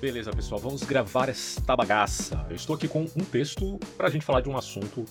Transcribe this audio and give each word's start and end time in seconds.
Beleza, 0.00 0.30
pessoal, 0.30 0.60
vamos 0.60 0.82
gravar 0.82 1.30
esta 1.30 1.74
bagaça. 1.74 2.46
Eu 2.50 2.56
estou 2.56 2.76
aqui 2.76 2.86
com 2.86 3.04
um 3.04 3.24
texto 3.24 3.78
para 3.96 4.08
a 4.08 4.10
gente 4.10 4.26
falar 4.26 4.42
de 4.42 4.48
um 4.48 4.54
assunto 4.54 5.06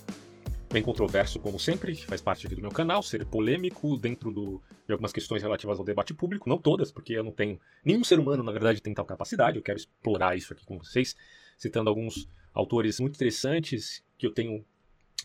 bem 0.71 0.83
controverso, 0.83 1.39
como 1.39 1.59
sempre, 1.59 1.96
que 1.96 2.05
faz 2.05 2.21
parte 2.21 2.46
aqui 2.46 2.55
do 2.55 2.61
meu 2.61 2.69
canal, 2.69 3.01
ser 3.01 3.25
polêmico 3.25 3.97
dentro 3.97 4.31
do, 4.31 4.61
de 4.85 4.91
algumas 4.91 5.11
questões 5.11 5.41
relativas 5.41 5.79
ao 5.79 5.85
debate 5.85 6.13
público, 6.13 6.47
não 6.47 6.59
todas, 6.59 6.91
porque 6.91 7.13
eu 7.13 7.23
não 7.23 7.31
tenho. 7.31 7.59
Nenhum 7.83 8.03
ser 8.03 8.19
humano, 8.19 8.43
na 8.43 8.51
verdade, 8.51 8.79
tem 8.79 8.93
tal 8.93 9.05
capacidade, 9.05 9.57
eu 9.57 9.63
quero 9.63 9.79
explorar 9.79 10.38
isso 10.38 10.54
aqui 10.54 10.63
com 10.63 10.77
vocês, 10.77 11.15
citando 11.57 11.89
alguns 11.89 12.29
autores 12.54 12.99
muito 12.99 13.15
interessantes 13.15 14.04
que 14.20 14.27
eu 14.27 14.33
tenho 14.36 14.63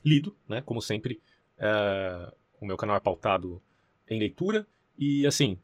lido, 0.02 0.34
né? 0.48 0.62
Como 0.62 0.80
sempre, 0.80 1.20
uh, 1.58 2.34
o 2.58 2.64
meu 2.64 2.78
canal 2.78 2.96
é 2.96 3.00
pautado 3.00 3.60
em 4.08 4.18
leitura, 4.18 4.66
e 4.98 5.26
assim, 5.26 5.58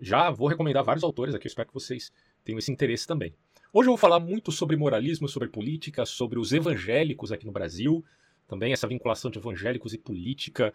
já 0.00 0.30
vou 0.30 0.48
recomendar 0.48 0.82
vários 0.82 1.04
autores 1.04 1.32
aqui, 1.32 1.46
espero 1.46 1.68
que 1.68 1.74
vocês 1.74 2.10
tenham 2.44 2.58
esse 2.58 2.70
interesse 2.70 3.06
também. 3.06 3.34
Hoje 3.72 3.88
eu 3.88 3.92
vou 3.92 3.98
falar 3.98 4.20
muito 4.20 4.52
sobre 4.52 4.76
moralismo, 4.76 5.28
sobre 5.28 5.48
política, 5.48 6.06
sobre 6.06 6.38
os 6.38 6.52
evangélicos 6.52 7.32
aqui 7.32 7.44
no 7.44 7.50
Brasil, 7.50 8.04
também 8.46 8.72
essa 8.72 8.86
vinculação 8.86 9.30
de 9.30 9.38
evangélicos 9.38 9.92
e 9.92 9.98
política. 9.98 10.72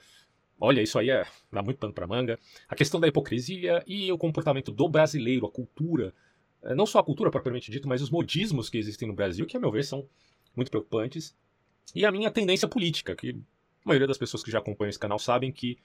Olha, 0.59 0.82
isso 0.82 1.00
aí 1.00 1.09
é, 1.09 1.26
dá 1.50 1.62
muito 1.62 1.78
pano 1.78 1.94
para 1.94 2.05
manga. 2.05 2.38
A 2.68 2.76
questão 2.76 3.00
da 3.00 3.08
hipocrisia 3.08 3.82
e 3.88 4.12
o 4.12 4.18
comportamento 4.18 4.72
do 4.72 4.90
brasileiro, 4.90 5.45
a 5.45 5.52
cultura, 5.52 6.14
eh, 6.62 6.76
não 6.76 6.86
só 6.86 7.00
a 7.00 7.04
cultura 7.04 7.32
propriamente 7.32 7.72
dita, 7.72 7.88
mas 7.88 8.02
os 8.02 8.09
modismos 8.09 8.70
que 8.70 8.78
existem 8.78 9.08
no 9.08 9.14
Brasil, 9.14 9.45
que 9.45 9.56
a 9.56 9.59
meu 9.59 9.72
ver 9.72 9.86
são 9.86 10.06
muito 10.54 10.70
preocupantes. 10.70 11.34
E 11.95 12.06
a 12.06 12.12
minha 12.12 12.30
tendência 12.30 12.67
política, 12.67 13.16
que 13.16 13.30
a 13.30 13.88
maioria 13.88 14.08
das 14.08 14.17
pessoas 14.17 14.44
que 14.44 14.52
já 14.52 14.59
acompanham 14.59 14.90
esse 14.90 15.00
canal 15.00 15.20
sabem 15.20 15.52
que 15.52 15.78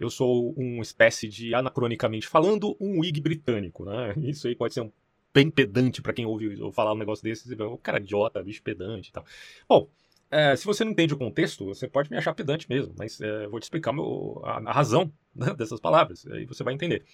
eu 0.00 0.08
sou 0.08 0.52
uma 0.56 0.82
espécie 0.82 1.28
de, 1.28 1.54
anacronicamente 1.54 2.26
falando, 2.26 2.74
um 2.80 3.00
Whig 3.00 3.20
britânico, 3.20 3.84
né? 3.84 4.14
Isso 4.16 4.48
aí 4.48 4.56
pode 4.56 4.72
ser 4.72 4.80
um 4.80 4.90
bem 5.34 5.50
pedante 5.50 6.00
para 6.00 6.12
quem 6.12 6.24
ouve 6.24 6.56
falar 6.72 6.92
um 6.92 6.98
negócio 6.98 7.24
desse, 7.24 7.48
você 7.48 7.56
cara 7.82 7.98
idiota, 7.98 8.42
bicho 8.42 8.62
pedante 8.62 9.08
e 9.08 9.12
tal. 9.12 9.26
Bom, 9.68 9.90
é, 10.30 10.54
se 10.54 10.64
você 10.64 10.84
não 10.84 10.92
entende 10.92 11.12
o 11.12 11.18
contexto, 11.18 11.64
você 11.64 11.88
pode 11.88 12.08
me 12.08 12.16
achar 12.16 12.32
pedante 12.32 12.68
mesmo, 12.70 12.94
mas 12.96 13.20
é, 13.20 13.48
vou 13.48 13.58
te 13.58 13.64
explicar 13.64 13.92
meu, 13.92 14.40
a, 14.44 14.58
a, 14.58 14.72
razão 14.72 15.12
né, 15.34 15.52
dessas 15.58 15.80
palavras, 15.80 16.24
aí 16.28 16.46
você 16.46 16.62
vai 16.62 16.72
entender. 16.72 17.04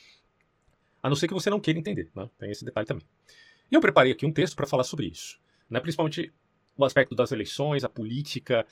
A 1.03 1.09
não 1.09 1.17
ser 1.17 1.29
que 1.29 1.35
você 1.35 1.49
não 1.49 1.59
queira 1.59 1.81
entender, 1.81 2.11
né? 2.15 2.29
tem 2.39 2.51
esse 2.51 2.65
detalhe 2.65 2.87
também. 2.87 3.07
E 3.71 3.75
eu 3.75 3.81
preparei 3.81 4.13
aqui 4.13 4.27
um 4.27 4.33
texto 4.33 4.55
para 4.55 4.67
falar 4.67 4.85
sobre 4.85 5.07
isso, 5.07 5.41
né? 5.69 5.81
principalmente 5.81 6.31
o 6.77 6.85
aspecto 6.85 7.15
das 7.15 7.33
eleições, 7.33 7.85
a 7.85 7.89
política, 7.89 8.67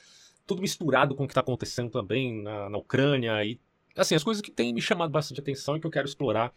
tudo 0.45 0.61
misturado 0.61 1.15
com 1.15 1.23
o 1.23 1.27
que 1.27 1.31
está 1.31 1.41
acontecendo 1.41 1.89
também 1.89 2.41
na, 2.41 2.69
na 2.69 2.77
Ucrânia 2.77 3.43
e 3.43 3.59
assim, 3.95 4.15
as 4.15 4.23
coisas 4.23 4.41
que 4.41 4.51
têm 4.51 4.73
me 4.73 4.81
chamado 4.81 5.09
bastante 5.09 5.39
atenção 5.39 5.75
e 5.75 5.79
que 5.79 5.87
eu 5.87 5.91
quero 5.91 6.07
explorar 6.07 6.53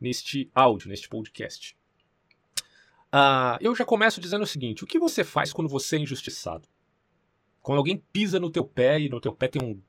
neste 0.00 0.50
áudio, 0.54 0.88
neste 0.88 1.08
podcast. 1.08 1.76
Uh, 3.16 3.56
eu 3.62 3.74
já 3.74 3.82
começo 3.82 4.20
dizendo 4.20 4.42
o 4.42 4.46
seguinte: 4.46 4.84
o 4.84 4.86
que 4.86 4.98
você 4.98 5.24
faz 5.24 5.50
quando 5.50 5.70
você 5.70 5.96
é 5.96 6.00
injustiçado? 6.00 6.68
Quando 7.62 7.78
alguém 7.78 7.96
pisa 8.12 8.38
no 8.38 8.50
teu 8.50 8.62
pé 8.62 9.00
e 9.00 9.08
no 9.08 9.22
teu 9.22 9.32
pé 9.32 9.48
tem 9.48 9.62
um 9.62 9.80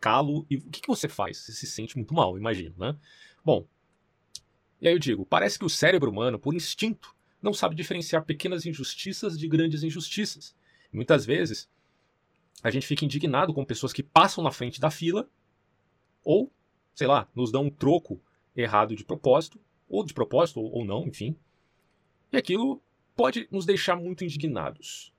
calo, 0.00 0.44
e 0.50 0.56
o 0.56 0.62
que, 0.68 0.80
que 0.80 0.88
você 0.88 1.08
faz? 1.08 1.38
Você 1.38 1.52
se 1.52 1.66
sente 1.68 1.96
muito 1.96 2.12
mal, 2.12 2.36
imagino, 2.36 2.74
né? 2.76 2.98
Bom, 3.44 3.68
e 4.80 4.88
aí 4.88 4.94
eu 4.94 4.98
digo: 4.98 5.24
parece 5.24 5.60
que 5.60 5.64
o 5.64 5.70
cérebro 5.70 6.10
humano, 6.10 6.40
por 6.40 6.54
instinto, 6.54 7.14
não 7.40 7.54
sabe 7.54 7.76
diferenciar 7.76 8.24
pequenas 8.24 8.66
injustiças 8.66 9.38
de 9.38 9.46
grandes 9.46 9.84
injustiças. 9.84 10.52
Muitas 10.92 11.24
vezes, 11.24 11.70
a 12.64 12.70
gente 12.70 12.84
fica 12.84 13.04
indignado 13.04 13.54
com 13.54 13.64
pessoas 13.64 13.92
que 13.92 14.02
passam 14.02 14.42
na 14.42 14.50
frente 14.50 14.80
da 14.80 14.90
fila 14.90 15.30
ou, 16.24 16.52
sei 16.96 17.06
lá, 17.06 17.28
nos 17.32 17.52
dão 17.52 17.66
um 17.66 17.70
troco 17.70 18.20
errado 18.56 18.96
de 18.96 19.04
propósito, 19.04 19.60
ou 19.88 20.04
de 20.04 20.12
propósito 20.12 20.60
ou 20.60 20.84
não, 20.84 21.06
enfim. 21.06 21.36
E 22.32 22.36
aquilo 22.36 22.82
pode 23.14 23.46
nos 23.50 23.66
deixar 23.66 23.96
muito 23.96 24.24
indignados. 24.24 25.12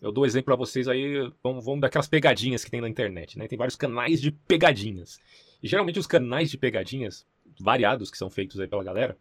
Eu 0.00 0.12
dou 0.12 0.26
exemplo 0.26 0.46
para 0.46 0.56
vocês 0.56 0.88
aí, 0.88 1.30
vamos, 1.42 1.64
vamos 1.64 1.80
daquelas 1.80 2.08
pegadinhas 2.08 2.64
que 2.64 2.70
tem 2.70 2.80
na 2.80 2.88
internet, 2.88 3.38
né? 3.38 3.48
Tem 3.48 3.58
vários 3.58 3.76
canais 3.76 4.20
de 4.20 4.30
pegadinhas. 4.30 5.20
E 5.62 5.68
geralmente 5.68 5.98
os 5.98 6.06
canais 6.06 6.50
de 6.50 6.58
pegadinhas, 6.58 7.26
variados 7.58 8.10
que 8.10 8.18
são 8.18 8.30
feitos 8.30 8.60
aí 8.60 8.66
pela 8.66 8.84
galera, 8.84 9.16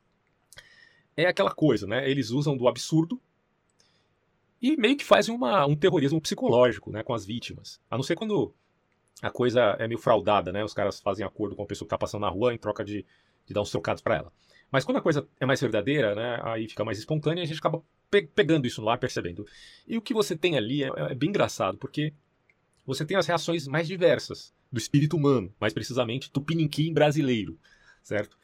é 1.16 1.26
aquela 1.26 1.52
coisa, 1.52 1.88
né? 1.88 2.10
Eles 2.10 2.30
usam 2.30 2.58
do 2.58 2.68
absurdo 2.68 3.20
e 4.62 4.76
meio 4.76 4.98
que 4.98 5.06
fazem 5.06 5.34
uma, 5.34 5.66
um 5.66 5.76
terrorismo 5.76 6.20
psicológico, 6.20 6.92
né, 6.92 7.04
com 7.04 7.14
as 7.14 7.26
vítimas. 7.26 7.80
A 7.90 7.96
não 7.96 8.04
ser 8.04 8.16
quando 8.16 8.54
a 9.22 9.30
coisa 9.30 9.76
é 9.80 9.88
meio 9.88 10.00
fraudada, 10.00 10.52
né? 10.52 10.64
Os 10.64 10.74
caras 10.74 11.00
fazem 11.00 11.26
acordo 11.26 11.56
com 11.56 11.64
a 11.64 11.66
pessoa 11.66 11.86
que 11.86 11.92
tá 11.92 11.98
passando 11.98 12.22
na 12.22 12.30
rua 12.30 12.54
em 12.54 12.58
troca 12.58 12.84
de, 12.84 13.06
de 13.46 13.54
dar 13.54 13.62
uns 13.62 13.72
trocados 13.72 14.02
para 14.02 14.16
ela. 14.16 14.34
Mas 14.76 14.84
quando 14.84 14.98
a 14.98 15.02
coisa 15.02 15.26
é 15.40 15.46
mais 15.46 15.62
verdadeira, 15.62 16.14
né, 16.14 16.38
aí 16.44 16.68
fica 16.68 16.84
mais 16.84 17.00
espontânea 17.00 17.40
e 17.40 17.44
a 17.46 17.48
gente 17.48 17.60
acaba 17.60 17.82
pe 18.12 18.24
pegando 18.24 18.68
isso 18.68 18.82
lá, 18.82 18.98
percebendo. 18.98 19.48
E 19.88 19.98
o 19.98 20.02
que 20.02 20.14
você 20.14 20.36
tem 20.36 20.58
ali 20.58 20.84
é, 20.84 20.90
é, 20.98 21.16
bem 21.16 21.30
engraçado, 21.30 21.78
porque 21.78 22.14
você 22.86 23.06
tem 23.06 23.16
as 23.16 23.26
reações 23.26 23.70
mais 23.70 23.88
diversas 23.88 24.54
do 24.70 24.78
espírito 24.78 25.16
humano, 25.16 25.50
mais 25.62 25.72
precisamente 25.72 26.30
do 26.30 26.42
pininquim 26.42 26.92
brasileiro, 26.92 27.58
certo? 28.04 28.38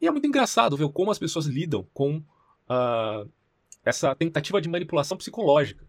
E 0.00 0.06
é 0.08 0.10
muito 0.10 0.26
engraçado 0.26 0.76
ver 0.76 0.88
como 0.88 1.12
as 1.12 1.18
pessoas 1.20 1.46
lidam 1.46 1.86
com 1.94 2.16
uh, 2.16 3.30
essa 3.84 4.16
tentativa 4.16 4.60
de 4.60 4.68
manipulação 4.68 5.16
psicológica, 5.16 5.86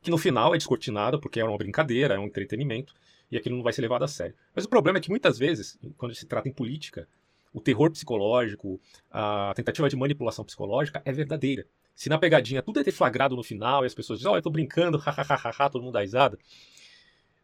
que 0.00 0.12
no 0.12 0.16
final 0.16 0.54
é 0.54 0.58
descortinada 0.58 1.18
porque 1.18 1.40
é 1.40 1.44
uma 1.44 1.58
brincadeira, 1.58 2.14
é 2.14 2.18
um 2.20 2.26
entretenimento, 2.26 2.94
e 3.32 3.36
aquilo 3.36 3.56
não 3.56 3.64
vai 3.64 3.72
ser 3.72 3.82
levado 3.82 4.04
a 4.04 4.08
sério. 4.08 4.36
Mas 4.54 4.64
o 4.64 4.68
problema 4.68 4.98
é 4.98 5.00
que 5.00 5.10
muitas 5.10 5.36
vezes, 5.36 5.76
quando 5.96 6.14
se 6.14 6.24
trata 6.24 6.48
em 6.48 6.52
política, 6.52 7.08
o 7.56 7.60
terror 7.60 7.90
psicológico, 7.90 8.78
a 9.10 9.50
tentativa 9.56 9.88
de 9.88 9.96
manipulação 9.96 10.44
psicológica 10.44 11.00
é 11.06 11.10
verdadeira. 11.10 11.66
Se 11.94 12.10
na 12.10 12.18
pegadinha 12.18 12.60
tudo 12.60 12.80
é 12.80 12.84
deflagrado 12.84 13.34
no 13.34 13.42
final 13.42 13.82
e 13.82 13.86
as 13.86 13.94
pessoas 13.94 14.18
dizem, 14.18 14.30
oh, 14.30 14.36
eu 14.36 14.42
tô 14.42 14.50
brincando, 14.50 14.98
hahaha, 15.00 15.70
todo 15.70 15.82
mundo 15.82 15.94
dá 15.94 16.00
risada. 16.02 16.38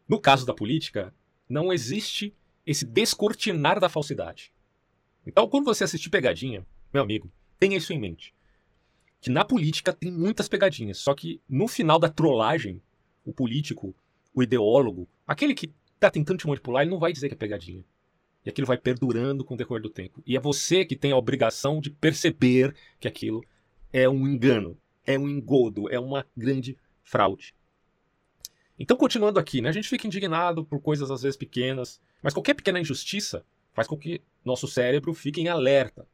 No 0.07 0.19
caso 0.19 0.45
da 0.45 0.53
política, 0.53 1.11
não 1.49 1.73
existe 1.73 2.31
esse 2.63 2.85
descortinar 2.85 3.79
da 3.79 3.89
falsidade. 3.89 4.53
Então, 5.25 5.49
quando 5.49 5.65
você 5.65 5.83
assistir 5.83 6.11
pegadinha, 6.11 6.63
meu 6.93 7.01
amigo, 7.01 7.31
tenha 7.57 7.75
isso 7.75 7.91
em 7.91 7.99
mente. 7.99 8.35
Que 9.19 9.31
na 9.31 9.43
política 9.43 9.91
tem 9.91 10.11
muitas 10.11 10.47
pegadinhas, 10.47 10.99
só 10.99 11.15
que 11.15 11.41
no 11.49 11.67
final 11.67 11.97
da 11.97 12.07
trollagem, 12.07 12.79
o 13.25 13.33
político, 13.33 13.95
o 14.31 14.43
ideólogo, 14.43 15.09
aquele 15.25 15.55
que 15.55 15.73
tá 15.99 16.11
tentando 16.11 16.37
te 16.37 16.45
manipular, 16.45 16.83
ele 16.83 16.91
não 16.91 16.99
vai 16.99 17.11
dizer 17.11 17.29
que 17.29 17.33
é 17.33 17.37
pegadinha. 17.37 17.83
E 18.45 18.49
aquilo 18.49 18.67
vai 18.67 18.77
perdurando 18.77 19.43
com 19.43 19.53
o 19.53 19.57
decorrer 19.57 19.81
do 19.81 19.89
tempo. 19.89 20.21
E 20.25 20.35
é 20.35 20.39
você 20.39 20.83
que 20.83 20.95
tem 20.95 21.11
a 21.11 21.17
obrigação 21.17 21.79
de 21.79 21.89
perceber 21.89 22.75
que 22.99 23.07
aquilo 23.07 23.43
é 23.91 24.09
um 24.09 24.27
engano, 24.27 24.77
é 25.05 25.17
um 25.17 25.29
engodo, 25.29 25.89
é 25.89 25.99
uma 25.99 26.25
grande 26.35 26.77
fraude. 27.03 27.55
Então, 28.77 28.97
continuando 28.97 29.39
aqui, 29.39 29.61
né, 29.61 29.69
a 29.69 29.73
gente 29.73 29.87
fica 29.87 30.07
indignado 30.07 30.65
por 30.65 30.81
coisas 30.81 31.11
às 31.11 31.21
vezes 31.21 31.37
pequenas, 31.37 32.01
mas 32.21 32.33
qualquer 32.33 32.53
pequena 32.55 32.79
injustiça 32.79 33.45
faz 33.71 33.87
com 33.87 33.97
que 33.97 34.21
nosso 34.43 34.67
cérebro 34.67 35.13
fique 35.13 35.39
em 35.39 35.47
alerta. 35.47 36.07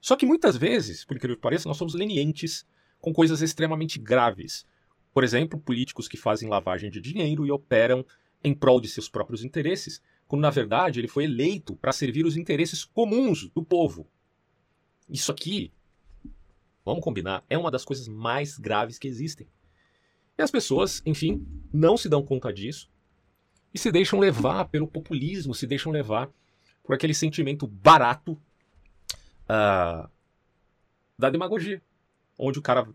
Só 0.00 0.16
que 0.16 0.24
muitas 0.24 0.56
vezes, 0.56 1.04
por 1.04 1.16
incrível 1.16 1.36
que 1.36 1.42
pareça, 1.42 1.68
nós 1.68 1.76
somos 1.76 1.94
lenientes 1.94 2.66
com 3.00 3.12
coisas 3.12 3.42
extremamente 3.42 3.98
graves. 3.98 4.66
Por 5.12 5.24
exemplo, 5.24 5.58
políticos 5.58 6.08
que 6.08 6.16
fazem 6.16 6.48
lavagem 6.48 6.90
de 6.90 7.00
dinheiro 7.00 7.46
e 7.46 7.50
operam 7.50 8.04
em 8.42 8.54
prol 8.54 8.80
de 8.80 8.88
seus 8.88 9.08
próprios 9.08 9.44
interesses, 9.44 10.00
quando 10.30 10.42
na 10.42 10.50
verdade 10.50 11.00
ele 11.00 11.08
foi 11.08 11.24
eleito 11.24 11.74
para 11.74 11.90
servir 11.90 12.24
os 12.24 12.36
interesses 12.36 12.84
comuns 12.84 13.48
do 13.48 13.64
povo. 13.64 14.06
Isso 15.08 15.32
aqui, 15.32 15.72
vamos 16.84 17.02
combinar, 17.02 17.44
é 17.50 17.58
uma 17.58 17.68
das 17.68 17.84
coisas 17.84 18.06
mais 18.06 18.56
graves 18.56 18.96
que 18.96 19.08
existem. 19.08 19.48
E 20.38 20.42
as 20.42 20.48
pessoas, 20.48 21.02
enfim, 21.04 21.44
não 21.72 21.96
se 21.96 22.08
dão 22.08 22.24
conta 22.24 22.52
disso 22.52 22.88
e 23.74 23.78
se 23.78 23.90
deixam 23.90 24.20
levar 24.20 24.66
pelo 24.66 24.86
populismo, 24.86 25.52
se 25.52 25.66
deixam 25.66 25.90
levar 25.90 26.30
por 26.84 26.94
aquele 26.94 27.12
sentimento 27.12 27.66
barato 27.66 28.34
uh, 29.46 30.08
da 31.18 31.28
demagogia, 31.28 31.82
onde 32.38 32.56
o 32.56 32.62
cara 32.62 32.88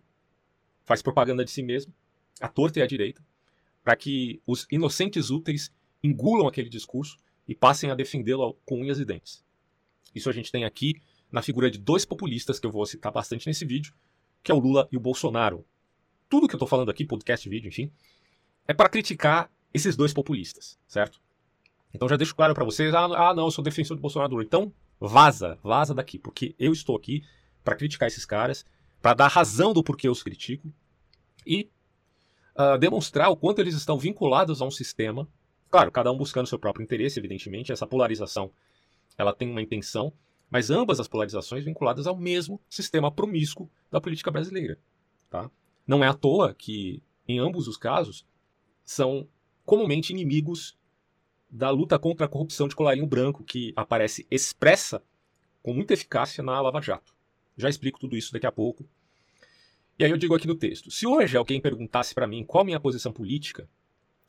faz 0.85 1.01
propaganda 1.01 1.43
de 1.43 1.51
si 1.51 1.61
mesmo, 1.61 1.93
à 2.39 2.47
torta 2.47 2.79
e 2.79 2.81
à 2.81 2.87
direita, 2.87 3.21
para 3.83 3.97
que 3.97 4.41
os 4.47 4.65
inocentes 4.71 5.29
úteis 5.31 5.69
engulam 6.01 6.47
aquele 6.47 6.69
discurso 6.69 7.17
e 7.47 7.55
passem 7.55 7.91
a 7.91 7.95
defendê-lo 7.95 8.57
com 8.65 8.81
unhas 8.81 8.99
e 8.99 9.05
dentes. 9.05 9.43
Isso 10.13 10.29
a 10.29 10.33
gente 10.33 10.51
tem 10.51 10.63
aqui 10.63 11.01
na 11.31 11.41
figura 11.41 11.69
de 11.69 11.77
dois 11.77 12.05
populistas 12.05 12.59
que 12.59 12.65
eu 12.65 12.71
vou 12.71 12.85
citar 12.85 13.11
bastante 13.11 13.47
nesse 13.47 13.65
vídeo, 13.65 13.93
que 14.41 14.51
é 14.51 14.55
o 14.55 14.59
Lula 14.59 14.87
e 14.91 14.97
o 14.97 14.99
Bolsonaro. 14.99 15.65
Tudo 16.29 16.47
que 16.47 16.55
eu 16.55 16.57
estou 16.57 16.67
falando 16.67 16.89
aqui, 16.89 17.05
podcast, 17.05 17.47
vídeo, 17.47 17.67
enfim, 17.67 17.91
é 18.67 18.73
para 18.73 18.89
criticar 18.89 19.51
esses 19.73 19.95
dois 19.95 20.13
populistas, 20.13 20.79
certo? 20.87 21.19
Então 21.93 22.07
já 22.07 22.15
deixo 22.15 22.35
claro 22.35 22.53
para 22.53 22.63
vocês, 22.63 22.93
ah, 22.93 23.05
ah, 23.05 23.33
não, 23.33 23.45
eu 23.45 23.51
sou 23.51 23.63
defensor 23.63 23.95
do 23.95 24.01
Bolsonaro. 24.01 24.41
Então 24.41 24.73
vaza, 24.99 25.59
vaza 25.63 25.93
daqui, 25.93 26.17
porque 26.17 26.55
eu 26.57 26.71
estou 26.71 26.95
aqui 26.95 27.23
para 27.63 27.75
criticar 27.75 28.07
esses 28.07 28.25
caras, 28.25 28.65
para 29.01 29.13
dar 29.13 29.27
razão 29.27 29.73
do 29.73 29.83
porquê 29.83 30.07
eu 30.07 30.11
os 30.11 30.23
critico 30.23 30.71
e 31.45 31.69
uh, 32.57 32.77
demonstrar 32.77 33.29
o 33.29 33.35
quanto 33.35 33.59
eles 33.59 33.75
estão 33.75 33.97
vinculados 33.97 34.61
a 34.61 34.65
um 34.65 34.71
sistema 34.71 35.27
Claro, 35.69 35.91
cada 35.91 36.11
um 36.11 36.17
buscando 36.17 36.47
seu 36.47 36.59
próprio 36.59 36.83
interesse, 36.83 37.19
evidentemente, 37.19 37.71
essa 37.71 37.87
polarização 37.87 38.51
ela 39.17 39.33
tem 39.33 39.49
uma 39.49 39.61
intenção, 39.61 40.13
mas 40.49 40.69
ambas 40.69 40.99
as 40.99 41.07
polarizações 41.07 41.63
vinculadas 41.63 42.07
ao 42.07 42.15
mesmo 42.15 42.61
sistema 42.69 43.11
promíscuo 43.11 43.69
da 43.91 44.01
política 44.01 44.31
brasileira. 44.31 44.77
Tá? 45.29 45.49
Não 45.87 46.03
é 46.03 46.07
à 46.07 46.13
toa 46.13 46.53
que, 46.53 47.01
em 47.27 47.39
ambos 47.39 47.67
os 47.67 47.77
casos, 47.77 48.25
são 48.83 49.27
comumente 49.65 50.13
inimigos 50.13 50.77
da 51.49 51.69
luta 51.69 51.97
contra 51.97 52.25
a 52.25 52.29
corrupção 52.29 52.67
de 52.67 52.75
colarinho 52.75 53.07
branco, 53.07 53.43
que 53.43 53.73
aparece 53.75 54.27
expressa 54.29 55.01
com 55.63 55.73
muita 55.73 55.93
eficácia 55.93 56.43
na 56.43 56.59
Lava 56.61 56.81
Jato. 56.81 57.13
Já 57.57 57.69
explico 57.69 57.99
tudo 57.99 58.17
isso 58.17 58.33
daqui 58.33 58.45
a 58.45 58.51
pouco. 58.51 58.85
E 59.97 60.03
aí 60.03 60.11
eu 60.11 60.17
digo 60.17 60.35
aqui 60.35 60.47
no 60.47 60.55
texto: 60.55 60.91
se 60.91 61.07
hoje 61.07 61.37
alguém 61.37 61.61
perguntasse 61.61 62.13
para 62.13 62.27
mim 62.27 62.43
qual 62.43 62.65
minha 62.65 62.79
posição 62.79 63.13
política, 63.13 63.67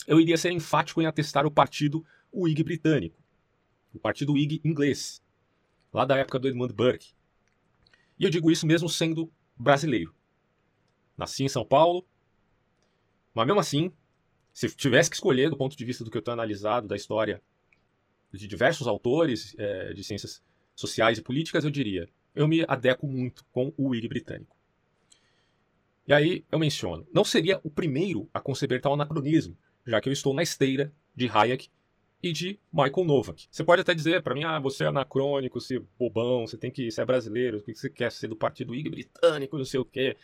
eu 0.07 0.21
iria 0.21 0.37
ser 0.37 0.51
enfático 0.51 1.03
em 1.03 1.07
atestar 1.07 1.47
o 1.47 1.51
partido 1.51 2.05
Whig 2.33 2.63
britânico, 2.63 3.19
o 3.93 3.99
partido 3.99 4.33
Whig 4.35 4.61
inglês, 4.65 5.23
lá 5.93 6.05
da 6.05 6.17
época 6.17 6.39
do 6.39 6.49
Edmund 6.49 6.73
Burke. 6.73 7.15
E 8.19 8.25
eu 8.25 8.31
digo 8.31 8.51
isso 8.51 8.67
mesmo 8.67 8.89
sendo 8.89 9.33
brasileiro. 9.57 10.15
Nasci 11.17 11.45
em 11.45 11.49
São 11.49 11.65
Paulo, 11.65 12.07
mas 13.35 13.47
mesmo 13.47 13.61
assim, 13.61 13.93
se 14.53 14.69
tivesse 14.75 15.11
que 15.11 15.17
escolher 15.17 15.51
do 15.51 15.57
ponto 15.57 15.77
de 15.77 15.85
vista 15.85 16.05
do 16.05 16.11
que 16.11 16.17
eu 16.17 16.23
tenho 16.23 16.35
analisado 16.35 16.87
da 16.87 16.97
história 16.97 17.43
de 18.33 18.47
diversos 18.47 18.87
autores 18.87 19.55
é, 19.59 19.93
de 19.93 20.05
ciências 20.05 20.43
sociais 20.75 21.19
e 21.19 21.23
políticas, 21.23 21.65
eu 21.65 21.71
diria, 21.71 22.09
eu 22.35 22.47
me 22.47 22.65
adequo 22.69 23.07
muito 23.07 23.45
com 23.51 23.73
o 23.77 23.89
Whig 23.89 24.09
britânico. 24.09 24.57
E 26.07 26.13
aí 26.13 26.45
eu 26.53 26.59
menciono, 26.59 27.07
não 27.13 27.25
seria 27.25 27.61
o 27.65 27.71
primeiro 27.71 28.29
a 28.33 28.41
conceber 28.41 28.81
tal 28.81 28.95
anacronismo, 28.95 29.57
já 29.87 30.01
que 30.01 30.09
eu 30.09 30.13
estou 30.13 30.35
na 30.35 30.43
esteira 30.43 30.93
de 31.15 31.29
Hayek 31.29 31.69
e 32.23 32.33
de 32.33 32.59
Michael 32.73 33.07
Novak. 33.07 33.47
Você 33.51 33.63
pode 33.63 33.83
até 33.83 33.95
dizer 33.95 34.23
para 34.23 34.35
mim, 34.35 34.45
ah, 34.45 34.59
você 34.59 34.85
é 34.85 34.87
anacrônico, 34.89 35.61
você 35.61 35.77
é 35.77 35.83
bobão, 35.99 36.47
você 36.47 36.57
tem 36.57 36.71
que 36.71 36.91
ser 36.91 37.05
brasileiro, 37.05 37.59
o 37.59 37.63
que 37.63 37.75
você 37.75 37.89
quer 37.89 38.11
ser 38.11 38.29
do 38.29 38.37
partido 38.37 38.75
IG 38.75 38.91
britânico, 38.91 39.57
não 39.57 39.65
sei 39.65 39.81
o 39.81 39.85
quê. 39.85 40.17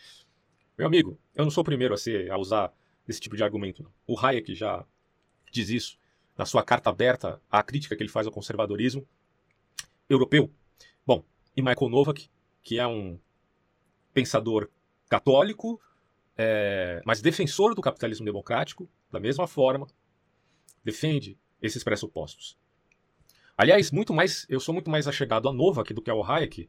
Meu 0.76 0.86
amigo, 0.86 1.18
eu 1.34 1.44
não 1.44 1.50
sou 1.50 1.62
o 1.62 1.64
primeiro 1.64 1.94
a, 1.94 1.96
ser, 1.96 2.30
a 2.30 2.38
usar 2.38 2.72
esse 3.08 3.20
tipo 3.20 3.36
de 3.36 3.44
argumento. 3.44 3.82
Não. 3.82 3.92
O 4.06 4.18
Hayek 4.18 4.54
já 4.54 4.84
diz 5.50 5.68
isso 5.68 5.98
na 6.36 6.46
sua 6.46 6.62
carta 6.62 6.90
aberta 6.90 7.40
à 7.50 7.62
crítica 7.62 7.94
que 7.94 8.02
ele 8.02 8.10
faz 8.10 8.26
ao 8.26 8.32
conservadorismo 8.32 9.06
europeu. 10.08 10.50
Bom, 11.06 11.24
e 11.56 11.62
Michael 11.62 11.90
Novak, 11.90 12.28
que 12.62 12.78
é 12.78 12.86
um 12.86 13.18
pensador 14.12 14.68
católico, 15.08 15.80
é, 16.36 17.02
mas 17.04 17.20
defensor 17.20 17.74
do 17.74 17.82
capitalismo 17.82 18.24
democrático, 18.24 18.88
da 19.10 19.20
mesma 19.20 19.46
forma, 19.46 19.86
defende 20.84 21.38
esses 21.60 21.84
pressupostos. 21.84 22.58
Aliás, 23.56 23.90
muito 23.90 24.12
mais, 24.12 24.46
eu 24.48 24.58
sou 24.58 24.72
muito 24.72 24.90
mais 24.90 25.06
achegado 25.06 25.48
a 25.48 25.52
Novak 25.52 25.92
do 25.92 26.02
que 26.02 26.10
ao 26.10 26.24
Hayek, 26.24 26.68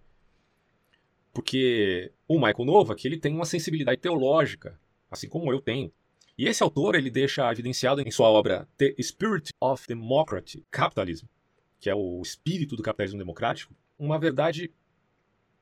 porque 1.33 2.11
o 2.27 2.35
Michael 2.35 2.65
Novak 2.65 3.07
ele 3.07 3.17
tem 3.17 3.33
uma 3.33 3.45
sensibilidade 3.45 3.99
teológica, 3.99 4.79
assim 5.09 5.27
como 5.27 5.51
eu 5.51 5.59
tenho. 5.59 5.91
E 6.37 6.47
esse 6.47 6.61
autor 6.61 6.95
ele 6.95 7.09
deixa 7.09 7.51
evidenciado 7.51 8.01
em 8.01 8.11
sua 8.11 8.27
obra 8.27 8.67
The 8.77 8.95
Spirit 9.01 9.51
of 9.59 9.87
Democratic 9.87 10.63
Capitalism, 10.69 11.25
que 11.79 11.89
é 11.89 11.95
o 11.95 12.21
espírito 12.21 12.75
do 12.75 12.83
capitalismo 12.83 13.19
democrático, 13.19 13.75
uma 13.97 14.19
verdade 14.19 14.71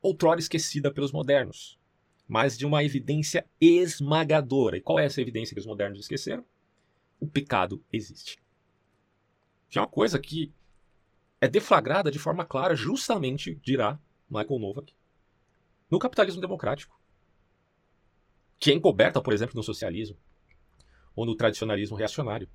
outrora 0.01 0.39
esquecida 0.39 0.92
pelos 0.92 1.12
modernos, 1.12 1.80
mas 2.31 2.57
de 2.57 2.66
uma 2.66 2.81
evidência 2.81 3.45
esmagadora. 3.60 4.78
E 4.78 4.81
qual 4.81 4.98
é 4.98 5.04
essa 5.04 5.19
evidência 5.19 5.54
que 5.54 5.60
os 5.60 5.66
modernos 5.66 6.00
esqueceram? 6.00 6.45
O 7.19 7.28
pecado 7.28 7.83
existe. 7.92 8.42
Que 9.69 9.78
é 9.78 9.81
uma 9.81 9.88
coisa 9.88 10.18
que 10.18 10.50
é 11.42 11.48
deflagrada 11.50 12.10
de 12.10 12.18
forma 12.18 12.45
clara, 12.45 12.74
justamente, 12.74 13.56
dirá 13.56 14.00
Michael 14.30 14.60
Novak, 14.60 14.95
no 15.89 16.00
capitalismo 16.00 16.39
democrático. 16.39 16.98
Que 18.57 18.72
é 18.72 18.75
encoberta, 18.75 19.22
por 19.22 19.33
exemplo, 19.33 19.57
no 19.57 19.63
socialismo 19.63 20.18
ou 21.13 21.25
no 21.25 21.36
tradicionalismo 21.36 21.98
reacionário. 21.98 22.48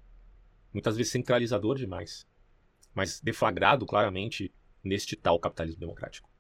Muitas 0.73 0.97
vezes 0.97 1.13
centralizador 1.13 1.77
demais, 1.77 2.27
mas 2.95 3.21
deflagrado 3.21 3.85
claramente 3.85 4.51
neste 4.83 5.17
tal 5.17 5.39
capitalismo 5.39 5.81
democrático. 5.81 6.31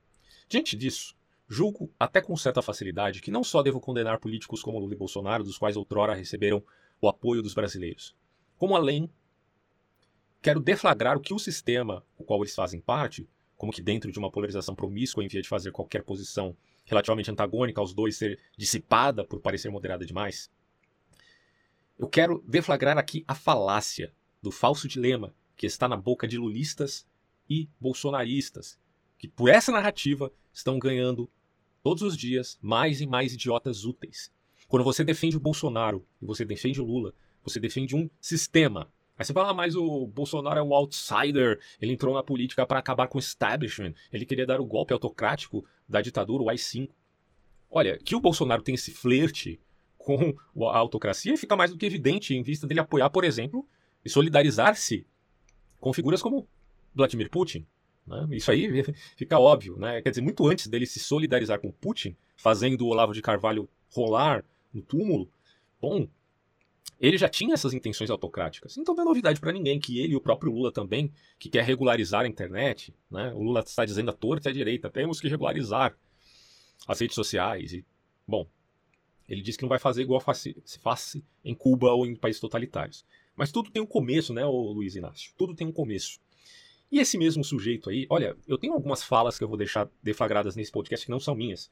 Diante 0.49 0.75
disso, 0.75 1.15
Julgo, 1.49 1.93
até 1.99 2.21
com 2.21 2.37
certa 2.37 2.61
facilidade, 2.61 3.21
que 3.21 3.31
não 3.31 3.45
só 3.45 3.63
devo 3.63 3.81
condenar 3.81 4.19
políticos 4.19 4.63
como 4.63 4.79
Lula 4.79 4.95
e 4.95 4.97
Bolsonaro, 4.99 5.45
dos 5.45 5.57
quais 5.57 5.77
outrora 5.77 6.15
receberam 6.15 6.63
o 7.01 7.09
apoio 7.09 7.43
dos 7.43 7.55
brasileiros, 7.55 8.17
como 8.57 8.75
além 8.75 9.09
quero 10.43 10.61
deflagrar 10.61 11.17
o 11.17 11.21
que 11.21 11.35
o 11.35 11.39
sistema, 11.39 12.05
o 12.19 12.25
qual 12.25 12.41
eles 12.41 12.55
fazem 12.55 12.81
parte, 12.81 13.29
como 13.57 13.73
que 13.73 13.83
dentro 13.83 14.11
de 14.11 14.19
uma 14.19 14.31
polarização 14.31 14.75
promíscua 14.75 15.25
em 15.25 15.29
via 15.29 15.43
de 15.43 15.49
fazer 15.49 15.73
qualquer 15.73 16.03
posição 16.03 16.57
relativamente 16.85 17.31
antagônica 17.31 17.81
aos 17.81 17.95
dois 17.95 18.17
ser 18.17 18.39
dissipada 18.57 19.25
por 19.25 19.41
parecer 19.41 19.71
moderada 19.71 20.05
demais, 20.05 20.51
eu 21.99 22.09
quero 22.09 22.45
deflagrar 22.47 22.99
aqui 22.99 23.25
a 23.27 23.35
falácia 23.35 24.13
do 24.43 24.51
falso 24.51 24.87
dilema 24.87 25.35
que 25.57 25.67
está 25.67 25.89
na 25.89 25.97
boca 25.97 26.29
de 26.29 26.37
lulistas 26.37 27.07
e 27.49 27.69
bolsonaristas, 27.81 28.79
que 29.17 29.27
por 29.27 29.49
essa 29.49 29.73
narrativa 29.73 30.31
estão 30.53 30.79
ganhando 30.79 31.31
todos 31.87 32.03
os 32.03 32.17
dias 32.17 32.59
mais 32.61 33.00
e 33.00 33.06
mais 33.06 33.33
idiotas 33.33 33.85
úteis. 33.85 34.33
Quando 34.67 34.83
você 34.83 35.05
defende 35.05 35.37
o 35.37 35.41
Bolsonaro 35.41 36.05
e 36.21 36.27
você 36.27 36.44
defende 36.44 36.81
o 36.81 36.85
Lula, 36.85 37.15
você 37.44 37.61
defende 37.61 37.94
um 37.94 38.11
sistema. 38.21 38.91
Aí 39.17 39.25
você 39.25 39.33
fala, 39.33 39.50
ah, 39.50 39.55
mas 39.55 39.77
o 39.77 40.05
Bolsonaro 40.09 40.59
é 40.59 40.62
um 40.65 40.75
outsider, 40.75 41.61
ele 41.81 41.93
entrou 41.93 42.12
na 42.12 42.25
política 42.25 42.67
para 42.67 42.81
acabar 42.81 43.06
com 43.06 43.19
o 43.19 43.21
establishment, 43.21 43.94
ele 44.12 44.27
queria 44.27 44.44
dar 44.44 44.61
o 44.61 44.67
golpe 44.67 44.93
autocrático 44.93 45.65
da 45.88 46.03
ditadura, 46.03 46.43
o 46.43 46.50
AI-5. 46.50 46.91
Olha, 47.71 47.97
que 47.99 48.17
o 48.17 48.21
Bolsonaro 48.21 48.62
tem 48.62 48.75
esse 48.75 48.91
flerte 48.91 49.61
com 49.97 50.35
a 50.69 50.77
autocracia 50.77 51.38
fica 51.38 51.55
mais 51.55 51.71
do 51.71 51.79
que 51.79 51.87
evidente 51.87 52.35
em 52.35 52.43
vista 52.43 52.67
dele 52.67 52.81
apoiar, 52.81 53.11
por 53.11 53.23
exemplo, 53.23 53.65
e 54.05 54.11
solidarizar-se 54.11 55.06
com 55.79 55.93
figuras 55.93 56.21
como 56.21 56.49
Vladimir 56.93 57.31
Putin, 57.31 57.65
né? 58.06 58.26
Isso 58.31 58.50
aí 58.50 58.85
fica 59.17 59.38
óbvio. 59.38 59.76
Né? 59.76 60.00
Quer 60.03 60.11
dizer, 60.11 60.23
muito 60.23 60.47
antes 60.47 60.69
dele 60.69 60.87
se 60.87 61.00
solidarizar 61.00 61.61
com 61.61 61.70
Putin, 61.70 62.17
fazendo 62.37 62.82
o 62.82 62.88
Olavo 62.88 63.12
de 63.12 63.23
Carvalho 63.23 63.69
rolar 63.91 64.44
no 64.73 64.82
túmulo, 64.82 65.29
bom, 65.81 66.06
ele 67.00 67.19
já 67.19 67.29
tinha 67.29 67.55
essas 67.55 67.75
intenções 67.75 68.11
autocráticas. 68.11 68.76
Então 68.76 68.94
não 68.94 69.03
é 69.03 69.06
novidade 69.06 69.41
para 69.41 69.53
ninguém 69.53 69.79
que 69.79 69.99
ele 69.99 70.14
e 70.14 70.17
o 70.17 70.20
próprio 70.20 70.53
Lula 70.53 70.73
também, 70.73 71.12
que 71.38 71.49
quer 71.49 71.64
regularizar 71.64 72.23
a 72.23 72.29
internet, 72.29 72.94
né? 73.11 73.32
o 73.35 73.43
Lula 73.43 73.61
está 73.61 73.85
dizendo 73.85 74.11
à 74.11 74.14
torta 74.14 74.49
e 74.49 74.50
à 74.50 74.55
direita, 74.55 74.91
temos 74.91 75.20
que 75.20 75.29
regularizar 75.29 75.97
as 76.87 77.00
redes 77.00 77.14
sociais. 77.14 77.73
E, 77.73 77.85
bom, 78.26 78.47
ele 79.29 79.42
diz 79.42 79.57
que 79.57 79.62
não 79.62 79.69
vai 79.69 79.78
fazer 79.78 80.02
igual 80.02 80.23
se 80.35 80.78
faz 80.78 81.16
em 81.45 81.54
Cuba 81.54 81.92
ou 81.92 82.07
em 82.07 82.14
países 82.14 82.40
totalitários. 82.40 83.04
Mas 83.35 83.52
tudo 83.52 83.71
tem 83.71 83.83
um 83.83 83.87
começo, 83.87 84.33
né, 84.33 84.45
Luiz 84.47 84.97
Inácio? 84.97 85.33
Tudo 85.37 85.54
tem 85.54 85.66
um 85.66 85.73
começo. 85.73 86.19
E 86.90 87.00
esse 87.00 87.19
mesmo 87.19 87.43
sujeito 87.43 87.90
aí, 87.90 88.07
olha, 88.09 88.37
eu 88.47 88.57
tenho 88.57 88.73
algumas 88.73 89.02
falas 89.02 89.37
que 89.37 89.45
eu 89.45 89.49
vou 89.49 89.57
deixar 89.57 89.88
deflagradas 90.02 90.55
nesse 90.55 90.71
podcast 90.71 91.05
que 91.05 91.11
não 91.11 91.19
são 91.19 91.35
minhas. 91.35 91.71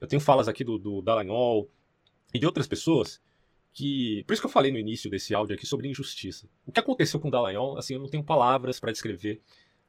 Eu 0.00 0.08
tenho 0.08 0.20
falas 0.20 0.48
aqui 0.48 0.64
do, 0.64 0.78
do 0.78 1.02
Dallagnol 1.02 1.70
e 2.34 2.38
de 2.38 2.46
outras 2.46 2.66
pessoas 2.66 3.20
que. 3.72 4.24
Por 4.26 4.32
isso 4.32 4.42
que 4.42 4.46
eu 4.46 4.50
falei 4.50 4.72
no 4.72 4.78
início 4.78 5.10
desse 5.10 5.34
áudio 5.34 5.54
aqui 5.54 5.66
sobre 5.66 5.88
injustiça. 5.88 6.48
O 6.66 6.72
que 6.72 6.80
aconteceu 6.80 7.20
com 7.20 7.28
o 7.28 7.30
Dallagnol, 7.30 7.78
assim, 7.78 7.94
eu 7.94 8.00
não 8.00 8.08
tenho 8.08 8.24
palavras 8.24 8.80
para 8.80 8.92
descrever 8.92 9.40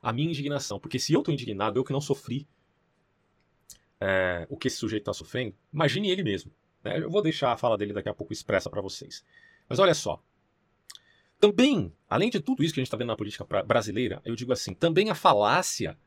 a 0.01 0.11
minha 0.13 0.29
indignação. 0.29 0.79
Porque 0.79 0.99
se 0.99 1.13
eu 1.13 1.23
tô 1.23 1.31
indignado, 1.31 1.79
eu 1.79 1.83
que 1.83 1.93
não 1.93 2.01
sofri 2.01 2.47
é, 3.99 4.47
o 4.49 4.57
que 4.57 4.67
esse 4.67 4.77
sujeito 4.77 5.03
está 5.03 5.13
sofrendo, 5.13 5.55
imagine 5.71 6.09
ele 6.09 6.23
mesmo. 6.23 6.51
Né? 6.83 6.99
Eu 6.99 7.09
vou 7.09 7.21
deixar 7.21 7.51
a 7.51 7.57
fala 7.57 7.77
dele 7.77 7.93
daqui 7.93 8.09
a 8.09 8.13
pouco 8.13 8.33
expressa 8.33 8.69
para 8.69 8.81
vocês. 8.81 9.23
Mas 9.69 9.79
olha 9.79 9.93
só, 9.93 10.21
também, 11.41 11.91
além 12.07 12.29
de 12.29 12.39
tudo 12.39 12.63
isso 12.63 12.71
que 12.71 12.79
a 12.79 12.81
gente 12.81 12.87
está 12.87 12.95
vendo 12.95 13.07
na 13.07 13.17
política 13.17 13.43
brasileira, 13.63 14.21
eu 14.23 14.35
digo 14.35 14.53
assim, 14.53 14.75
também 14.75 15.09
a 15.09 15.15
falácia, 15.15 15.97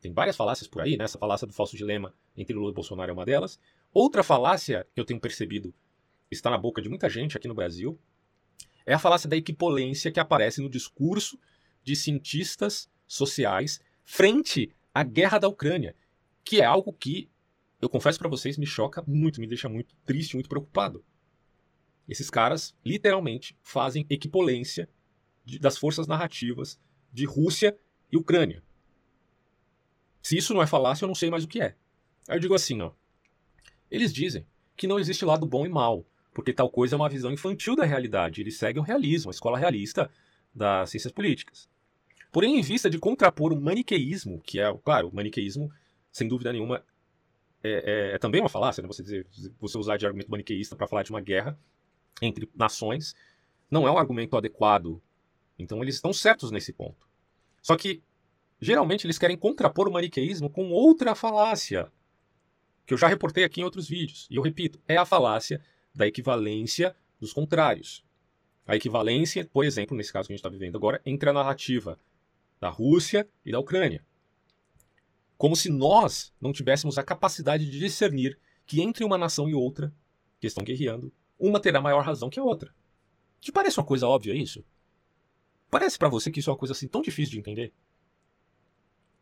tem 0.00 0.12
várias 0.12 0.36
falácias 0.36 0.66
por 0.66 0.82
aí, 0.82 0.96
né? 0.96 1.04
Essa 1.04 1.16
falácia 1.16 1.46
do 1.46 1.52
falso 1.52 1.76
dilema 1.76 2.12
entre 2.36 2.54
Lula 2.54 2.72
e 2.72 2.74
Bolsonaro 2.74 3.08
é 3.08 3.12
uma 3.12 3.24
delas. 3.24 3.60
Outra 3.94 4.24
falácia 4.24 4.84
que 4.92 5.00
eu 5.00 5.04
tenho 5.04 5.20
percebido 5.20 5.72
está 6.28 6.50
na 6.50 6.58
boca 6.58 6.82
de 6.82 6.88
muita 6.88 7.08
gente 7.08 7.36
aqui 7.36 7.46
no 7.46 7.54
Brasil 7.54 8.00
é 8.84 8.92
a 8.92 8.98
falácia 8.98 9.28
da 9.28 9.36
equipolência 9.36 10.10
que 10.10 10.18
aparece 10.18 10.60
no 10.60 10.68
discurso 10.68 11.38
de 11.84 11.94
cientistas 11.94 12.90
sociais 13.06 13.80
frente 14.04 14.74
à 14.92 15.04
guerra 15.04 15.38
da 15.38 15.46
Ucrânia, 15.46 15.94
que 16.42 16.60
é 16.60 16.64
algo 16.64 16.92
que 16.92 17.30
eu 17.80 17.88
confesso 17.88 18.18
para 18.18 18.28
vocês 18.28 18.58
me 18.58 18.66
choca 18.66 19.04
muito, 19.06 19.40
me 19.40 19.46
deixa 19.46 19.68
muito 19.68 19.94
triste, 20.04 20.34
muito 20.34 20.48
preocupado. 20.48 21.04
Esses 22.10 22.28
caras, 22.28 22.74
literalmente, 22.84 23.56
fazem 23.62 24.04
equipolência 24.10 24.88
de, 25.44 25.60
das 25.60 25.78
forças 25.78 26.08
narrativas 26.08 26.76
de 27.12 27.24
Rússia 27.24 27.78
e 28.10 28.16
Ucrânia. 28.16 28.64
Se 30.20 30.36
isso 30.36 30.52
não 30.52 30.60
é 30.60 30.66
falácia, 30.66 31.04
eu 31.04 31.06
não 31.06 31.14
sei 31.14 31.30
mais 31.30 31.44
o 31.44 31.48
que 31.48 31.60
é. 31.60 31.76
Aí 32.28 32.36
eu 32.36 32.40
digo 32.40 32.52
assim, 32.52 32.80
ó. 32.80 32.90
Eles 33.88 34.12
dizem 34.12 34.44
que 34.76 34.88
não 34.88 34.98
existe 34.98 35.24
lado 35.24 35.46
bom 35.46 35.64
e 35.64 35.68
mal, 35.68 36.04
porque 36.34 36.52
tal 36.52 36.68
coisa 36.68 36.96
é 36.96 36.98
uma 36.98 37.08
visão 37.08 37.32
infantil 37.32 37.76
da 37.76 37.84
realidade. 37.84 38.40
Eles 38.40 38.58
seguem 38.58 38.82
o 38.82 38.84
realismo, 38.84 39.30
a 39.30 39.34
escola 39.34 39.56
realista 39.56 40.10
das 40.52 40.90
ciências 40.90 41.12
políticas. 41.12 41.68
Porém, 42.32 42.58
em 42.58 42.62
vista 42.62 42.90
de 42.90 42.98
contrapor 42.98 43.52
o 43.52 43.60
maniqueísmo, 43.60 44.40
que 44.40 44.58
é, 44.58 44.76
claro, 44.84 45.08
o 45.08 45.14
maniqueísmo 45.14 45.70
sem 46.10 46.26
dúvida 46.26 46.52
nenhuma, 46.52 46.84
é, 47.62 48.10
é, 48.10 48.14
é 48.16 48.18
também 48.18 48.40
uma 48.40 48.48
falácia, 48.48 48.82
né? 48.82 48.88
Você, 48.88 49.00
dizer, 49.00 49.26
você 49.60 49.78
usar 49.78 49.96
de 49.96 50.06
argumento 50.06 50.30
maniqueísta 50.30 50.74
para 50.74 50.88
falar 50.88 51.04
de 51.04 51.10
uma 51.10 51.20
guerra 51.20 51.56
entre 52.20 52.48
nações 52.54 53.14
não 53.70 53.86
é 53.86 53.90
um 53.90 53.98
argumento 53.98 54.36
adequado. 54.36 55.00
Então 55.58 55.82
eles 55.82 55.94
estão 55.94 56.12
certos 56.12 56.50
nesse 56.50 56.72
ponto. 56.72 57.08
Só 57.62 57.76
que, 57.76 58.02
geralmente, 58.60 59.06
eles 59.06 59.18
querem 59.18 59.36
contrapor 59.36 59.88
o 59.88 59.92
maniqueísmo 59.92 60.50
com 60.50 60.70
outra 60.70 61.14
falácia, 61.14 61.90
que 62.86 62.94
eu 62.94 62.98
já 62.98 63.06
reportei 63.06 63.44
aqui 63.44 63.60
em 63.60 63.64
outros 63.64 63.88
vídeos. 63.88 64.26
E 64.30 64.36
eu 64.36 64.42
repito, 64.42 64.80
é 64.88 64.96
a 64.96 65.04
falácia 65.04 65.62
da 65.94 66.06
equivalência 66.06 66.96
dos 67.20 67.32
contrários. 67.32 68.04
A 68.66 68.76
equivalência, 68.76 69.48
por 69.52 69.64
exemplo, 69.64 69.96
nesse 69.96 70.12
caso 70.12 70.26
que 70.26 70.32
a 70.32 70.36
gente 70.36 70.40
está 70.40 70.48
vivendo 70.48 70.76
agora, 70.76 71.00
entre 71.04 71.28
a 71.28 71.32
narrativa 71.32 71.98
da 72.60 72.68
Rússia 72.68 73.28
e 73.44 73.52
da 73.52 73.58
Ucrânia. 73.58 74.04
Como 75.36 75.56
se 75.56 75.70
nós 75.70 76.32
não 76.40 76.52
tivéssemos 76.52 76.98
a 76.98 77.02
capacidade 77.02 77.68
de 77.68 77.78
discernir 77.78 78.38
que 78.66 78.80
entre 78.82 79.04
uma 79.04 79.18
nação 79.18 79.48
e 79.48 79.54
outra, 79.54 79.92
que 80.38 80.46
estão 80.46 80.62
guerreando, 80.62 81.12
uma 81.40 81.58
terá 81.58 81.80
maior 81.80 82.04
razão 82.04 82.28
que 82.28 82.38
a 82.38 82.44
outra. 82.44 82.72
Te 83.40 83.50
parece 83.50 83.78
uma 83.78 83.86
coisa 83.86 84.06
óbvia 84.06 84.34
isso? 84.34 84.64
Parece 85.70 85.98
para 85.98 86.08
você 86.08 86.30
que 86.30 86.40
isso 86.40 86.50
é 86.50 86.52
uma 86.52 86.58
coisa 86.58 86.72
assim 86.72 86.86
tão 86.86 87.00
difícil 87.00 87.32
de 87.32 87.38
entender? 87.38 87.72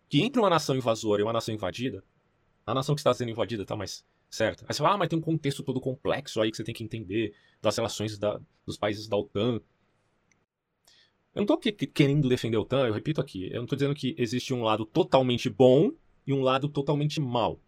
Que 0.09 0.23
entre 0.23 0.41
uma 0.41 0.51
nação 0.51 0.75
invasora 0.75 1.21
e 1.21 1.25
uma 1.25 1.33
nação 1.33 1.55
invadida, 1.55 2.03
a 2.67 2.75
nação 2.75 2.95
que 2.95 3.01
está 3.01 3.15
sendo 3.15 3.31
invadida 3.31 3.63
está 3.63 3.77
mais 3.77 4.05
certa. 4.29 4.65
Aí 4.67 4.75
você 4.75 4.79
fala, 4.79 4.95
ah, 4.95 4.99
mas 4.99 5.09
tem 5.09 5.19
um 5.19 5.23
contexto 5.23 5.63
todo 5.63 5.81
complexo 5.81 6.41
aí 6.41 6.51
que 6.51 6.57
você 6.57 6.65
tem 6.65 6.75
que 6.75 6.83
entender 6.83 7.35
das 7.63 7.77
relações 7.77 8.19
da, 8.19 8.41
dos 8.67 8.77
países 8.77 9.07
da 9.07 9.17
OTAN. 9.17 9.61
Eu 11.35 11.45
não 11.45 11.55
estou 11.55 11.59
querendo 11.59 12.29
defender 12.29 12.57
a 12.57 12.61
OTAN, 12.61 12.89
eu 12.89 12.93
repito 12.93 13.21
aqui, 13.21 13.49
eu 13.51 13.57
não 13.57 13.65
estou 13.65 13.77
dizendo 13.77 13.95
que 13.95 14.15
existe 14.19 14.53
um 14.53 14.63
lado 14.63 14.85
totalmente 14.85 15.49
bom 15.49 15.93
e 16.27 16.33
um 16.33 16.43
lado 16.43 16.69
totalmente 16.69 17.21
mal. 17.21 17.61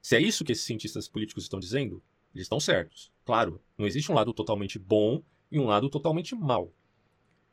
Se 0.00 0.16
é 0.16 0.20
isso 0.20 0.44
que 0.44 0.52
esses 0.52 0.64
cientistas 0.64 1.08
políticos 1.08 1.44
estão 1.44 1.60
dizendo, 1.60 2.02
eles 2.34 2.44
estão 2.44 2.60
certos. 2.60 3.12
Claro, 3.24 3.60
não 3.76 3.86
existe 3.86 4.10
um 4.10 4.14
lado 4.14 4.32
totalmente 4.32 4.78
bom 4.78 5.22
e 5.50 5.58
um 5.58 5.66
lado 5.66 5.88
totalmente 5.88 6.34
mal. 6.34 6.72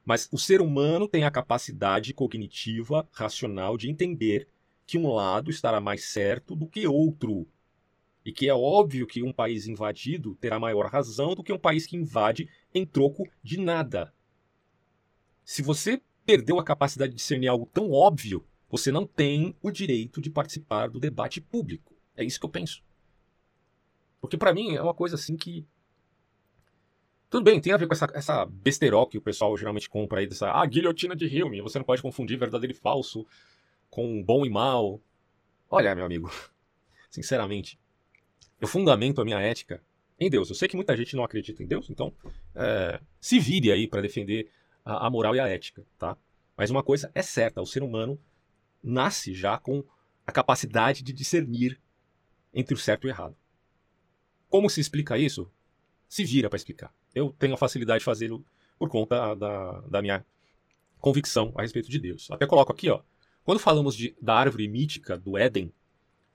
Mas 0.06 0.30
o 0.32 0.38
ser 0.38 0.62
humano 0.62 1.08
tem 1.08 1.24
a 1.24 1.32
capacidade 1.32 2.14
cognitiva, 2.14 3.08
racional, 3.12 3.78
de 3.78 3.90
entender 3.90 4.48
que 4.86 4.98
um 4.98 5.14
lado 5.14 5.52
estará 5.52 5.82
mais 5.82 6.06
certo 6.06 6.56
do 6.56 6.68
que 6.68 6.88
outro. 6.88 7.46
E 8.24 8.32
que 8.32 8.48
é 8.48 8.54
óbvio 8.54 9.08
que 9.08 9.22
um 9.22 9.34
país 9.34 9.68
invadido 9.68 10.36
terá 10.36 10.60
maior 10.60 10.90
razão 10.90 11.36
do 11.36 11.44
que 11.44 11.52
um 11.52 11.60
país 11.60 11.86
que 11.86 11.98
invade 11.98 12.50
em 12.74 12.86
troco 12.86 13.28
de 13.44 13.60
nada. 13.60 14.14
Se 15.44 15.62
você 15.62 16.02
perdeu 16.26 16.60
a 16.60 16.64
capacidade 16.64 17.12
de 17.12 17.18
discernir 17.18 17.48
algo 17.48 17.70
tão 17.74 17.92
óbvio, 17.92 18.46
você 18.70 18.92
não 18.92 19.06
tem 19.06 19.56
o 19.62 19.72
direito 19.72 20.22
de 20.22 20.30
participar 20.30 20.90
do 20.90 21.00
debate 21.00 21.40
público. 21.40 21.96
É 22.16 22.24
isso 22.24 22.40
que 22.40 22.46
eu 22.46 22.50
penso. 22.50 22.84
Porque 24.20 24.38
para 24.38 24.54
mim 24.54 24.76
é 24.76 24.82
uma 24.82 24.94
coisa 24.94 25.16
assim 25.16 25.36
que. 25.36 25.66
Tudo 27.30 27.44
bem, 27.44 27.60
tem 27.60 27.74
a 27.74 27.78
ver 27.78 27.88
com 27.88 27.94
essa, 27.94 28.08
essa 28.14 28.48
que 29.10 29.18
o 29.18 29.22
pessoal 29.22 29.56
geralmente 29.58 29.90
compra 29.90 30.22
aí, 30.22 30.28
dessa 30.28 30.50
ah, 30.50 30.66
guilhotina 30.66 31.16
de 31.16 31.26
Hilme. 31.26 31.62
Você 31.62 31.78
não 31.78 31.86
pode 31.86 32.02
confundir 32.02 32.38
verdadeiro 32.38 32.74
e 32.74 32.78
falso 32.78 33.26
com 33.90 34.24
bom 34.24 34.46
e 34.46 34.50
mal. 34.50 35.02
Olha, 35.70 35.94
meu 35.94 36.06
amigo, 36.06 36.32
sinceramente, 37.12 37.78
eu 38.62 38.68
fundamento 38.68 39.22
a 39.22 39.26
minha 39.26 39.40
ética 39.40 39.84
em 40.20 40.30
Deus. 40.30 40.50
Eu 40.50 40.56
sei 40.56 40.68
que 40.68 40.76
muita 40.76 40.96
gente 40.96 41.16
não 41.16 41.24
acredita 41.24 41.62
em 41.62 41.68
Deus, 41.68 41.90
então 41.90 42.14
é, 42.56 43.00
se 43.20 43.40
vire 43.40 43.72
aí 43.72 43.88
para 43.88 44.02
defender 44.02 44.50
a, 44.84 45.08
a 45.08 45.10
moral 45.10 45.36
e 45.36 45.40
a 45.40 45.48
ética, 45.48 45.86
tá? 45.98 46.18
Mas 46.56 46.72
uma 46.72 46.82
coisa 46.82 47.12
é 47.14 47.22
certa: 47.22 47.62
o 47.62 47.66
ser 47.66 47.84
humano 47.84 48.20
nasce 48.82 49.34
já 49.34 49.58
com 49.58 49.84
a 50.26 50.32
capacidade 50.32 51.04
de 51.04 51.14
discernir 51.14 51.80
entre 52.54 52.74
o 52.74 52.78
certo 52.78 53.06
e 53.06 53.10
o 53.10 53.12
errado. 53.12 53.36
Como 54.50 54.70
se 54.70 54.80
explica 54.80 55.18
isso? 55.18 55.52
Se 56.08 56.24
vira 56.24 56.50
para 56.50 56.58
explicar. 56.58 56.94
Eu 57.14 57.36
tenho 57.38 57.54
a 57.54 57.58
facilidade 57.58 58.00
de 58.00 58.06
fazê-lo 58.06 58.46
por 58.80 58.90
conta 58.90 59.36
da, 59.36 59.82
da 59.82 60.02
minha 60.02 60.26
convicção 61.00 61.54
a 61.56 61.62
respeito 61.62 61.90
de 61.90 62.00
Deus. 62.00 62.30
Até 62.32 62.46
coloco 62.46 62.72
aqui, 62.72 62.90
ó. 62.90 63.02
Quando 63.44 63.60
falamos 63.60 63.96
de, 63.96 64.16
da 64.22 64.36
árvore 64.36 64.68
mítica 64.68 65.18
do 65.18 65.38
Éden, 65.38 65.72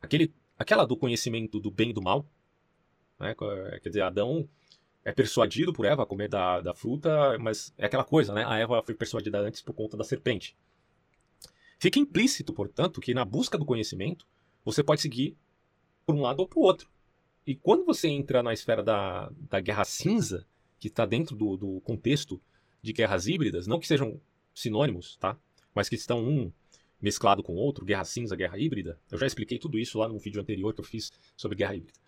aquele, 0.00 0.32
aquela 0.58 0.84
do 0.84 0.96
conhecimento 0.96 1.60
do 1.60 1.70
bem 1.70 1.90
e 1.90 1.92
do 1.92 2.02
mal, 2.02 2.26
né? 3.18 3.34
quer 3.82 3.88
dizer, 3.88 4.02
Adão 4.02 4.48
é 5.04 5.12
persuadido 5.12 5.72
por 5.72 5.84
Eva 5.84 6.02
a 6.02 6.06
comer 6.06 6.28
da, 6.28 6.60
da 6.60 6.74
fruta, 6.74 7.36
mas 7.38 7.74
é 7.76 7.86
aquela 7.86 8.04
coisa, 8.04 8.32
né? 8.32 8.44
A 8.46 8.58
Eva 8.58 8.82
foi 8.82 8.94
persuadida 8.94 9.38
antes 9.40 9.60
por 9.60 9.74
conta 9.74 9.96
da 9.96 10.04
serpente. 10.04 10.56
Fica 11.78 11.98
implícito, 11.98 12.52
portanto, 12.52 13.00
que 13.00 13.12
na 13.12 13.24
busca 13.24 13.58
do 13.58 13.64
conhecimento, 13.64 14.26
você 14.64 14.82
pode 14.82 15.00
seguir 15.00 15.36
por 16.06 16.14
um 16.14 16.20
lado 16.20 16.40
ou 16.40 16.48
para 16.48 16.58
o 16.58 16.62
outro. 16.62 16.88
E 17.46 17.54
quando 17.54 17.84
você 17.84 18.08
entra 18.08 18.42
na 18.42 18.52
esfera 18.52 18.82
da, 18.82 19.30
da 19.50 19.60
guerra 19.60 19.84
cinza, 19.84 20.46
que 20.78 20.88
está 20.88 21.04
dentro 21.04 21.36
do, 21.36 21.56
do 21.56 21.80
contexto 21.80 22.40
de 22.80 22.92
guerras 22.92 23.26
híbridas, 23.26 23.66
não 23.66 23.78
que 23.78 23.86
sejam 23.86 24.20
sinônimos, 24.54 25.16
tá? 25.16 25.38
Mas 25.74 25.88
que 25.88 25.94
estão 25.94 26.22
um 26.22 26.52
mesclado 27.00 27.42
com 27.42 27.54
o 27.54 27.56
outro, 27.56 27.84
guerra 27.84 28.04
cinza, 28.04 28.36
guerra 28.36 28.58
híbrida. 28.58 28.98
Eu 29.10 29.18
já 29.18 29.26
expliquei 29.26 29.58
tudo 29.58 29.78
isso 29.78 29.98
lá 29.98 30.08
no 30.08 30.18
vídeo 30.18 30.40
anterior 30.40 30.72
que 30.72 30.80
eu 30.80 30.84
fiz 30.84 31.12
sobre 31.36 31.56
guerra 31.56 31.74
híbrida. 31.74 31.98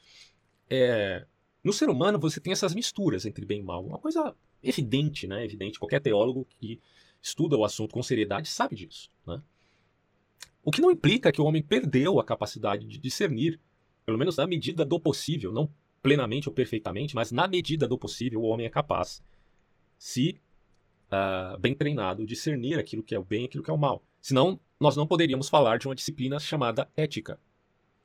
É, 0.71 1.27
no 1.63 1.73
ser 1.73 1.89
humano 1.89 2.19
você 2.19 2.41
tem 2.41 2.53
essas 2.53 2.75
misturas 2.75 3.27
entre 3.27 3.45
bem 3.45 3.61
e 3.61 3.63
mal, 3.63 3.85
uma 3.85 3.99
coisa 3.99 4.35
evidente, 4.63 5.27
né? 5.27 5.45
Evidente. 5.45 5.79
Qualquer 5.79 6.01
teólogo 6.01 6.47
que 6.61 6.81
estuda 7.21 7.57
o 7.57 7.65
assunto 7.65 7.93
com 7.93 8.03
seriedade 8.03 8.49
sabe 8.49 8.77
disso, 8.77 9.11
né? 9.27 9.43
O 10.63 10.71
que 10.71 10.81
não 10.81 10.91
implica 10.91 11.31
que 11.31 11.41
o 11.41 11.45
homem 11.45 11.63
perdeu 11.63 12.19
a 12.19 12.25
capacidade 12.25 12.87
de 12.87 12.99
discernir, 12.99 13.61
pelo 14.05 14.19
menos 14.19 14.37
na 14.37 14.47
medida 14.47 14.85
do 14.85 14.99
possível, 15.01 15.53
não 15.53 15.71
plenamente 16.03 16.49
ou 16.49 16.55
perfeitamente, 16.55 17.15
mas 17.15 17.33
na 17.33 17.49
medida 17.49 17.89
do 17.89 17.99
possível 17.99 18.41
o 18.41 18.45
homem 18.45 18.67
é 18.67 18.71
capaz, 18.71 19.23
se 19.99 20.41
uh, 21.11 21.59
bem 21.59 21.75
treinado, 21.75 22.27
discernir 22.27 22.79
aquilo 22.79 23.03
que 23.03 23.15
é 23.15 23.19
o 23.19 23.25
bem 23.25 23.43
e 23.43 23.45
aquilo 23.47 23.65
que 23.65 23.71
é 23.71 23.75
o 23.75 23.79
mal. 23.79 24.03
Senão, 24.21 24.61
nós 24.79 24.97
não 24.97 25.07
poderíamos 25.07 25.49
falar 25.49 25.79
de 25.79 25.89
uma 25.89 25.95
disciplina 25.95 26.39
chamada 26.39 26.91
ética. 26.97 27.39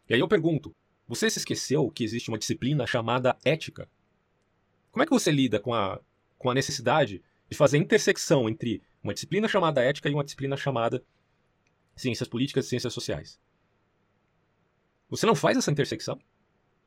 E 0.08 0.14
aí 0.14 0.20
eu 0.20 0.28
pergunto: 0.28 0.74
você 1.08 1.30
se 1.30 1.40
esqueceu 1.40 1.90
que 1.90 2.04
existe 2.04 2.30
uma 2.30 2.38
disciplina 2.38 2.88
chamada 2.88 3.38
ética? 3.44 3.90
Como 4.92 5.04
é 5.04 5.06
que 5.06 5.12
você 5.12 5.32
lida 5.32 5.60
com 5.60 5.74
a, 5.74 6.00
com 6.38 6.50
a 6.50 6.54
necessidade 6.54 7.22
de 7.50 7.58
fazer 7.58 7.78
intersecção 7.78 8.48
entre 8.48 8.82
uma 9.04 9.14
disciplina 9.14 9.48
chamada 9.48 9.82
ética 9.82 10.10
e 10.10 10.14
uma 10.14 10.24
disciplina 10.24 10.56
chamada 10.56 11.04
ciências 11.96 12.30
políticas 12.30 12.66
e 12.66 12.70
ciências 12.70 12.94
sociais. 12.94 13.40
Você 15.10 15.26
não 15.26 15.36
faz 15.36 15.58
essa 15.58 15.72
intersecção? 15.72 16.20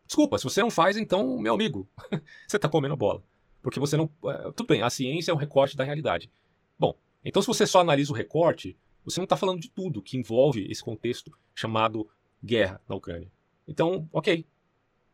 Desculpa, 0.06 0.38
se 0.38 0.44
você 0.44 0.60
não 0.60 0.70
faz, 0.70 0.96
então, 0.96 1.38
meu 1.38 1.54
amigo, 1.54 1.88
você 2.46 2.56
está 2.56 2.68
comendo 2.68 2.96
bola. 2.96 3.22
Porque 3.62 3.80
você 3.80 3.96
não. 3.96 4.10
É, 4.26 4.52
tudo 4.52 4.66
bem, 4.66 4.82
a 4.82 4.90
ciência 4.90 5.30
é 5.30 5.34
um 5.34 5.38
recorte 5.38 5.76
da 5.76 5.84
realidade. 5.84 6.30
Bom, 6.78 6.96
então 7.24 7.40
se 7.40 7.48
você 7.48 7.66
só 7.66 7.80
analisa 7.80 8.12
o 8.12 8.14
recorte, 8.14 8.76
você 9.04 9.20
não 9.20 9.24
está 9.24 9.36
falando 9.36 9.60
de 9.60 9.70
tudo 9.70 10.02
que 10.02 10.16
envolve 10.16 10.66
esse 10.70 10.82
contexto 10.82 11.32
chamado 11.54 12.08
guerra 12.42 12.80
na 12.88 12.94
Ucrânia. 12.94 13.30
Então, 13.66 14.08
ok. 14.12 14.44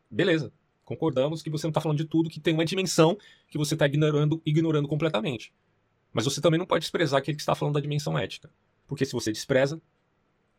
Beleza. 0.09 0.51
Concordamos 0.83 1.43
que 1.43 1.51
você 1.51 1.67
não 1.67 1.69
está 1.69 1.81
falando 1.81 1.99
de 1.99 2.05
tudo 2.05 2.29
que 2.29 2.39
tem 2.39 2.53
uma 2.53 2.65
dimensão 2.65 3.15
que 3.47 3.59
você 3.59 3.75
está 3.75 3.85
ignorando, 3.85 4.41
ignorando 4.43 4.87
completamente. 4.87 5.53
Mas 6.11 6.25
você 6.25 6.41
também 6.41 6.57
não 6.57 6.65
pode 6.65 6.81
desprezar 6.81 7.19
aquele 7.19 7.35
que 7.35 7.41
está 7.41 7.53
falando 7.53 7.75
da 7.75 7.79
dimensão 7.79 8.17
ética. 8.17 8.49
Porque 8.87 9.05
se 9.05 9.13
você 9.13 9.31
despreza, 9.31 9.79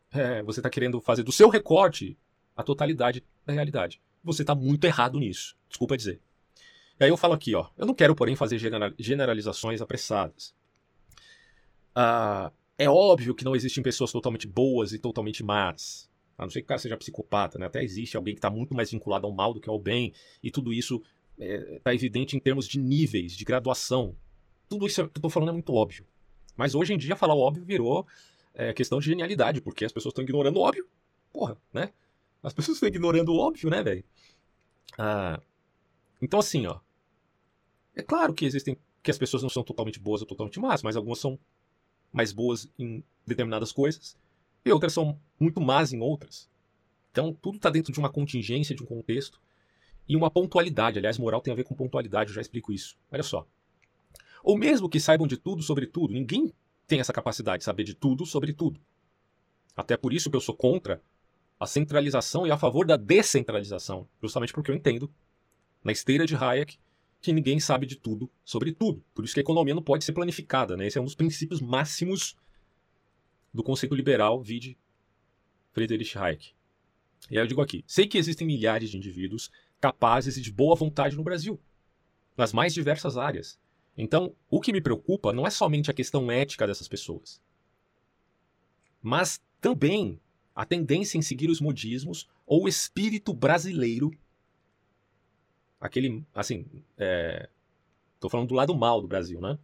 é, 0.09 0.41
você 0.41 0.61
está 0.61 0.69
querendo 0.69 1.01
fazer 1.01 1.23
do 1.23 1.33
seu 1.33 1.49
recorte 1.49 2.17
a 2.61 2.63
totalidade 2.63 3.23
da 3.45 3.53
realidade. 3.53 4.01
Você 4.23 4.43
está 4.43 4.55
muito 4.55 4.85
errado 4.85 5.19
nisso. 5.19 5.55
Desculpa 5.67 5.97
dizer. 5.97 6.21
E 6.99 7.03
aí 7.03 7.09
eu 7.09 7.17
falo 7.17 7.33
aqui, 7.33 7.55
ó. 7.55 7.67
Eu 7.77 7.85
não 7.85 7.93
quero, 7.93 8.15
porém, 8.15 8.35
fazer 8.35 8.59
generalizações 8.99 9.81
apressadas. 9.81 10.53
Ah, 11.95 12.51
é 12.77 12.89
óbvio 12.89 13.35
que 13.35 13.43
não 13.43 13.55
existem 13.55 13.83
pessoas 13.83 14.11
totalmente 14.11 14.47
boas 14.47 14.93
e 14.93 14.99
totalmente 14.99 15.43
más. 15.43 16.09
A 16.37 16.43
não 16.43 16.49
ser 16.49 16.61
que 16.61 16.65
o 16.65 16.67
cara 16.67 16.79
seja 16.79 16.97
psicopata, 16.97 17.59
né? 17.59 17.65
Até 17.65 17.83
existe 17.83 18.17
alguém 18.17 18.33
que 18.33 18.39
está 18.39 18.49
muito 18.49 18.73
mais 18.73 18.89
vinculado 18.91 19.27
ao 19.27 19.33
mal 19.33 19.53
do 19.53 19.59
que 19.59 19.69
ao 19.69 19.79
bem. 19.79 20.13
E 20.41 20.49
tudo 20.49 20.73
isso 20.73 21.01
está 21.37 21.45
é, 21.45 21.79
tá 21.79 21.93
evidente 21.93 22.35
em 22.35 22.39
termos 22.39 22.67
de 22.67 22.79
níveis, 22.79 23.33
de 23.33 23.43
graduação. 23.43 24.15
Tudo 24.69 24.87
isso 24.87 24.95
que 24.95 25.01
eu 25.01 25.11
estou 25.19 25.29
falando 25.29 25.49
é 25.49 25.53
muito 25.53 25.73
óbvio. 25.73 26.05
Mas 26.55 26.75
hoje 26.75 26.93
em 26.93 26.97
dia 26.97 27.15
falar 27.15 27.33
o 27.33 27.39
óbvio 27.39 27.63
virou 27.65 28.07
é, 28.53 28.73
questão 28.73 28.99
de 28.99 29.05
genialidade, 29.05 29.61
porque 29.61 29.85
as 29.85 29.91
pessoas 29.91 30.11
estão 30.11 30.23
ignorando 30.23 30.57
o 30.57 30.61
óbvio. 30.61 30.87
Porra, 31.31 31.57
né? 31.73 31.91
As 32.43 32.53
pessoas 32.53 32.77
estão 32.77 32.89
ignorando 32.89 33.29
o 33.29 33.37
óbvio, 33.37 33.69
né, 33.69 33.83
velho? 33.83 34.03
Ah, 34.97 35.39
então, 36.21 36.39
assim, 36.39 36.65
ó. 36.65 36.79
É 37.95 38.01
claro 38.01 38.33
que 38.33 38.45
existem. 38.45 38.77
que 39.03 39.11
as 39.11 39.17
pessoas 39.17 39.43
não 39.43 39.49
são 39.49 39.63
totalmente 39.63 39.99
boas 39.99 40.21
ou 40.21 40.27
totalmente 40.27 40.59
más, 40.59 40.83
mas 40.83 40.95
algumas 40.95 41.19
são 41.19 41.39
mais 42.11 42.31
boas 42.31 42.69
em 42.77 43.03
determinadas 43.25 43.71
coisas 43.71 44.17
e 44.63 44.71
outras 44.71 44.93
são 44.93 45.19
muito 45.39 45.59
más 45.59 45.91
em 45.91 46.01
outras. 46.01 46.49
Então, 47.11 47.33
tudo 47.33 47.57
está 47.57 47.69
dentro 47.69 47.91
de 47.91 47.99
uma 47.99 48.09
contingência, 48.09 48.75
de 48.75 48.83
um 48.83 48.85
contexto 48.85 49.41
e 50.07 50.15
uma 50.15 50.29
pontualidade. 50.29 50.99
Aliás, 50.99 51.17
moral 51.17 51.41
tem 51.41 51.51
a 51.51 51.55
ver 51.55 51.63
com 51.63 51.75
pontualidade, 51.75 52.29
eu 52.29 52.35
já 52.35 52.41
explico 52.41 52.71
isso. 52.71 52.97
Olha 53.11 53.23
só. 53.23 53.45
Ou 54.43 54.57
mesmo 54.57 54.89
que 54.89 54.99
saibam 54.99 55.27
de 55.27 55.37
tudo 55.37 55.61
sobre 55.61 55.85
tudo, 55.87 56.13
ninguém 56.13 56.53
tem 56.87 56.99
essa 56.99 57.13
capacidade 57.13 57.59
de 57.59 57.65
saber 57.65 57.83
de 57.83 57.93
tudo 57.93 58.25
sobre 58.25 58.53
tudo. 58.53 58.79
Até 59.75 59.95
por 59.97 60.13
isso 60.13 60.29
que 60.29 60.35
eu 60.35 60.41
sou 60.41 60.55
contra 60.55 61.01
a 61.61 61.67
centralização 61.67 62.47
e 62.47 62.49
a 62.49 62.57
favor 62.57 62.87
da 62.87 62.97
descentralização, 62.97 64.09
justamente 64.19 64.51
porque 64.51 64.71
eu 64.71 64.75
entendo, 64.75 65.13
na 65.83 65.91
esteira 65.91 66.25
de 66.25 66.35
Hayek, 66.35 66.79
que 67.21 67.31
ninguém 67.31 67.59
sabe 67.59 67.85
de 67.85 67.97
tudo 67.97 68.27
sobre 68.43 68.71
tudo. 68.71 69.05
Por 69.13 69.23
isso 69.23 69.35
que 69.35 69.39
a 69.39 69.43
economia 69.43 69.75
não 69.75 69.83
pode 69.83 70.03
ser 70.03 70.11
planificada. 70.11 70.75
Né? 70.75 70.87
Esse 70.87 70.97
é 70.97 71.01
um 71.01 71.05
dos 71.05 71.13
princípios 71.13 71.61
máximos 71.61 72.35
do 73.53 73.61
conceito 73.61 73.93
liberal, 73.93 74.41
vide 74.41 74.75
Friedrich 75.71 76.17
Hayek. 76.17 76.51
E 77.29 77.37
aí 77.37 77.43
eu 77.43 77.47
digo 77.47 77.61
aqui: 77.61 77.83
sei 77.85 78.07
que 78.07 78.17
existem 78.17 78.47
milhares 78.47 78.89
de 78.89 78.97
indivíduos 78.97 79.51
capazes 79.79 80.37
e 80.37 80.41
de 80.41 80.51
boa 80.51 80.75
vontade 80.75 81.15
no 81.15 81.23
Brasil, 81.23 81.61
nas 82.35 82.51
mais 82.51 82.73
diversas 82.73 83.17
áreas. 83.17 83.59
Então, 83.95 84.35
o 84.49 84.59
que 84.59 84.73
me 84.73 84.81
preocupa 84.81 85.31
não 85.31 85.45
é 85.45 85.51
somente 85.51 85.91
a 85.91 85.93
questão 85.93 86.31
ética 86.31 86.65
dessas 86.65 86.87
pessoas, 86.87 87.39
mas 88.99 89.39
também 89.59 90.19
a 90.61 90.65
tendência 90.65 91.17
em 91.17 91.23
seguir 91.23 91.49
os 91.49 91.59
modismos 91.59 92.29
ou 92.45 92.65
o 92.65 92.67
espírito 92.67 93.33
brasileiro 93.33 94.11
aquele, 95.79 96.23
assim, 96.35 96.67
é, 96.95 97.49
tô 98.19 98.29
falando 98.29 98.49
do 98.49 98.53
lado 98.53 98.75
mal 98.75 99.01
do 99.01 99.07
Brasil, 99.07 99.41
né? 99.41 99.57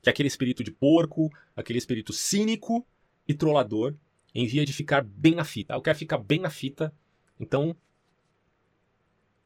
Que 0.00 0.08
é 0.08 0.12
aquele 0.12 0.28
espírito 0.28 0.62
de 0.62 0.70
porco, 0.70 1.28
aquele 1.56 1.80
espírito 1.80 2.12
cínico 2.12 2.86
e 3.26 3.34
trollador, 3.34 3.96
em 4.32 4.46
via 4.46 4.64
de 4.64 4.72
ficar 4.72 5.02
bem 5.02 5.34
na 5.34 5.42
fita. 5.42 5.74
Eu 5.74 5.82
quero 5.82 5.98
ficar 5.98 6.18
bem 6.18 6.38
na 6.38 6.50
fita, 6.50 6.94
então 7.40 7.76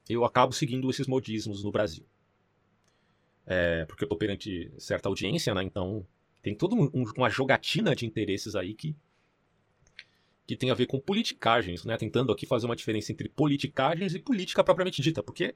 eu 0.07 0.27
acabo 0.27 0.53
seguindo 0.53 0.91
esses 0.91 1.07
modismos 1.07 1.65
no 1.65 1.73
Brasil. 1.73 2.05
É, 3.47 3.87
porque 3.87 4.05
eu 4.05 4.09
tô 4.11 4.17
perante 4.17 4.71
certa 4.79 5.09
audiência, 5.09 5.55
né? 5.55 5.63
Então 5.63 6.07
tem 6.43 6.55
toda 6.55 6.75
um, 6.75 6.91
uma 7.17 7.31
jogatina 7.31 7.97
de 7.97 8.05
interesses 8.05 8.55
aí 8.55 8.75
que 8.75 8.95
que 10.47 10.57
tem 10.57 10.71
a 10.71 10.75
ver 10.75 10.87
com 10.87 11.01
politicagens, 11.01 11.85
né? 11.85 11.97
Tentando 11.97 12.33
aqui 12.33 12.47
fazer 12.47 12.67
uma 12.67 12.77
diferença 12.77 13.11
entre 13.11 13.29
politicagens 13.29 14.15
e 14.15 14.19
política 14.19 14.63
propriamente 14.63 15.03
dita, 15.03 15.23
porque 15.23 15.55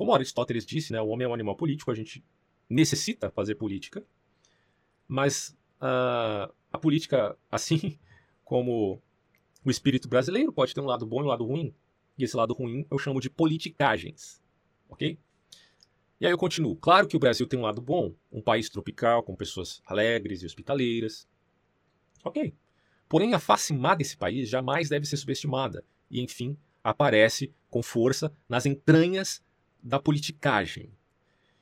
como 0.00 0.14
Aristóteles 0.14 0.64
disse, 0.64 0.94
né, 0.94 1.00
o 1.02 1.08
homem 1.08 1.26
é 1.26 1.28
um 1.28 1.34
animal 1.34 1.54
político, 1.54 1.90
a 1.90 1.94
gente 1.94 2.24
necessita 2.70 3.30
fazer 3.30 3.56
política, 3.56 4.02
mas 5.06 5.54
uh, 5.76 6.50
a 6.72 6.78
política, 6.80 7.36
assim 7.50 7.98
como 8.42 9.02
o 9.62 9.70
espírito 9.70 10.08
brasileiro, 10.08 10.54
pode 10.54 10.72
ter 10.72 10.80
um 10.80 10.86
lado 10.86 11.04
bom 11.04 11.20
e 11.20 11.24
um 11.24 11.26
lado 11.26 11.44
ruim, 11.44 11.74
e 12.16 12.24
esse 12.24 12.34
lado 12.34 12.54
ruim 12.54 12.86
eu 12.90 12.98
chamo 12.98 13.20
de 13.20 13.28
politicagens, 13.28 14.42
ok? 14.88 15.18
E 16.18 16.24
aí 16.24 16.32
eu 16.32 16.38
continuo. 16.38 16.76
Claro 16.76 17.06
que 17.06 17.16
o 17.16 17.20
Brasil 17.20 17.46
tem 17.46 17.58
um 17.58 17.64
lado 17.64 17.82
bom, 17.82 18.14
um 18.32 18.40
país 18.40 18.70
tropical, 18.70 19.22
com 19.22 19.36
pessoas 19.36 19.82
alegres 19.84 20.42
e 20.42 20.46
hospitaleiras. 20.46 21.28
Ok. 22.24 22.54
Porém, 23.10 23.34
a 23.34 23.40
face 23.40 23.72
má 23.72 23.96
desse 23.96 24.16
país 24.16 24.48
jamais 24.48 24.88
deve 24.88 25.04
ser 25.04 25.16
subestimada 25.16 25.84
e, 26.08 26.20
enfim, 26.20 26.56
aparece 26.82 27.52
com 27.68 27.82
força 27.82 28.32
nas 28.48 28.66
entranhas 28.66 29.42
da 29.82 29.98
politicagem. 29.98 30.92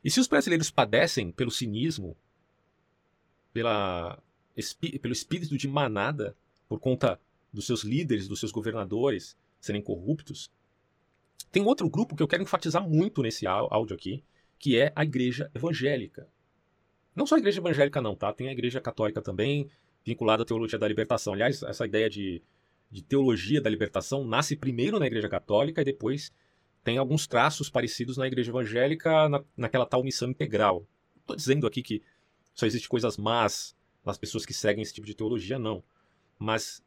E 0.05 0.11
se 0.11 0.21
os 0.21 0.27
brasileiros 0.27 0.71
padecem 0.71 1.33
pelo 1.33 1.51
cinismo, 1.51 2.15
pela, 3.51 4.23
pelo 5.01 5.13
espírito 5.15 5.57
de 5.57 5.67
manada, 5.67 6.37
por 6.69 6.79
conta 6.79 7.19
dos 7.51 7.65
seus 7.65 7.83
líderes, 7.83 8.29
dos 8.29 8.41
seus 8.41 8.53
governadores 8.53 9.35
serem 9.59 9.81
corruptos, 9.81 10.53
tem 11.51 11.65
outro 11.65 11.89
grupo 11.89 12.15
que 12.15 12.23
eu 12.23 12.29
quero 12.29 12.43
enfatizar 12.43 12.87
muito 12.87 13.23
nesse 13.23 13.47
áudio 13.47 13.97
aqui, 13.97 14.23
que 14.59 14.79
é 14.79 14.93
a 14.95 15.03
igreja 15.03 15.51
evangélica. 15.55 16.29
Não 17.17 17.25
só 17.25 17.37
a 17.37 17.39
igreja 17.39 17.59
evangélica 17.59 18.03
não, 18.03 18.15
tá? 18.15 18.35
Tem 18.35 18.51
a 18.51 18.53
igreja 18.53 18.83
católica 18.83 19.23
também, 19.23 19.71
vinculada 20.09 20.43
à 20.43 20.47
teologia 20.47 20.79
da 20.79 20.89
libertação. 20.89 21.35
Aliás, 21.35 21.63
essa 21.63 21.87
ideia 21.87 22.09
de, 22.09 22.43
de 22.91 23.03
teologia 23.03 23.61
da 23.61 23.69
libertação 23.69 24.25
nasce 24.25 24.57
primeiro 24.57 24.99
na 24.99 25.07
igreja 25.07 25.29
católica 25.29 25.83
e 25.83 25.85
depois 25.85 26.33
tem 26.83 26.97
alguns 26.97 27.27
traços 27.27 27.69
parecidos 27.69 28.17
na 28.17 28.27
igreja 28.27 28.51
evangélica, 28.51 29.29
na, 29.29 29.45
naquela 29.57 29.85
tal 29.85 30.03
missão 30.03 30.31
integral. 30.31 30.87
Estou 31.21 31.37
dizendo 31.37 31.67
aqui 31.67 31.83
que 31.83 32.03
só 32.55 32.65
existe 32.67 32.89
coisas 32.89 33.17
más 33.17 33.77
nas 34.05 34.17
pessoas 34.17 34.47
que 34.47 34.55
seguem 34.55 34.83
esse 34.83 34.95
tipo 34.95 35.07
de 35.07 35.15
teologia, 35.15 35.59
não. 35.59 35.85
Mas, 36.39 36.83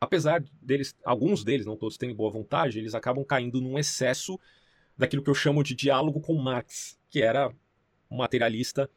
apesar 0.00 0.42
deles, 0.62 0.96
alguns 1.04 1.44
deles, 1.44 1.66
não 1.66 1.76
todos 1.76 1.98
têm 1.98 2.14
boa 2.14 2.30
vontade, 2.30 2.78
eles 2.78 2.94
acabam 2.94 3.24
caindo 3.24 3.60
num 3.60 3.78
excesso 3.78 4.40
daquilo 4.96 5.22
que 5.22 5.28
eu 5.28 5.34
chamo 5.34 5.62
de 5.62 5.74
diálogo 5.74 6.20
com 6.20 6.34
Marx, 6.34 6.98
que 7.10 7.20
era 7.20 7.54
um 8.10 8.16
materialista 8.16 8.88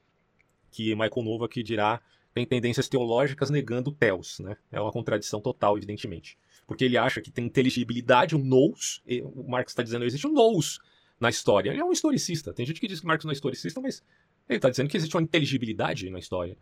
que 0.72 0.96
Michael 0.96 1.24
Nova 1.26 1.50
que 1.50 1.62
dirá 1.62 2.02
tem 2.34 2.46
tendências 2.46 2.88
teológicas 2.88 3.50
negando 3.50 3.92
Theos, 3.92 4.40
né? 4.40 4.58
É 4.72 4.80
uma 4.80 4.92
contradição 4.92 5.42
total, 5.42 5.78
evidentemente 5.78 6.38
porque 6.70 6.86
ele 6.86 7.00
acha 7.00 7.20
que 7.20 7.32
tem 7.32 7.48
inteligibilidade, 7.48 8.36
um 8.36 8.44
nous. 8.44 9.02
O 9.34 9.50
Marx 9.50 9.72
está 9.72 9.82
dizendo 9.82 10.02
que 10.02 10.08
existe 10.08 10.28
um 10.28 10.32
nous 10.32 10.80
na 11.20 11.28
história. 11.28 11.72
Ele 11.72 11.80
é 11.80 11.84
um 11.84 11.92
historicista. 11.92 12.54
Tem 12.54 12.64
gente 12.64 12.80
que 12.80 12.88
diz 12.88 13.00
que 13.00 13.08
Marx 13.08 13.26
não 13.26 13.32
é 13.32 13.34
historicista, 13.34 13.82
mas 13.82 14.04
ele 14.48 14.58
está 14.60 14.70
dizendo 14.70 14.88
que 14.88 14.96
existe 14.96 15.16
uma 15.18 15.24
inteligibilidade 15.24 16.08
na 16.12 16.20
história. 16.20 16.56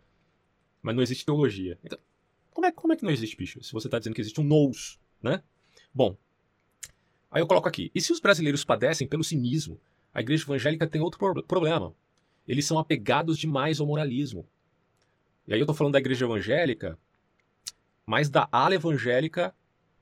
Mas 0.80 0.96
não 0.96 1.02
existe 1.02 1.26
teologia. 1.26 1.78
Então, 1.84 1.98
como 2.50 2.66
é, 2.66 2.72
como 2.72 2.94
é 2.94 2.96
que 2.96 3.04
não 3.04 3.10
existe, 3.10 3.36
bicho? 3.36 3.62
Se 3.62 3.70
você 3.70 3.86
está 3.86 3.98
dizendo 3.98 4.14
que 4.14 4.22
existe 4.22 4.40
um 4.40 4.44
nous, 4.44 4.98
né? 5.22 5.42
Bom, 5.92 6.16
aí 7.30 7.42
eu 7.42 7.46
coloco 7.46 7.68
aqui. 7.68 7.90
E 7.94 8.00
se 8.00 8.10
os 8.10 8.18
brasileiros 8.18 8.64
padecem 8.64 9.06
pelo 9.06 9.22
cinismo, 9.22 9.78
a 10.14 10.22
igreja 10.22 10.44
evangélica 10.44 10.86
tem 10.86 11.02
outro 11.02 11.18
pro 11.18 11.42
problema. 11.42 11.94
Eles 12.46 12.64
são 12.64 12.78
apegados 12.78 13.36
demais 13.36 13.78
ao 13.78 13.86
moralismo. 13.86 14.48
E 15.48 15.54
aí 15.54 15.60
eu 15.60 15.64
estou 15.64 15.74
falando 15.74 15.94
da 15.94 15.98
igreja 15.98 16.26
evangélica, 16.26 16.98
mas 18.04 18.28
da 18.28 18.46
ala 18.52 18.74
evangélica 18.74 19.54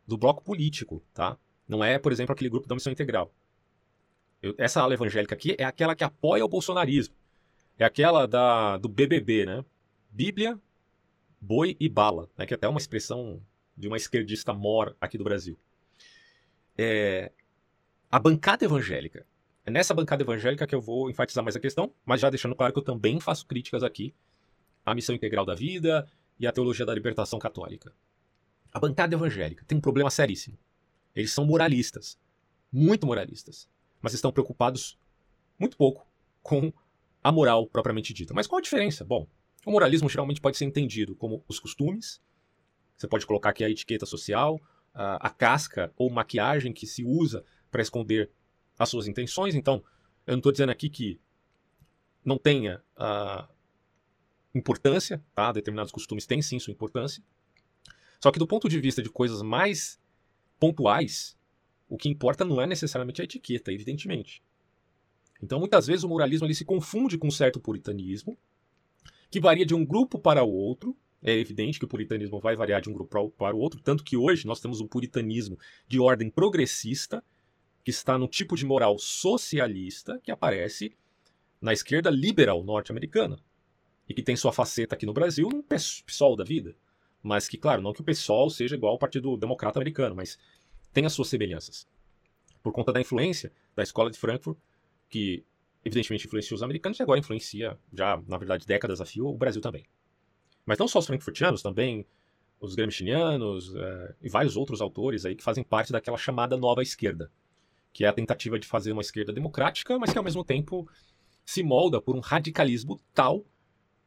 do 0.05 0.19
bloco 0.19 0.43
político, 0.43 1.01
tá? 1.15 1.39
Não 1.69 1.85
é, 1.85 2.01
por 2.01 2.11
exemplo, 2.11 2.33
aquele 2.33 2.51
grupo 2.51 2.67
da 2.67 2.75
missão 2.75 2.93
integral. 2.93 3.33
Eu, 4.43 4.57
essa 4.59 4.83
ala 4.83 4.95
evangélica 4.95 5.37
aqui 5.37 5.55
é 5.57 5.63
aquela 5.63 5.95
que 5.95 6.03
apoia 6.03 6.45
o 6.45 6.49
bolsonarismo. 6.49 7.15
É 7.79 7.85
aquela 7.85 8.27
da, 8.27 8.77
do 8.77 8.89
BBB, 8.89 9.47
né? 9.47 9.65
Bíblia, 10.11 10.59
boi 11.41 11.77
e 11.79 11.89
bala, 11.89 12.29
né? 12.37 12.45
que 12.45 12.53
é 12.53 12.57
até 12.57 12.67
uma 12.67 12.81
expressão 12.81 13.41
de 13.77 13.87
uma 13.87 13.97
esquerdista 13.97 14.53
mor 14.53 14.97
aqui 15.01 15.17
do 15.17 15.23
Brasil. 15.23 15.57
É, 16.77 17.31
a 18.11 18.19
bancada 18.19 18.65
evangélica. 18.65 19.25
É 19.65 19.71
nessa 19.71 19.95
bancada 19.95 20.25
evangélica 20.25 20.67
que 20.67 20.75
eu 20.75 20.81
vou 20.81 21.09
enfatizar 21.09 21.45
mais 21.45 21.55
a 21.55 21.61
questão, 21.61 21.93
mas 22.05 22.21
já 22.21 22.31
deixando 22.31 22.57
claro 22.57 22.73
que 22.73 22.81
eu 22.81 22.85
também 22.85 23.21
faço 23.21 23.47
críticas 23.47 23.85
aqui 23.85 24.13
à 24.87 24.95
missão 24.95 25.15
integral 25.15 25.45
da 25.45 25.55
vida 25.55 26.09
e 26.39 26.47
à 26.47 26.53
teologia 26.53 26.87
da 26.87 26.95
libertação 26.95 27.39
católica. 27.41 27.93
A 28.73 28.79
bancada 28.79 29.17
evangélica 29.17 29.65
tem 29.67 29.77
um 29.77 29.81
problema 29.81 30.11
seríssimo. 30.11 30.57
Eles 31.15 31.33
são 31.33 31.45
moralistas, 31.45 32.19
muito 32.73 33.07
moralistas, 33.07 33.69
mas 34.01 34.15
estão 34.15 34.31
preocupados 34.31 34.97
muito 35.59 35.77
pouco 35.77 36.07
com 36.43 36.73
a 37.23 37.33
moral 37.33 37.67
propriamente 37.67 38.15
dita. 38.15 38.33
Mas 38.33 38.47
qual 38.47 38.59
a 38.59 38.63
diferença? 38.63 39.05
Bom, 39.05 39.27
o 39.65 39.73
moralismo 39.73 40.09
geralmente 40.09 40.41
pode 40.41 40.57
ser 40.57 40.65
entendido 40.65 41.17
como 41.17 41.43
os 41.49 41.59
costumes, 41.59 42.23
você 42.97 43.09
pode 43.09 43.27
colocar 43.27 43.51
aqui 43.51 43.65
a 43.65 43.71
etiqueta 43.71 44.07
social, 44.07 44.61
a, 44.95 45.27
a 45.27 45.31
casca 45.31 45.93
ou 45.97 46.09
maquiagem 46.09 46.73
que 46.73 46.87
se 46.87 47.05
usa 47.05 47.45
para 47.71 47.83
esconder 47.83 48.31
as 48.79 48.89
suas 48.89 49.09
intenções. 49.09 49.55
Então, 49.55 49.83
eu 50.27 50.33
não 50.33 50.39
estou 50.39 50.53
dizendo 50.53 50.71
aqui 50.71 50.89
que 50.89 51.21
não 52.25 52.39
tenha 52.39 52.83
uh, 52.97 53.56
importância, 54.57 55.23
tá? 55.35 55.53
Determinados 55.53 55.93
costumes 55.93 56.27
têm 56.27 56.41
sim 56.43 56.59
sua 56.59 56.73
importância, 56.73 57.23
só 58.21 58.31
que 58.31 58.39
do 58.39 58.47
ponto 58.47 58.69
de 58.69 58.81
vista 58.81 59.03
de 59.03 59.11
coisas 59.11 59.43
mais 59.43 60.01
pontuais, 60.59 61.37
o 61.89 61.97
que 61.97 62.09
importa 62.09 62.45
não 62.45 62.61
é 62.61 62.67
necessariamente 62.67 63.21
a 63.21 63.25
etiqueta, 63.25 63.73
evidentemente. 63.73 64.43
Então, 65.43 65.59
muitas 65.59 65.87
vezes 65.87 66.03
o 66.03 66.09
moralismo 66.09 66.47
ele 66.47 66.55
se 66.55 66.65
confunde 66.65 67.19
com 67.19 67.29
um 67.29 67.31
certo 67.31 67.61
puritanismo, 67.61 68.39
que 69.31 69.41
varia 69.41 69.67
de 69.67 69.75
um 69.75 69.85
grupo 69.85 70.19
para 70.19 70.43
o 70.43 70.51
outro. 70.51 70.97
É 71.23 71.33
evidente 71.33 71.79
que 71.79 71.85
o 71.85 71.89
puritanismo 71.89 72.41
vai 72.41 72.57
variar 72.57 72.81
de 72.81 72.89
um 72.89 72.93
grupo 72.93 73.31
para 73.31 73.55
o 73.55 73.59
outro, 73.59 73.81
tanto 73.81 74.05
que 74.05 74.17
hoje 74.17 74.47
nós 74.47 74.61
temos 74.61 74.81
um 74.81 74.87
puritanismo 74.87 75.59
de 75.89 76.01
ordem 76.01 76.31
progressista, 76.31 77.23
que 77.85 77.91
está 77.91 78.19
no 78.19 78.29
tipo 78.29 78.57
de 78.57 78.65
moral 78.65 78.99
socialista 78.99 80.19
que 80.23 80.31
aparece 80.31 80.97
na 81.61 81.73
esquerda 81.73 82.11
liberal 82.11 82.63
norte-americana, 82.63 83.39
e 84.09 84.15
que 84.15 84.23
tem 84.23 84.37
sua 84.37 84.53
faceta 84.53 84.95
aqui 84.95 85.07
no 85.07 85.13
Brasil 85.13 85.49
no 85.49 85.63
PSOL 85.63 86.37
da 86.37 86.45
vida. 86.45 86.77
Mas 87.23 87.49
que, 87.49 87.59
claro, 87.59 87.83
não 87.83 87.93
que 87.93 88.01
o 88.01 88.05
PSOL 88.05 88.49
seja 88.51 88.77
igual 88.77 88.93
ao 88.93 88.99
Partido 88.99 89.37
Democrata 89.37 89.79
Americano, 89.79 90.15
mas 90.15 90.39
tem 90.93 91.05
as 91.05 91.13
suas 91.13 91.29
semelhanças. 91.29 91.89
Por 92.63 92.73
conta 92.73 92.93
da 92.93 93.01
influência 93.01 93.53
da 93.75 93.83
escola 93.83 94.11
de 94.11 94.19
Frankfurt, 94.19 94.59
que 95.09 95.45
evidentemente 95.85 96.27
influenciou 96.27 96.57
os 96.57 96.63
americanos 96.63 96.99
e 96.99 97.03
agora 97.03 97.19
influencia, 97.19 97.79
já 97.93 98.21
na 98.27 98.39
verdade 98.39 98.67
décadas 98.67 99.01
a 99.01 99.05
fio, 99.05 99.27
o 99.27 99.37
Brasil 99.37 99.61
também. 99.61 99.85
Mas 100.65 100.79
não 100.79 100.89
só 100.89 100.99
os 100.99 101.07
frankfurtianos, 101.07 101.63
também 101.63 102.05
os 102.61 102.75
gramscianos 102.75 103.75
é, 103.75 104.15
e 104.23 104.29
vários 104.29 104.57
outros 104.57 104.81
autores 104.81 105.25
aí 105.25 105.37
que 105.37 105.45
fazem 105.45 105.63
parte 105.63 105.93
daquela 105.93 106.17
chamada 106.17 106.57
nova 106.57 106.83
esquerda, 106.83 107.31
que 107.93 108.05
é 108.05 108.09
a 108.09 108.13
tentativa 108.13 108.59
de 108.59 108.67
fazer 108.67 108.93
uma 108.93 109.03
esquerda 109.03 109.33
democrática, 109.33 109.99
mas 109.99 110.13
que 110.13 110.19
ao 110.19 110.25
mesmo 110.25 110.45
tempo 110.45 110.89
se 111.45 111.63
molda 111.63 112.01
por 112.01 112.17
um 112.17 112.21
radicalismo 112.21 113.01
tal 113.15 113.45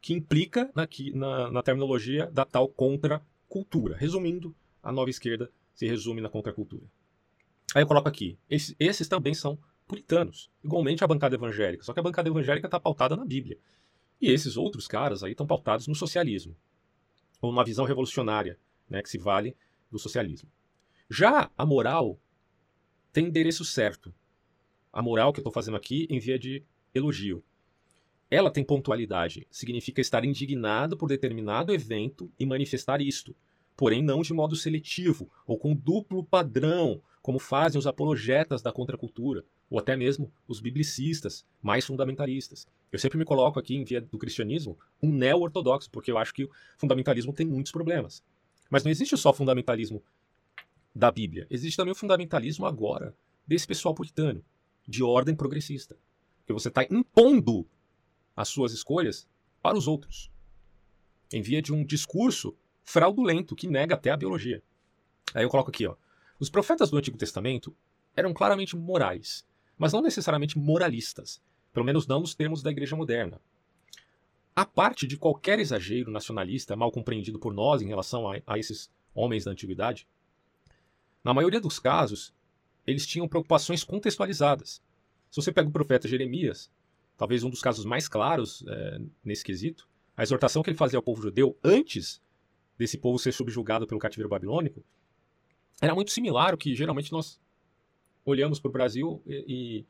que 0.02 0.14
implica 0.14 0.72
na, 0.76 0.88
na, 1.14 1.52
na 1.52 1.64
terminologia 1.64 2.28
da 2.32 2.46
tal 2.46 2.68
contracultura. 2.70 3.96
Resumindo, 3.96 4.56
a 4.82 4.92
nova 4.92 5.10
esquerda 5.10 5.52
se 5.74 5.88
resume 5.88 6.22
na 6.22 6.30
contracultura. 6.30 6.86
Aí 7.76 7.84
eu 7.84 7.88
coloco 7.88 8.08
aqui, 8.08 8.38
esses, 8.50 8.76
esses 8.80 9.08
também 9.08 9.34
são 9.34 9.60
puritanos, 9.88 10.52
igualmente 10.64 11.04
a 11.04 11.08
bancada 11.08 11.36
evangélica, 11.36 11.84
só 11.84 11.94
que 11.94 12.00
a 12.00 12.04
bancada 12.04 12.30
evangélica 12.30 12.68
está 12.68 12.80
pautada 12.80 13.16
na 13.16 13.26
Bíblia. 13.26 13.58
E 14.22 14.32
esses 14.32 14.58
outros 14.58 14.88
caras 14.88 15.24
aí 15.24 15.32
estão 15.32 15.48
pautados 15.48 15.88
no 15.88 15.96
socialismo, 15.96 16.56
ou 17.42 17.52
numa 17.52 17.64
visão 17.64 17.86
revolucionária, 17.86 18.60
né, 18.90 19.02
que 19.02 19.10
se 19.10 19.18
vale 19.18 19.56
do 19.92 19.98
socialismo. 19.98 20.50
Já 21.10 21.50
a 21.58 21.66
moral 21.66 22.20
tem 23.12 23.26
endereço 23.28 23.66
certo. 23.66 24.14
A 24.92 25.02
moral 25.02 25.34
que 25.34 25.40
eu 25.40 25.42
estou 25.42 25.54
fazendo 25.54 25.78
aqui 25.78 26.08
em 26.10 26.20
via 26.20 26.38
de 26.38 26.64
elogio. 26.94 27.44
Ela 28.32 28.52
tem 28.52 28.64
pontualidade, 28.64 29.48
significa 29.50 30.02
estar 30.02 30.24
indignado 30.24 30.96
por 30.96 31.10
determinado 31.10 31.74
evento 31.74 32.32
e 32.40 32.46
manifestar 32.46 33.02
isto, 33.02 33.36
porém 33.76 34.04
não 34.04 34.22
de 34.22 34.34
modo 34.34 34.56
seletivo 34.56 35.32
ou 35.48 35.58
com 35.58 35.76
duplo 35.76 36.24
padrão, 36.24 37.02
como 37.22 37.40
fazem 37.40 37.80
os 37.80 37.88
apologetas 37.88 38.62
da 38.62 38.72
contracultura, 38.72 39.44
ou 39.70 39.80
até 39.80 39.96
mesmo 39.96 40.32
os 40.48 40.60
biblicistas 40.60 41.46
mais 41.62 41.86
fundamentalistas. 41.86 42.68
Eu 42.92 43.00
sempre 43.00 43.18
me 43.18 43.26
coloco 43.26 43.60
aqui, 43.60 43.76
em 43.76 43.84
via 43.84 44.02
do 44.02 44.18
cristianismo, 44.18 44.78
um 45.02 45.12
neo-ortodoxo, 45.12 45.90
porque 45.90 46.12
eu 46.12 46.18
acho 46.18 46.34
que 46.34 46.46
o 46.46 46.52
fundamentalismo 46.78 47.34
tem 47.34 47.46
muitos 47.46 47.72
problemas. 47.72 48.24
Mas 48.70 48.84
não 48.84 48.92
existe 48.92 49.18
só 49.18 49.34
fundamentalismo 49.34 50.04
da 50.94 51.12
Bíblia, 51.12 51.48
existe 51.50 51.78
também 51.78 51.92
o 51.92 51.96
fundamentalismo 51.96 52.66
agora 52.66 53.16
desse 53.46 53.66
pessoal 53.66 53.96
puritano, 53.96 54.44
de 54.88 55.04
ordem 55.04 55.36
progressista. 55.36 55.96
Que 56.46 56.54
você 56.54 56.68
está 56.68 56.84
impondo 56.84 57.68
as 58.40 58.48
suas 58.48 58.72
escolhas 58.72 59.28
para 59.62 59.78
os 59.78 59.86
outros, 59.86 60.32
em 61.34 61.42
via 61.42 61.62
de 61.62 61.74
um 61.74 61.84
discurso 61.84 62.56
fraudulento 62.86 63.54
que 63.54 63.68
nega 63.68 63.96
até 63.96 64.12
a 64.12 64.16
biologia. 64.16 64.64
Aí 65.34 65.44
eu 65.44 65.50
coloco 65.50 65.70
aqui, 65.70 65.86
ó. 65.86 65.98
Os 66.40 66.50
profetas 66.50 66.90
do 66.90 66.98
Antigo 66.98 67.18
Testamento 67.18 67.76
eram 68.16 68.34
claramente 68.34 68.78
morais, 68.78 69.46
mas 69.78 69.92
não 69.92 70.02
necessariamente 70.02 70.58
moralistas, 70.58 71.42
pelo 71.74 71.86
menos 71.86 72.08
não 72.08 72.22
nos 72.22 72.34
termos 72.34 72.64
da 72.64 72.72
igreja 72.72 72.96
moderna. 72.96 73.42
A 74.56 74.66
parte 74.66 75.06
de 75.06 75.18
qualquer 75.18 75.60
exagero 75.60 76.10
nacionalista 76.10 76.78
mal 76.78 76.94
compreendido 76.94 77.40
por 77.40 77.54
nós 77.54 77.82
em 77.82 77.88
relação 77.88 78.32
a, 78.32 78.40
a 78.48 78.58
esses 78.58 78.90
homens 79.14 79.44
da 79.44 79.52
antiguidade, 79.52 80.08
na 81.22 81.34
maioria 81.34 81.60
dos 81.60 81.78
casos, 81.78 82.34
eles 82.88 83.06
tinham 83.06 83.28
preocupações 83.28 83.84
contextualizadas. 83.84 84.82
Se 85.30 85.42
você 85.42 85.52
pega 85.52 85.68
o 85.68 85.74
profeta 85.74 86.08
Jeremias, 86.08 86.72
talvez 87.20 87.44
um 87.44 87.50
dos 87.50 87.62
casos 87.62 87.84
mais 87.84 88.08
claros 88.08 88.64
é, 88.66 89.02
nesse 89.22 89.44
quesito, 89.44 89.88
a 90.16 90.24
exortação 90.24 90.64
que 90.64 90.70
ele 90.70 90.78
fazia 90.78 90.98
ao 90.98 91.04
povo 91.04 91.22
judeu 91.22 91.60
antes 91.62 92.22
desse 92.78 92.98
povo 92.98 93.20
ser 93.20 93.34
subjugado 93.34 93.86
pelo 93.86 94.00
cativeiro 94.00 94.30
babilônico 94.30 94.82
era 95.82 95.94
muito 95.94 96.12
similar 96.12 96.52
ao 96.52 96.58
que 96.58 96.74
geralmente 96.74 97.12
nós 97.12 97.38
olhamos 98.24 98.58
para 98.58 98.70
o 98.70 98.72
Brasil 98.72 99.22
e, 99.28 99.86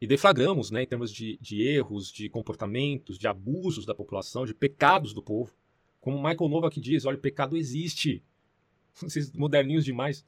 e, 0.00 0.06
deflagramos 0.06 0.70
né, 0.70 0.84
em 0.84 0.86
termos 0.86 1.12
de, 1.12 1.36
de, 1.40 1.62
erros, 1.62 2.12
de 2.12 2.28
comportamentos, 2.28 3.18
de 3.18 3.26
abusos 3.26 3.84
da 3.84 3.94
população, 3.94 4.46
de 4.46 4.54
pecados 4.54 5.12
do 5.12 5.22
povo. 5.22 5.52
Como 6.00 6.16
Michael 6.16 6.48
Nova 6.48 6.70
que 6.70 6.80
diz, 6.80 7.04
olha, 7.04 7.16
o 7.16 7.20
pecado 7.20 7.56
existe. 7.56 8.22
Vocês 8.94 9.32
moderninhos 9.32 9.84
demais. 9.84 10.24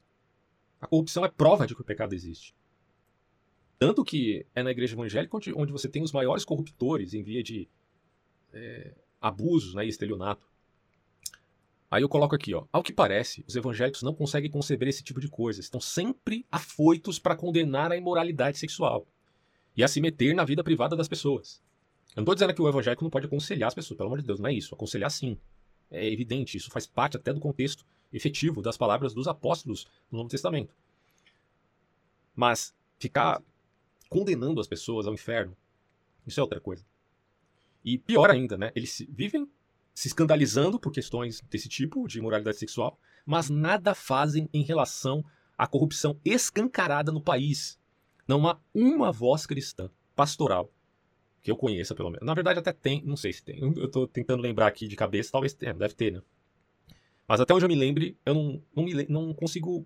A 0.81 0.87
corrupção 0.87 1.23
é 1.23 1.29
prova 1.29 1.65
de 1.65 1.75
que 1.75 1.81
o 1.81 1.85
pecado 1.85 2.13
existe. 2.13 2.53
Tanto 3.79 4.03
que 4.03 4.45
é 4.53 4.61
na 4.61 4.71
igreja 4.71 4.93
evangélica 4.93 5.37
onde, 5.37 5.53
onde 5.53 5.71
você 5.71 5.87
tem 5.87 6.03
os 6.03 6.11
maiores 6.11 6.43
corruptores 6.43 7.13
em 7.13 7.23
via 7.23 7.41
de 7.41 7.67
é, 8.53 8.91
abusos 9.21 9.73
né, 9.73 9.85
e 9.85 9.89
estelionato. 9.89 10.45
Aí 11.89 12.03
eu 12.03 12.09
coloco 12.09 12.35
aqui, 12.35 12.53
ó. 12.53 12.65
Ao 12.71 12.83
que 12.83 12.91
parece, 12.91 13.43
os 13.47 13.55
evangélicos 13.55 14.03
não 14.03 14.13
conseguem 14.13 14.51
conceber 14.51 14.89
esse 14.89 15.01
tipo 15.01 15.21
de 15.21 15.29
coisa. 15.29 15.61
Estão 15.61 15.79
sempre 15.79 16.45
afoitos 16.51 17.17
para 17.17 17.37
condenar 17.37 17.91
a 17.91 17.97
imoralidade 17.97 18.59
sexual 18.59 19.07
e 19.75 19.83
a 19.83 19.87
se 19.87 20.01
meter 20.01 20.35
na 20.35 20.43
vida 20.43 20.63
privada 20.63 20.95
das 20.95 21.07
pessoas. 21.07 21.63
Eu 22.09 22.17
não 22.17 22.23
estou 22.23 22.35
dizendo 22.35 22.53
que 22.53 22.61
o 22.61 22.67
evangélico 22.67 23.03
não 23.03 23.09
pode 23.09 23.27
aconselhar 23.27 23.69
as 23.69 23.73
pessoas, 23.73 23.97
pelo 23.97 24.07
amor 24.07 24.19
de 24.19 24.27
Deus, 24.27 24.39
não 24.39 24.49
é 24.49 24.53
isso. 24.53 24.75
Aconselhar 24.75 25.09
sim. 25.09 25.37
É 25.89 26.05
evidente, 26.11 26.57
isso 26.57 26.69
faz 26.69 26.85
parte 26.85 27.17
até 27.17 27.33
do 27.33 27.39
contexto 27.39 27.85
efetivo 28.11 28.61
das 28.61 28.77
palavras 28.77 29.13
dos 29.13 29.27
apóstolos 29.27 29.87
no 30.11 30.17
Novo 30.17 30.29
Testamento. 30.29 30.75
Mas 32.35 32.75
ficar 32.99 33.41
condenando 34.09 34.59
as 34.59 34.67
pessoas 34.67 35.05
ao 35.05 35.13
inferno, 35.13 35.55
isso 36.25 36.39
é 36.39 36.43
outra 36.43 36.59
coisa. 36.59 36.85
E 37.83 37.97
pior 37.97 38.29
ainda, 38.29 38.57
né? 38.57 38.71
Eles 38.75 39.05
vivem 39.09 39.49
se 39.93 40.07
escandalizando 40.07 40.79
por 40.79 40.91
questões 40.91 41.41
desse 41.49 41.67
tipo, 41.69 42.07
de 42.07 42.19
imoralidade 42.19 42.57
sexual, 42.57 42.99
mas 43.25 43.49
nada 43.49 43.93
fazem 43.93 44.49
em 44.53 44.63
relação 44.63 45.23
à 45.57 45.67
corrupção 45.67 46.19
escancarada 46.23 47.11
no 47.11 47.21
país. 47.21 47.79
Não 48.27 48.47
há 48.47 48.59
uma 48.73 49.11
voz 49.11 49.45
cristã, 49.45 49.89
pastoral, 50.15 50.71
que 51.41 51.51
eu 51.51 51.57
conheça 51.57 51.95
pelo 51.95 52.09
menos. 52.09 52.25
Na 52.25 52.33
verdade 52.33 52.59
até 52.59 52.71
tem, 52.71 53.03
não 53.03 53.17
sei 53.17 53.33
se 53.33 53.43
tem. 53.43 53.59
Eu 53.59 53.85
estou 53.85 54.07
tentando 54.07 54.41
lembrar 54.41 54.67
aqui 54.67 54.87
de 54.87 54.95
cabeça, 54.95 55.31
talvez 55.31 55.53
tenha, 55.53 55.73
deve 55.73 55.93
ter, 55.93 56.11
né? 56.13 56.21
Mas 57.27 57.39
até 57.39 57.53
onde 57.53 57.65
eu 57.65 57.69
me 57.69 57.75
lembre, 57.75 58.17
eu 58.25 58.33
não, 58.33 58.63
não, 58.75 58.83
me, 58.83 59.05
não 59.07 59.33
consigo 59.33 59.85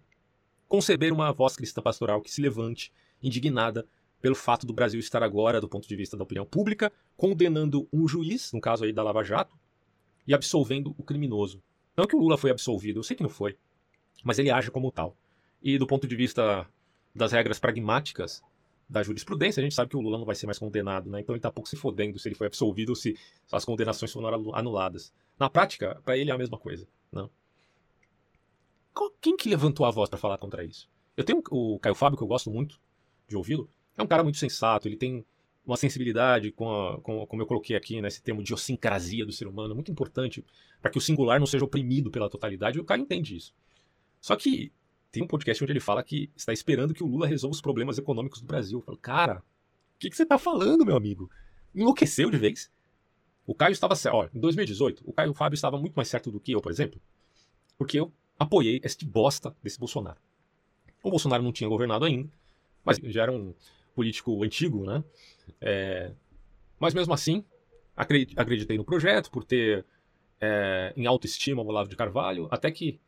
conceber 0.67 1.11
uma 1.11 1.31
voz 1.31 1.55
cristã 1.55 1.81
pastoral 1.81 2.21
que 2.21 2.31
se 2.31 2.41
levante 2.41 2.91
indignada 3.21 3.85
pelo 4.23 4.35
fato 4.35 4.65
do 4.65 4.71
Brasil 4.71 5.01
estar 5.01 5.21
agora, 5.21 5.59
do 5.59 5.67
ponto 5.67 5.85
de 5.85 5.95
vista 5.97 6.15
da 6.15 6.23
opinião 6.23 6.45
pública, 6.45 6.89
condenando 7.17 7.89
um 7.91 8.07
juiz, 8.07 8.53
no 8.53 8.61
caso 8.61 8.85
aí 8.85 8.93
da 8.93 9.03
Lava 9.03 9.21
Jato, 9.21 9.53
e 10.25 10.33
absolvendo 10.33 10.95
o 10.97 11.03
criminoso. 11.03 11.61
Não 11.95 12.07
que 12.07 12.15
o 12.15 12.19
Lula 12.19 12.37
foi 12.37 12.49
absolvido, 12.49 12.99
eu 12.99 13.03
sei 13.03 13.17
que 13.17 13.21
não 13.21 13.29
foi, 13.29 13.57
mas 14.23 14.39
ele 14.39 14.49
age 14.49 14.71
como 14.71 14.89
tal. 14.93 15.13
E 15.61 15.77
do 15.77 15.85
ponto 15.85 16.07
de 16.07 16.15
vista 16.15 16.65
das 17.13 17.33
regras 17.33 17.59
pragmáticas 17.59 18.41
da 18.87 19.03
jurisprudência, 19.03 19.59
a 19.59 19.63
gente 19.65 19.75
sabe 19.75 19.89
que 19.89 19.97
o 19.97 19.99
Lula 19.99 20.17
não 20.17 20.25
vai 20.25 20.35
ser 20.35 20.45
mais 20.45 20.57
condenado, 20.57 21.09
né? 21.09 21.19
Então 21.19 21.35
ele 21.35 21.41
tá 21.41 21.51
pouco 21.51 21.67
se 21.67 21.75
fodendo 21.75 22.17
se 22.17 22.29
ele 22.29 22.35
foi 22.35 22.47
absolvido 22.47 22.91
ou 22.91 22.95
se 22.95 23.17
as 23.51 23.65
condenações 23.65 24.09
foram 24.13 24.55
anuladas. 24.55 25.11
Na 25.37 25.49
prática, 25.49 26.01
para 26.05 26.17
ele 26.17 26.31
é 26.31 26.33
a 26.33 26.37
mesma 26.37 26.57
coisa. 26.57 26.87
Não. 27.11 27.29
Quem 29.19 29.35
que 29.35 29.49
levantou 29.49 29.85
a 29.85 29.91
voz 29.91 30.09
para 30.09 30.17
falar 30.17 30.37
contra 30.37 30.63
isso? 30.63 30.89
Eu 31.17 31.25
tenho 31.25 31.43
o 31.51 31.77
Caio 31.79 31.93
Fábio, 31.93 32.17
que 32.17 32.23
eu 32.23 32.27
gosto 32.27 32.49
muito 32.49 32.79
de 33.27 33.35
ouvi-lo. 33.35 33.69
É 33.97 34.03
um 34.03 34.07
cara 34.07 34.23
muito 34.23 34.37
sensato, 34.37 34.87
ele 34.87 34.97
tem 34.97 35.25
uma 35.65 35.77
sensibilidade, 35.77 36.51
com, 36.51 36.69
a, 36.69 36.99
com 36.99 37.25
como 37.25 37.41
eu 37.41 37.45
coloquei 37.45 37.75
aqui, 37.75 38.01
né, 38.01 38.09
termo 38.23 38.41
de 38.41 38.47
idiosincrasia 38.47 39.25
do 39.25 39.31
ser 39.31 39.47
humano, 39.47 39.73
muito 39.73 39.91
importante 39.91 40.43
para 40.81 40.91
que 40.91 40.97
o 40.97 41.01
singular 41.01 41.39
não 41.39 41.47
seja 41.47 41.63
oprimido 41.63 42.11
pela 42.11 42.29
totalidade, 42.29 42.79
o 42.79 42.83
Caio 42.83 43.03
entende 43.03 43.37
isso. 43.37 43.53
Só 44.19 44.35
que 44.35 44.71
tem 45.11 45.23
um 45.23 45.27
podcast 45.27 45.63
onde 45.63 45.71
ele 45.71 45.79
fala 45.79 46.03
que 46.03 46.29
está 46.35 46.51
esperando 46.51 46.93
que 46.93 47.03
o 47.03 47.07
Lula 47.07 47.27
resolva 47.27 47.53
os 47.53 47.61
problemas 47.61 47.97
econômicos 47.97 48.41
do 48.41 48.47
Brasil. 48.47 48.79
Eu 48.79 48.81
falo, 48.81 48.97
cara, 48.97 49.39
o 49.95 49.99
que, 49.99 50.09
que 50.09 50.15
você 50.15 50.23
está 50.23 50.37
falando, 50.37 50.85
meu 50.85 50.97
amigo? 50.97 51.29
Enlouqueceu 51.73 52.29
de 52.29 52.37
vez? 52.37 52.71
O 53.45 53.53
Caio 53.53 53.73
estava 53.73 53.95
certo. 53.95 54.15
Ó, 54.15 54.29
em 54.33 54.39
2018, 54.39 55.03
o 55.05 55.13
Caio 55.13 55.33
Fábio 55.33 55.55
estava 55.55 55.77
muito 55.77 55.93
mais 55.93 56.07
certo 56.07 56.31
do 56.31 56.39
que 56.39 56.51
eu, 56.51 56.61
por 56.61 56.71
exemplo, 56.71 56.99
porque 57.77 57.99
eu 57.99 58.11
apoiei 58.39 58.81
este 58.83 59.05
bosta 59.05 59.55
desse 59.61 59.79
Bolsonaro. 59.79 60.19
O 61.03 61.09
Bolsonaro 61.09 61.43
não 61.43 61.51
tinha 61.51 61.69
governado 61.69 62.05
ainda, 62.05 62.29
mas 62.83 62.97
já 62.97 63.23
era 63.23 63.31
um 63.31 63.53
político 63.95 64.43
antigo, 64.43 64.85
né? 64.85 65.03
É... 65.61 66.11
Mas 66.79 66.93
mesmo 66.93 67.13
assim, 67.13 67.43
acreditei 67.95 68.77
no 68.77 68.83
projeto 68.83 69.31
por 69.31 69.43
ter 69.43 69.85
é, 70.41 70.93
em 70.97 71.05
autoestima 71.05 71.61
o 71.61 71.67
Olavo 71.67 71.89
de 71.89 71.95
Carvalho, 71.95 72.47
até 72.51 72.69
que 72.69 72.99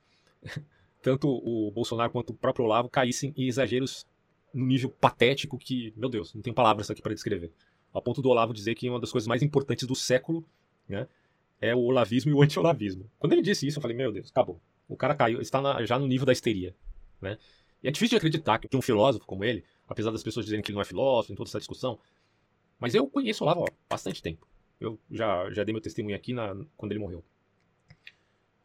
tanto 1.02 1.28
o 1.28 1.72
Bolsonaro 1.72 2.12
quanto 2.12 2.30
o 2.30 2.34
próprio 2.34 2.66
Olavo 2.66 2.88
caíssem 2.88 3.34
em 3.36 3.48
exageros 3.48 4.06
no 4.54 4.66
nível 4.66 4.90
patético 4.90 5.58
que, 5.58 5.94
meu 5.98 6.08
Deus, 6.08 6.34
não 6.34 6.42
tem 6.42 6.54
palavras 6.54 6.90
aqui 6.90 7.02
para 7.02 7.14
descrever 7.14 7.52
a 7.96 8.02
ponto 8.02 8.22
do 8.22 8.30
Olavo 8.30 8.54
dizer 8.54 8.76
que 8.76 8.90
uma 8.90 9.00
das 9.00 9.12
coisas 9.12 9.28
mais 9.28 9.42
importantes 9.42 9.88
do 9.88 9.96
século 9.96 10.46
né, 10.88 11.08
é 11.62 11.74
o 11.74 11.80
olavismo 11.80 12.30
e 12.30 12.34
o 12.34 12.42
anti-olavismo. 12.42 13.10
Quando 13.18 13.34
ele 13.34 13.42
disse 13.42 13.66
isso, 13.66 13.78
eu 13.78 13.82
falei, 13.82 13.96
meu 13.96 14.12
Deus, 14.12 14.30
acabou. 14.30 14.60
O 14.88 14.98
cara 14.98 15.16
caiu, 15.16 15.42
está 15.42 15.62
na, 15.62 15.84
já 15.86 15.98
no 15.98 16.06
nível 16.06 16.26
da 16.26 16.34
histeria. 16.34 16.76
Né? 17.22 17.38
E 17.82 17.88
é 17.88 17.92
difícil 17.92 18.12
de 18.12 18.18
acreditar 18.18 18.60
que 18.60 18.76
um 18.76 18.82
filósofo 18.82 19.26
como 19.26 19.46
ele, 19.46 19.64
apesar 19.88 20.12
das 20.12 20.24
pessoas 20.24 20.46
dizerem 20.46 20.64
que 20.64 20.72
ele 20.72 20.76
não 20.76 20.82
é 20.82 20.86
filósofo, 20.86 21.34
em 21.34 21.36
toda 21.36 21.50
essa 21.50 21.60
discussão, 21.60 22.00
mas 22.80 22.94
eu 22.94 23.08
conheço 23.08 23.44
o 23.44 23.48
Olavo 23.48 23.66
há 23.66 23.74
bastante 23.90 24.22
tempo. 24.22 24.48
Eu 24.80 25.00
já, 25.10 25.50
já 25.52 25.64
dei 25.64 25.74
meu 25.74 25.82
testemunho 25.82 26.16
aqui 26.16 26.34
na, 26.34 26.56
quando 26.76 26.92
ele 26.92 27.00
morreu. 27.00 27.24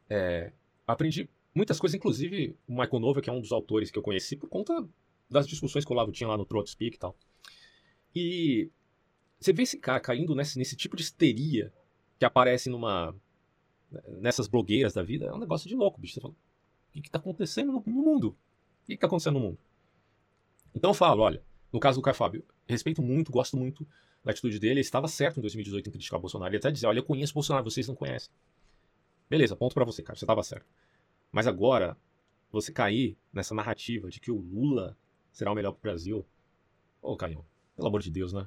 É, 0.09 0.53
aprendi 0.87 1.29
muitas 1.55 1.79
coisas, 1.79 1.95
inclusive 1.95 2.57
o 2.67 2.73
Michael 2.73 3.01
Nova, 3.01 3.21
que 3.21 3.31
é 3.31 3.33
um 3.33 3.41
dos 3.41 3.53
autores 3.53 3.91
que 3.91 3.99
eu 3.99 4.03
conheci 4.03 4.37
por 4.37 4.49
conta 4.49 4.87
das 5.29 5.47
discussões 5.47 5.85
que 5.85 5.93
o 5.93 5.95
Olavo 5.95 6.11
tinha 6.11 6.29
lá 6.29 6.37
no 6.37 6.45
Throat 6.45 6.69
Speak 6.69 6.97
e 6.97 6.99
tal. 6.99 7.17
E 8.15 8.71
você 9.39 9.53
vê 9.53 9.63
esse 9.63 9.79
cara 9.79 10.01
caindo 10.01 10.35
nesse, 10.35 10.59
nesse 10.59 10.77
tipo 10.77 10.97
de 10.97 11.03
histeria 11.03 11.73
que 12.19 12.25
aparece 12.25 12.69
numa 12.69 13.15
nessas 14.21 14.47
blogueiras 14.47 14.93
da 14.93 15.03
vida, 15.03 15.27
é 15.27 15.33
um 15.33 15.39
negócio 15.39 15.69
de 15.69 15.75
louco, 15.75 16.01
bicho. 16.01 16.15
Você 16.15 16.21
fala, 16.21 16.35
o 16.35 16.93
que 16.93 17.09
está 17.09 17.19
acontecendo 17.19 17.73
no, 17.73 17.83
no 17.87 18.03
mundo? 18.03 18.29
O 18.29 18.87
que 18.87 18.95
está 18.95 19.07
acontecendo 19.07 19.35
no 19.35 19.41
mundo? 19.41 19.59
Então 20.75 20.91
eu 20.91 20.95
falo, 20.95 21.23
olha, 21.23 21.43
no 21.73 21.81
caso 21.81 21.99
do 21.99 22.03
Caio 22.03 22.17
Fábio, 22.17 22.45
respeito 22.67 23.03
muito, 23.03 23.31
gosto 23.31 23.57
muito 23.57 23.87
da 24.25 24.33
atitude 24.33 24.59
dele, 24.59 24.75
ele 24.75 24.81
estava 24.81 25.09
certo 25.09 25.39
em 25.39 25.41
2018 25.41 25.89
em 25.89 25.93
criticar 25.93 26.19
o 26.19 26.21
Bolsonaro. 26.21 26.51
Ele 26.51 26.59
até 26.59 26.71
dizia, 26.71 26.89
olha, 26.89 26.99
eu 26.99 27.05
conheço 27.05 27.33
o 27.33 27.35
Bolsonaro, 27.35 27.65
vocês 27.65 27.89
não 27.89 27.95
conhecem. 27.95 28.31
Beleza, 29.29 29.57
ponto 29.57 29.75
para 29.75 29.85
você, 29.85 30.03
cara, 30.03 30.19
você 30.19 30.25
estava 30.25 30.43
certo. 30.43 30.67
Mas 31.33 31.47
agora, 31.47 31.97
você 32.51 32.73
cair 32.73 33.17
nessa 33.33 33.55
narrativa 33.55 34.11
de 34.11 34.21
que 34.21 34.31
o 34.31 34.39
Lula 34.39 34.97
será 35.33 35.53
o 35.53 35.55
melhor 35.55 35.73
pro 35.73 35.83
Brasil. 35.83 36.27
Ô, 37.01 37.17
Caio, 37.17 37.45
pelo 37.77 37.89
amor 37.89 38.03
de 38.03 38.11
Deus, 38.11 38.33
né? 38.33 38.47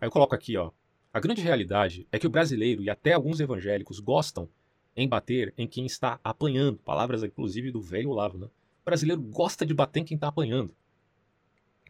Aí 0.00 0.06
eu 0.06 0.10
coloco 0.10 0.34
aqui, 0.34 0.56
ó. 0.56 0.72
A 1.12 1.20
grande 1.20 1.40
realidade 1.40 2.06
é 2.12 2.18
que 2.18 2.26
o 2.26 2.30
brasileiro 2.30 2.82
e 2.82 2.90
até 2.90 3.12
alguns 3.12 3.40
evangélicos 3.40 4.00
gostam 4.00 4.48
em 4.94 5.08
bater 5.08 5.54
em 5.56 5.66
quem 5.66 5.86
está 5.86 6.20
apanhando. 6.22 6.78
Palavras, 6.78 7.22
inclusive, 7.22 7.70
do 7.70 7.80
velho 7.80 8.10
Olavo, 8.10 8.36
né? 8.36 8.46
O 8.46 8.84
brasileiro 8.84 9.22
gosta 9.22 9.64
de 9.64 9.72
bater 9.72 10.00
em 10.00 10.04
quem 10.04 10.16
está 10.16 10.28
apanhando. 10.28 10.74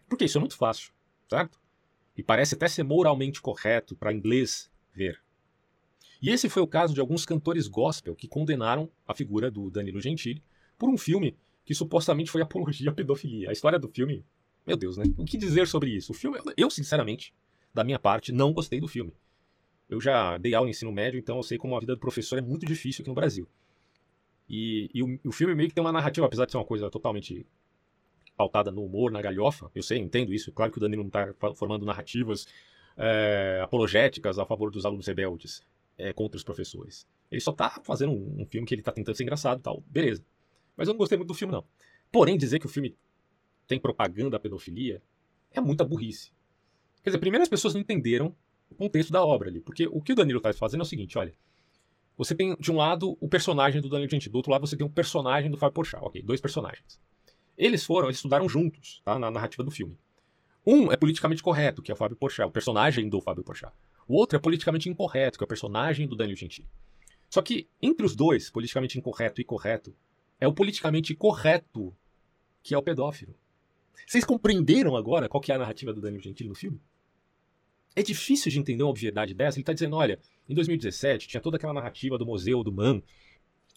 Porque 0.09 0.25
isso 0.25 0.39
é 0.39 0.41
muito 0.41 0.57
fácil, 0.57 0.93
certo? 1.29 1.61
E 2.17 2.23
parece 2.23 2.55
até 2.55 2.69
ser 2.69 2.83
moralmente 2.83 3.41
correto 3.41 3.95
para 3.95 4.13
inglês 4.13 4.71
ver. 4.93 5.21
E 6.21 6.31
esse 6.31 6.49
foi 6.49 6.63
o 6.63 6.67
caso 6.67 6.95
de 6.95 7.01
alguns 7.01 7.27
cantores 7.27 7.69
gospel 7.69 8.15
que 8.15 8.27
condenaram 8.27 8.91
a 9.07 9.15
figura 9.15 9.51
do 9.51 9.71
Danilo 9.71 10.01
Gentili 10.01 10.43
por 10.79 10.89
um 10.89 10.97
filme 10.97 11.37
que 11.65 11.75
supostamente 11.75 12.31
foi 12.31 12.41
apologia 12.41 12.91
à 12.91 12.95
pedofilia. 12.95 13.51
A 13.51 13.53
história 13.53 13.79
do 13.79 13.89
filme, 13.89 14.25
meu 14.67 14.77
Deus, 14.77 14.97
né? 14.97 15.05
O 15.17 15.25
que 15.25 15.37
dizer 15.37 15.67
sobre 15.67 15.91
isso? 15.91 16.13
O 16.13 16.15
filme, 16.15 16.39
eu 16.57 16.71
sinceramente, 16.71 17.35
da 17.75 17.85
minha 17.85 17.99
parte, 17.99 18.33
não 18.33 18.53
gostei 18.53 18.81
do 18.81 18.89
filme. 18.89 19.13
Eu 19.89 20.01
já 20.01 20.39
dei 20.39 20.55
aula 20.55 20.69
em 20.69 20.71
ensino 20.71 20.91
médio, 20.91 21.19
então 21.19 21.37
eu 21.37 21.43
sei 21.43 21.59
como 21.59 21.77
a 21.77 21.81
vida 21.81 21.95
do 21.95 22.01
professor 22.01 22.39
é 22.39 22.43
muito 22.43 22.65
difícil 22.65 23.03
aqui 23.03 23.09
no 23.09 23.15
Brasil. 23.15 23.49
E, 24.49 24.91
e 24.95 25.03
o, 25.03 25.19
o, 25.25 25.33
filme 25.33 25.55
meio 25.55 25.69
que 25.69 25.75
tem 25.75 25.83
uma 25.83 25.93
narrativa, 25.93 26.27
apesar 26.27 26.47
de 26.47 26.53
ser 26.53 26.59
uma 26.59 26.65
coisa 26.65 26.89
totalmente 26.89 27.45
pautada 28.37 28.71
no 28.71 28.85
humor, 28.85 29.11
na 29.11 29.23
galhofa. 29.23 29.71
Eu 29.75 29.83
sei, 29.83 29.99
entendo 29.99 30.33
isso. 30.33 30.53
Claro 30.53 30.71
que 30.71 30.79
o 30.79 30.81
Danilo 30.81 31.03
não 31.03 31.09
está 31.09 31.55
formando 31.55 31.87
narrativas 31.87 32.47
é, 32.97 33.61
apologéticas 33.63 34.39
a 34.39 34.45
favor 34.45 34.71
dos 34.71 34.85
alunos 34.85 35.07
rebeldes 35.07 35.63
é, 35.99 36.13
contra 36.13 36.37
os 36.37 36.45
professores. 36.45 37.07
Ele 37.31 37.41
só 37.41 37.51
está 37.51 37.81
fazendo 37.83 38.13
um, 38.13 38.43
um, 38.43 38.47
filme 38.47 38.67
que 38.67 38.75
ele 38.75 38.83
está 38.83 38.93
tentando 38.93 39.17
ser 39.17 39.23
engraçado 39.23 39.61
tal. 39.61 39.83
Beleza. 39.87 40.25
Mas 40.77 40.89
eu 40.89 40.95
não 40.95 40.99
gostei 40.99 41.17
muito 41.17 41.29
do 41.29 41.35
filme, 41.35 41.53
não. 41.53 41.65
Porém, 42.13 42.37
dizer 42.37 42.59
que 42.59 42.67
o 42.67 42.69
filme 42.69 42.95
tem 43.67 43.81
propaganda 43.81 44.37
à 44.37 44.41
pedofilia 44.41 45.03
é 45.51 45.61
muita 45.61 45.85
burrice. 45.85 46.31
Quer 47.03 47.11
dizer, 47.11 47.19
primeiro 47.19 47.43
as 47.43 47.49
pessoas 47.49 47.75
não 47.75 47.81
entenderam 47.81 48.35
o 48.71 48.75
contexto 48.75 49.13
da 49.13 49.25
obra 49.25 49.49
ali. 49.49 49.61
Porque 49.61 49.87
o 49.87 50.01
que 50.01 50.13
o 50.13 50.17
Danilo 50.17 50.39
está 50.39 50.53
fazendo 50.53 50.81
é 50.81 50.83
o 50.83 50.87
seguinte, 50.87 51.17
olha. 51.19 51.33
Você 52.17 52.35
tem, 52.35 52.57
de 52.57 52.73
um 52.73 52.77
lado, 52.77 53.17
o 53.21 53.29
personagem 53.29 53.81
do 53.83 53.91
Danilo 53.91 54.11
Gentili. 54.11 54.33
Do 54.33 54.37
outro 54.37 54.51
lado, 54.51 54.67
você 54.67 54.75
tem 54.75 54.87
um 54.87 54.91
personagem 54.91 55.51
do 55.51 55.59
Fábio 55.59 55.75
Porchat. 55.75 56.03
Ok, 56.03 56.23
dois 56.23 56.41
personagens. 56.41 56.99
Eles 57.57 57.85
foram, 57.85 58.09
eles 58.09 58.19
estudaram 58.19 58.49
juntos, 58.49 59.01
tá? 59.05 59.19
Na 59.19 59.31
narrativa 59.31 59.63
do 59.63 59.71
filme. 59.71 59.99
Um 60.67 60.91
é 60.91 60.97
politicamente 60.97 61.43
correto, 61.43 61.81
que 61.81 61.91
é 61.91 61.95
o 61.95 61.97
Fábio 61.97 62.17
Porchat, 62.17 62.49
o 62.49 62.53
personagem 62.53 63.09
do 63.09 63.21
Fábio 63.21 63.45
Porchat. 63.45 63.73
O 64.09 64.15
outro 64.15 64.37
é 64.37 64.41
politicamente 64.41 64.89
incorreto, 64.89 65.39
que 65.39 65.45
é 65.45 65.47
o 65.47 65.49
personagem 65.49 66.07
do 66.07 66.17
Danilo 66.17 66.37
Gentili. 66.37 66.69
Só 67.31 67.43
que, 67.43 67.69
entre 67.81 68.05
os 68.05 68.15
dois, 68.15 68.51
politicamente 68.51 68.99
incorreto 68.99 69.41
e 69.41 69.45
correto, 69.45 69.95
é 70.41 70.47
o 70.47 70.53
politicamente 70.53 71.15
correto 71.15 71.97
que 72.63 72.75
é 72.75 72.79
o 72.79 72.83
pedófilo. 72.83 73.35
Vocês 74.07 74.25
compreenderam 74.25 74.97
agora 74.97 75.29
qual 75.29 75.41
que 75.41 75.53
é 75.53 75.55
a 75.55 75.59
narrativa 75.59 75.93
do 75.93 76.01
Danilo 76.01 76.23
Gentili 76.23 76.49
no 76.49 76.55
filme? 76.55 76.81
É 77.95 78.03
difícil 78.03 78.51
de 78.51 78.59
entender 78.59 78.83
uma 78.83 78.91
obviedade 78.91 79.33
dessa. 79.33 79.57
Ele 79.57 79.63
está 79.63 79.73
dizendo, 79.73 79.97
olha, 79.97 80.19
em 80.49 80.55
2017 80.55 81.29
tinha 81.29 81.41
toda 81.41 81.57
aquela 81.57 81.73
narrativa 81.73 82.19
do 82.19 82.27
museu 82.27 82.63
do 82.63 82.73
Man, 82.73 83.03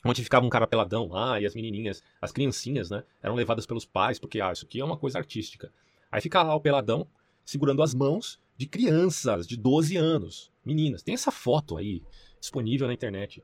onde 0.06 0.24
ficava 0.24 0.46
um 0.46 0.50
cara 0.50 0.68
peladão 0.68 1.08
lá 1.08 1.40
e 1.40 1.46
as 1.46 1.54
menininhas, 1.54 2.04
as 2.22 2.32
criancinhas, 2.32 2.90
né, 2.90 3.04
eram 3.22 3.36
levadas 3.36 3.66
pelos 3.66 3.86
pais, 3.86 4.20
porque, 4.20 4.40
ah, 4.40 4.52
isso 4.52 4.66
aqui 4.66 4.80
é 4.80 4.86
uma 4.86 4.98
coisa 4.98 5.18
artística. 5.18 5.72
Aí 6.12 6.22
fica 6.22 6.42
lá 6.42 6.56
o 6.56 6.62
peladão 6.62 7.08
segurando 7.44 7.84
as 7.84 7.94
mãos 7.94 8.40
de 8.56 8.66
crianças 8.66 9.48
de 9.48 9.58
12 9.58 9.98
anos, 9.98 10.52
meninas. 10.66 11.02
Tem 11.02 11.14
essa 11.14 11.32
foto 11.32 11.78
aí 11.78 12.04
disponível 12.40 12.88
na 12.88 12.94
internet. 12.94 13.44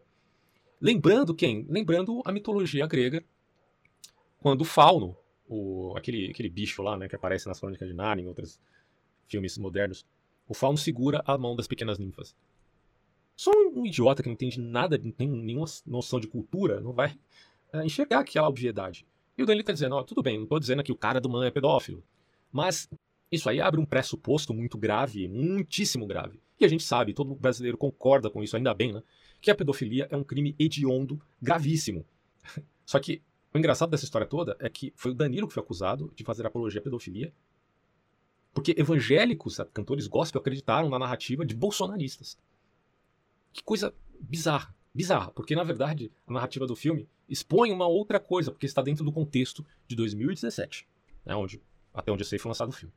Lembrando 0.80 1.34
quem? 1.34 1.66
Lembrando 1.70 2.22
a 2.26 2.32
mitologia 2.32 2.86
grega, 2.86 3.24
quando 4.40 4.64
Fauno, 4.64 5.18
o, 5.48 5.94
aquele, 5.98 6.30
aquele 6.30 6.50
bicho 6.50 6.82
lá, 6.82 6.98
né, 6.98 7.08
que 7.08 7.16
aparece 7.16 7.48
nas 7.48 7.60
Crônicas 7.60 7.88
de 7.88 7.94
Narnia, 7.94 8.24
em 8.24 8.28
outros 8.28 8.60
filmes 9.28 9.58
modernos, 9.58 10.06
o 10.48 10.54
Fauno 10.54 10.78
segura 10.78 11.24
a 11.26 11.38
mão 11.38 11.56
das 11.56 11.68
pequenas 11.68 11.98
ninfas. 11.98 12.36
Só 13.36 13.52
um, 13.52 13.86
idiota 13.86 14.24
que 14.24 14.30
não 14.30 14.34
entende 14.34 14.60
nada, 14.60 14.98
não 14.98 15.12
tem 15.12 15.28
nenhuma 15.28 15.66
noção 15.86 16.20
de 16.20 16.28
cultura, 16.28 16.80
não 16.80 16.94
vai 16.94 17.18
é, 17.74 17.86
enxergar 17.86 18.20
aquela 18.20 18.48
obviedade. 18.48 19.06
E 19.38 19.44
o 19.44 19.46
Danilo 19.46 19.62
está 19.62 19.74
dizendo, 19.74 19.96
ó, 19.96 20.04
tudo 20.04 20.24
bem, 20.24 20.38
não 20.38 20.44
estou 20.44 20.60
dizendo 20.60 20.84
que 20.84 20.92
o 20.92 20.98
cara 20.98 21.20
do 21.20 21.30
man 21.30 21.46
é 21.46 21.52
pedófilo, 21.52 22.02
mas 22.52 22.90
isso 23.32 23.50
aí 23.50 23.60
abre 23.60 23.80
um 23.80 23.86
pressuposto 23.86 24.54
muito 24.54 24.78
grave, 24.78 25.28
muitíssimo 25.28 26.08
grave. 26.08 26.40
E 26.60 26.64
a 26.64 26.68
gente 26.68 26.84
sabe, 26.84 27.14
todo 27.14 27.36
brasileiro 27.36 27.78
concorda 27.78 28.30
com 28.30 28.42
isso, 28.42 28.56
ainda 28.56 28.74
bem, 28.74 28.94
né? 28.94 29.04
Que 29.42 29.52
a 29.52 29.56
pedofilia 29.56 30.08
é 30.10 30.16
um 30.16 30.24
crime 30.24 30.56
hediondo, 30.58 31.22
gravíssimo. 31.42 32.06
Só 32.86 32.98
que 33.00 33.22
o 33.54 33.58
engraçado 33.58 33.90
dessa 33.90 34.06
história 34.06 34.26
toda 34.26 34.56
é 34.60 34.70
que 34.70 34.94
foi 34.96 35.12
o 35.12 35.14
Danilo 35.14 35.48
que 35.48 35.54
foi 35.54 35.64
acusado 35.64 36.12
de 36.16 36.24
fazer 36.24 36.46
apologia 36.46 36.80
à 36.80 36.84
pedofilia, 36.84 37.34
porque 38.54 38.74
evangélicos, 38.78 39.58
cantores 39.74 40.08
gospel, 40.08 40.40
acreditaram 40.40 40.88
na 40.88 40.98
narrativa 40.98 41.46
de 41.46 41.54
bolsonaristas. 41.54 42.38
Que 43.56 43.64
coisa 43.64 43.96
bizarra. 44.20 44.76
Bizarra, 44.94 45.32
porque 45.32 45.56
na 45.56 45.64
verdade 45.64 46.12
a 46.28 46.34
narrativa 46.34 46.68
do 46.68 46.76
filme 46.76 47.08
expõe 47.28 47.72
uma 47.72 47.88
outra 47.88 48.20
coisa, 48.20 48.52
porque 48.52 48.66
está 48.66 48.82
dentro 48.82 49.04
do 49.06 49.14
contexto 49.14 49.66
de 49.88 49.96
2017, 49.96 50.86
né, 51.26 51.36
onde, 51.36 51.62
até 51.94 52.12
onde 52.12 52.22
eu 52.22 52.28
sei 52.28 52.38
foi 52.38 52.50
lançado 52.50 52.70
o 52.70 52.74
filme. 52.74 52.94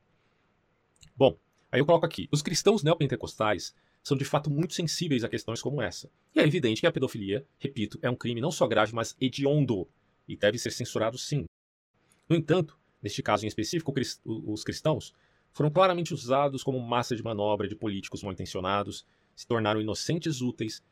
Bom, 1.17 1.39
aí 1.71 1.81
eu 1.81 1.87
coloco 1.87 2.05
aqui: 2.05 2.29
os 2.33 2.43
cristãos 2.43 2.83
neopentecostais 2.83 3.73
são 4.03 4.17
de 4.17 4.25
fato 4.25 4.51
muito 4.51 4.75
sensíveis 4.75 5.23
a 5.23 5.29
questões 5.29 5.63
como 5.63 5.81
essa. 5.81 6.11
E 6.35 6.41
é 6.41 6.43
evidente 6.43 6.81
que 6.81 6.87
a 6.89 6.93
pedofilia, 6.93 7.47
repito, 7.59 7.99
é 8.03 8.11
um 8.11 8.17
crime 8.17 8.41
não 8.41 8.51
só 8.51 8.67
grave, 8.67 8.93
mas 8.93 9.17
hediondo 9.21 9.89
e 10.27 10.37
deve 10.37 10.59
ser 10.59 10.73
censurado 10.73 11.17
sim. 11.17 11.45
No 12.29 12.35
entanto, 12.35 12.77
neste 13.01 13.23
caso 13.23 13.45
em 13.45 13.49
específico, 13.49 13.95
os 14.25 14.65
cristãos 14.65 15.15
foram 15.53 15.71
claramente 15.71 16.13
usados 16.13 16.65
como 16.65 16.81
massa 16.81 17.15
de 17.15 17.23
manobra 17.23 17.69
de 17.69 17.77
políticos 17.77 18.23
mal 18.23 18.33
intencionados, 18.33 19.07
se 19.39 19.47
tornaram 19.47 19.81
inocentes 19.81 20.41
úteis 20.41 20.83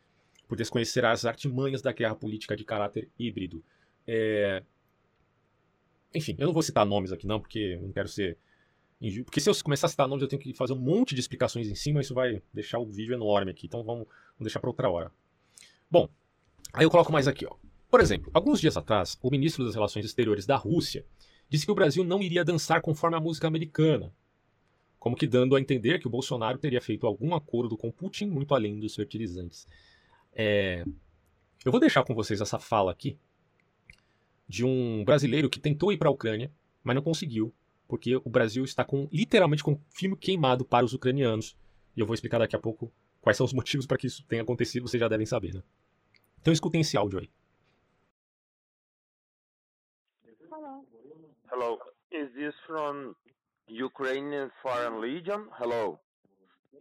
por 0.47 0.57
desconhecer 0.57 1.05
as 1.05 1.25
artimanhas 1.25 1.83
da 1.83 1.91
guerra 1.91 2.15
política 2.15 2.57
de 2.57 2.65
caráter 2.65 3.11
híbrido. 3.19 3.61
É... 4.07 4.63
Enfim, 6.15 6.37
eu 6.39 6.47
não 6.47 6.53
vou 6.53 6.63
citar 6.63 6.87
nomes 6.87 7.11
aqui 7.11 7.27
não, 7.27 7.41
porque 7.41 7.77
não 7.83 7.91
quero 7.91 8.07
ser 8.07 8.39
porque 9.25 9.41
se 9.41 9.51
eu 9.51 9.55
começar 9.65 9.89
a 9.89 9.91
citar 9.91 10.07
nomes, 10.07 10.23
eu 10.23 10.29
tenho 10.29 10.41
que 10.41 10.55
fazer 10.55 10.75
um 10.75 10.79
monte 10.79 11.13
de 11.13 11.21
explicações 11.21 11.67
em 11.67 11.75
cima, 11.75 12.01
isso 12.01 12.15
vai 12.15 12.41
deixar 12.55 12.79
o 12.79 12.87
vídeo 12.87 13.15
enorme 13.15 13.51
aqui. 13.51 13.67
Então 13.67 13.83
vamos, 13.83 14.07
vamos 14.07 14.43
deixar 14.43 14.61
para 14.61 14.71
outra 14.71 14.89
hora. 14.89 15.11
Bom, 15.91 16.09
aí 16.73 16.85
eu 16.87 16.91
coloco 16.91 17.13
mais 17.13 17.27
aqui, 17.27 17.45
ó. 17.45 17.57
Por 17.91 18.01
exemplo, 18.01 18.31
alguns 18.33 18.61
dias 18.61 18.77
atrás, 18.77 19.19
o 19.21 19.29
ministro 19.29 19.65
das 19.65 19.75
Relações 19.75 20.05
Exteriores 20.05 20.47
da 20.47 20.55
Rússia 20.55 21.05
disse 21.49 21.67
que 21.67 21.73
o 21.73 21.75
Brasil 21.75 22.05
não 22.05 22.23
iria 22.23 22.45
dançar 22.45 22.81
conforme 22.81 23.17
a 23.17 23.21
música 23.21 23.49
americana, 23.49 24.15
como 25.07 25.14
que 25.14 25.29
dando 25.29 25.55
a 25.55 25.61
entender 25.61 26.01
que 26.01 26.09
o 26.09 26.11
Bolsonaro 26.11 26.59
teria 26.59 26.81
feito 26.81 27.07
algum 27.07 27.33
acordo 27.33 27.77
com 27.77 27.92
Putin 27.92 28.27
muito 28.27 28.53
além 28.57 28.81
dos 28.81 28.97
fertilizantes. 28.97 29.64
É... 30.33 30.85
Eu 31.64 31.71
vou 31.71 31.81
deixar 31.81 32.03
com 32.03 32.12
vocês 32.12 32.40
essa 32.40 32.59
fala 32.59 32.90
aqui 32.90 33.16
de 34.49 34.64
um 34.64 35.05
brasileiro 35.05 35.49
que 35.49 35.61
tentou 35.61 35.92
ir 35.92 35.97
para 35.97 36.09
a 36.09 36.11
Ucrânia, 36.11 36.51
mas 36.83 36.97
não 36.97 37.03
conseguiu 37.03 37.55
porque 37.87 38.16
o 38.16 38.29
Brasil 38.29 38.64
está 38.64 38.85
com 38.85 39.09
literalmente 39.12 39.62
com 39.62 39.81
filme 39.90 40.16
queimado 40.16 40.64
para 40.64 40.85
os 40.85 40.92
ucranianos. 40.92 41.57
E 41.97 42.01
eu 42.01 42.07
vou 42.07 42.14
explicar 42.14 42.40
daqui 42.40 42.57
a 42.57 42.61
pouco 42.61 42.92
quais 43.21 43.37
são 43.37 43.47
os 43.47 43.53
motivos 43.55 43.87
para 43.87 43.99
que 43.99 44.09
isso 44.09 44.25
tenha 44.27 44.42
acontecido, 44.42 44.88
vocês 44.88 45.01
já 45.01 45.07
devem 45.07 45.25
saber, 45.25 45.55
né? 45.55 45.62
Então 46.40 46.53
escutem 46.53 46.81
esse 46.81 46.97
áudio 46.97 47.21
aí. 47.21 47.31
Hello. 51.53 51.79
Is 52.11 52.33
this 52.35 52.55
from 52.66 53.14
Ukrainian 53.69 54.51
Foreign 54.63 55.01
Legion? 55.01 55.49
Hello. 55.59 55.99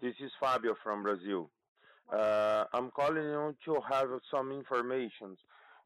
This 0.01 0.13
is 0.19 0.31
Fabio 0.39 0.75
from 0.83 1.03
Brazil. 1.03 1.49
Uh, 2.11 2.65
I'm 2.73 2.91
calling 2.91 3.23
you 3.23 3.55
to 3.65 3.79
have 3.89 4.09
some 4.29 4.51
information. 4.51 5.35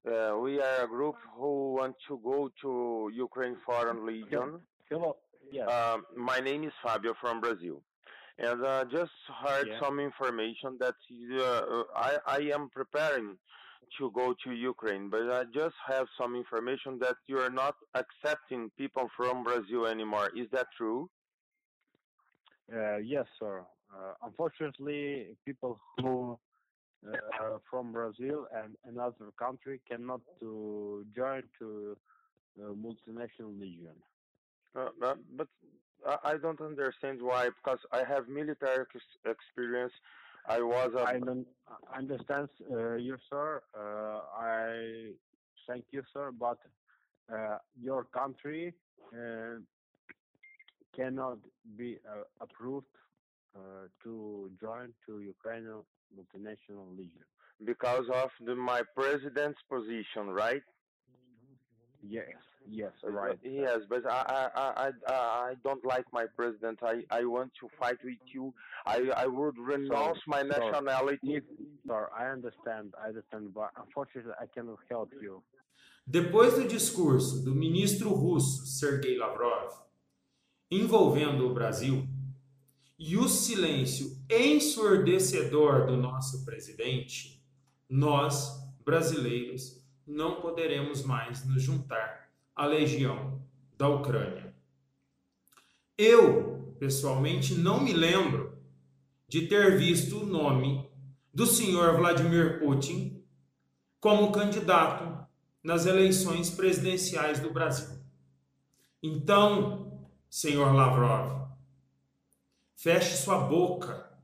Uh, 0.06 0.38
we 0.38 0.60
are 0.60 0.84
a 0.84 0.88
group 0.88 1.16
who 1.36 1.76
want 1.76 1.96
to 2.08 2.20
go 2.24 2.50
to 2.62 3.12
Ukraine 3.14 3.56
Foreign 3.66 4.06
Legion. 4.06 4.60
Hello. 4.90 5.16
Yeah. 5.52 5.66
Um, 5.66 6.06
my 6.18 6.40
name 6.40 6.64
is 6.66 6.74
Fabio 6.84 7.14
from 7.22 7.40
Brazil, 7.40 7.82
and 8.38 8.64
uh, 8.64 8.86
just 8.92 9.12
heard 9.44 9.68
yeah. 9.68 9.80
some 9.80 10.00
information 10.00 10.78
that 10.80 10.96
uh, 11.42 11.84
I, 11.96 12.18
I 12.28 12.38
am 12.54 12.70
preparing 12.70 13.38
to 13.97 14.12
go 14.12 14.36
to 14.43 14.52
Ukraine, 14.52 15.10
but 15.10 15.23
I 15.32 15.43
just 15.54 15.75
have 15.88 16.08
some 16.19 16.36
information 16.36 16.99
that 16.99 17.15
you 17.28 17.39
are 17.39 17.49
not 17.49 17.75
accepting 17.95 18.71
people 18.78 19.10
from 19.17 19.43
Brazil 19.43 19.86
anymore. 19.86 20.30
Is 20.36 20.47
that 20.52 20.67
true? 20.78 21.10
Uh, 22.73 22.97
yes, 22.97 23.25
sir. 23.39 23.65
Uh, 23.93 24.13
unfortunately, 24.23 25.28
people 25.45 25.80
who 25.97 26.38
uh, 27.08 27.58
from 27.69 27.91
Brazil 27.91 28.47
and 28.56 28.75
another 28.86 29.32
country 29.38 29.80
cannot 29.89 30.21
to 30.39 31.06
join 31.15 31.43
to 31.58 31.97
multinational 32.60 33.60
legion. 33.60 33.95
Uh, 34.75 34.89
uh, 35.04 35.15
but 35.36 35.47
I 36.23 36.38
don't 36.38 36.62
understand 36.62 37.21
why, 37.21 37.49
because 37.49 37.80
I 37.91 38.04
have 38.08 38.28
military 38.28 38.86
experience. 39.25 39.93
I 40.50 40.62
was. 40.62 40.92
A... 40.98 41.04
I 41.04 41.20
don't 41.20 41.46
understand 41.96 42.50
uh, 42.72 42.96
you, 42.96 43.18
sir. 43.30 43.62
Uh, 43.78 44.22
I 44.36 45.12
thank 45.68 45.86
you, 45.92 46.02
sir, 46.12 46.32
but 46.32 46.58
uh, 47.32 47.58
your 47.80 48.06
country 48.06 48.74
uh, 49.14 49.60
cannot 50.96 51.38
be 51.78 52.00
uh, 52.10 52.24
approved 52.42 52.88
uh, 53.56 53.60
to 54.04 54.50
join 54.60 54.88
to 55.06 55.20
Ukrainian 55.20 55.82
multinational 56.18 56.90
legion. 56.98 57.26
Because 57.64 58.08
of 58.24 58.30
the, 58.46 58.56
my 58.56 58.82
president's 58.96 59.60
position, 59.70 60.30
right? 60.30 60.64
Yes, 62.02 62.42
yes, 62.67 62.91
Uh, 63.04 63.12
right. 63.12 63.38
Yes, 63.43 63.80
but 63.89 64.06
I, 64.06 64.50
I, 64.56 64.62
I, 64.86 64.89
I, 65.08 65.13
I 65.52 65.54
don't 65.63 65.84
like 65.86 66.06
my 66.12 66.26
president. 66.36 66.80
I, 66.84 67.04
I 67.10 67.26
want 67.26 67.52
to 67.60 67.67
fight 67.80 67.98
with 68.04 68.19
you. 68.34 68.54
I, 68.86 69.10
I 69.15 69.28
would 69.28 69.58
renounce 69.58 70.19
my 70.28 70.41
so- 70.41 70.48
nationality. 70.48 71.41
Sir, 71.88 72.10
I 72.17 72.26
understand, 72.28 72.93
I 73.04 73.08
understand, 73.10 73.54
but 73.54 73.72
unfortunately, 73.78 74.34
I 74.39 74.45
cannot 74.54 74.80
help 74.89 75.12
you. 75.22 75.41
Depois 76.06 76.56
do 76.56 76.67
discurso 76.67 77.43
do 77.43 77.54
ministro 77.54 78.10
russo 78.10 78.65
Sergei 78.65 79.15
Lavrov 79.15 79.72
envolvendo 80.72 81.48
o 81.48 81.54
Brasil 81.54 82.08
e 82.98 83.15
o 83.15 83.28
silêncio 83.28 84.17
ensurdecedor 84.30 85.86
do 85.86 85.95
nosso 85.95 86.43
presidente, 86.45 87.43
nós, 87.89 88.60
brasileiros, 88.84 89.84
não 90.06 90.41
poderemos 90.41 91.04
mais 91.04 91.45
nos 91.45 91.62
juntar 91.62 92.29
à 92.60 92.65
legião 92.65 93.41
da 93.78 93.88
Ucrânia. 93.88 94.54
Eu, 95.98 96.76
pessoalmente, 96.78 97.54
não 97.54 97.80
me 97.80 97.93
lembro 97.93 98.62
de 99.30 99.48
ter 99.48 99.78
visto 99.78 100.17
o 100.17 100.26
nome 100.26 100.86
do 101.34 101.45
senhor 101.45 101.95
Vladimir 101.95 102.60
Putin 102.60 103.24
como 104.02 104.34
candidato 104.34 105.26
nas 105.63 105.86
eleições 105.86 106.50
presidenciais 106.50 107.39
do 107.39 107.54
Brasil. 107.54 107.98
Então, 109.02 110.10
senhor 110.30 110.74
Lavrov, 110.76 111.54
feche 112.76 113.15
sua 113.15 113.39
boca. 113.39 114.19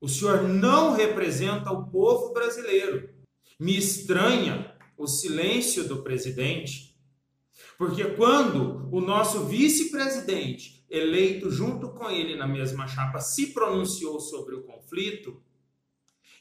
O 0.00 0.08
senhor 0.08 0.44
não 0.44 0.92
representa 0.92 1.72
o 1.72 1.90
povo 1.90 2.32
brasileiro. 2.32 3.12
Me 3.58 3.76
estranha 3.76 4.72
o 4.96 5.08
silêncio 5.08 5.88
do 5.88 6.04
presidente, 6.04 6.91
porque 7.82 8.04
quando 8.14 8.88
o 8.92 9.00
nosso 9.00 9.44
vice-presidente, 9.46 10.86
eleito 10.88 11.50
junto 11.50 11.88
com 11.88 12.08
ele 12.08 12.36
na 12.36 12.46
mesma 12.46 12.86
chapa, 12.86 13.18
se 13.18 13.48
pronunciou 13.48 14.20
sobre 14.20 14.54
o 14.54 14.62
conflito, 14.62 15.42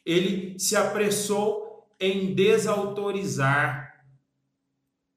ele 0.06 0.60
se 0.60 0.76
apressou 0.76 1.90
em 2.00 2.36
desautorizar 2.36 4.06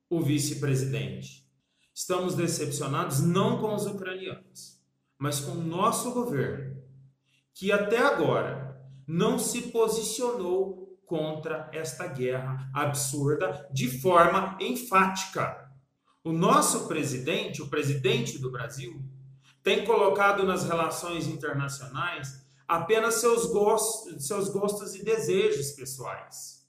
o 0.08 0.22
vice-presidente. 0.22 1.46
Estamos 1.94 2.34
decepcionados 2.34 3.20
não 3.20 3.58
com 3.58 3.74
os 3.74 3.84
ucranianos, 3.84 4.80
mas 5.18 5.40
com 5.40 5.52
o 5.52 5.62
nosso 5.62 6.14
governo, 6.14 6.82
que 7.52 7.70
até 7.70 7.98
agora 7.98 8.82
não 9.06 9.38
se 9.38 9.60
posicionou 9.60 10.98
contra 11.04 11.68
esta 11.70 12.06
guerra 12.06 12.70
absurda 12.72 13.68
de 13.70 14.00
forma 14.00 14.56
enfática. 14.58 15.63
O 16.24 16.32
nosso 16.32 16.88
presidente, 16.88 17.60
o 17.60 17.68
presidente 17.68 18.38
do 18.38 18.50
Brasil, 18.50 18.98
tem 19.62 19.84
colocado 19.84 20.42
nas 20.44 20.64
relações 20.64 21.26
internacionais 21.26 22.42
apenas 22.66 23.16
seus 23.16 23.44
gostos, 23.44 24.26
seus 24.26 24.48
gostos 24.48 24.94
e 24.94 25.04
desejos 25.04 25.72
pessoais, 25.72 26.66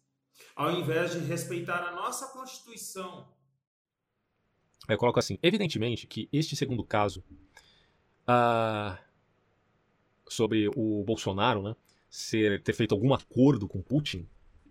ao 0.54 0.72
invés 0.72 1.13
de 1.13 1.20
respeitar 1.20 1.88
a 1.88 1.96
nossa 1.96 2.28
Constituição. 2.34 3.34
Eu 4.89 4.98
coloco 4.98 5.20
assim, 5.20 5.39
evidentemente 5.41 6.06
que 6.06 6.28
este 6.34 6.54
segundo 6.54 6.84
caso 6.84 7.24
ah, 8.28 9.00
sobre 10.28 10.68
o 10.76 11.02
Bolsonaro, 11.06 11.62
né, 11.63 11.76
ser, 12.10 12.62
ter 12.62 12.74
feito 12.74 12.94
algum 12.94 13.13
acordo 13.13 13.70
com 13.70 13.82
Putin, 13.82 14.28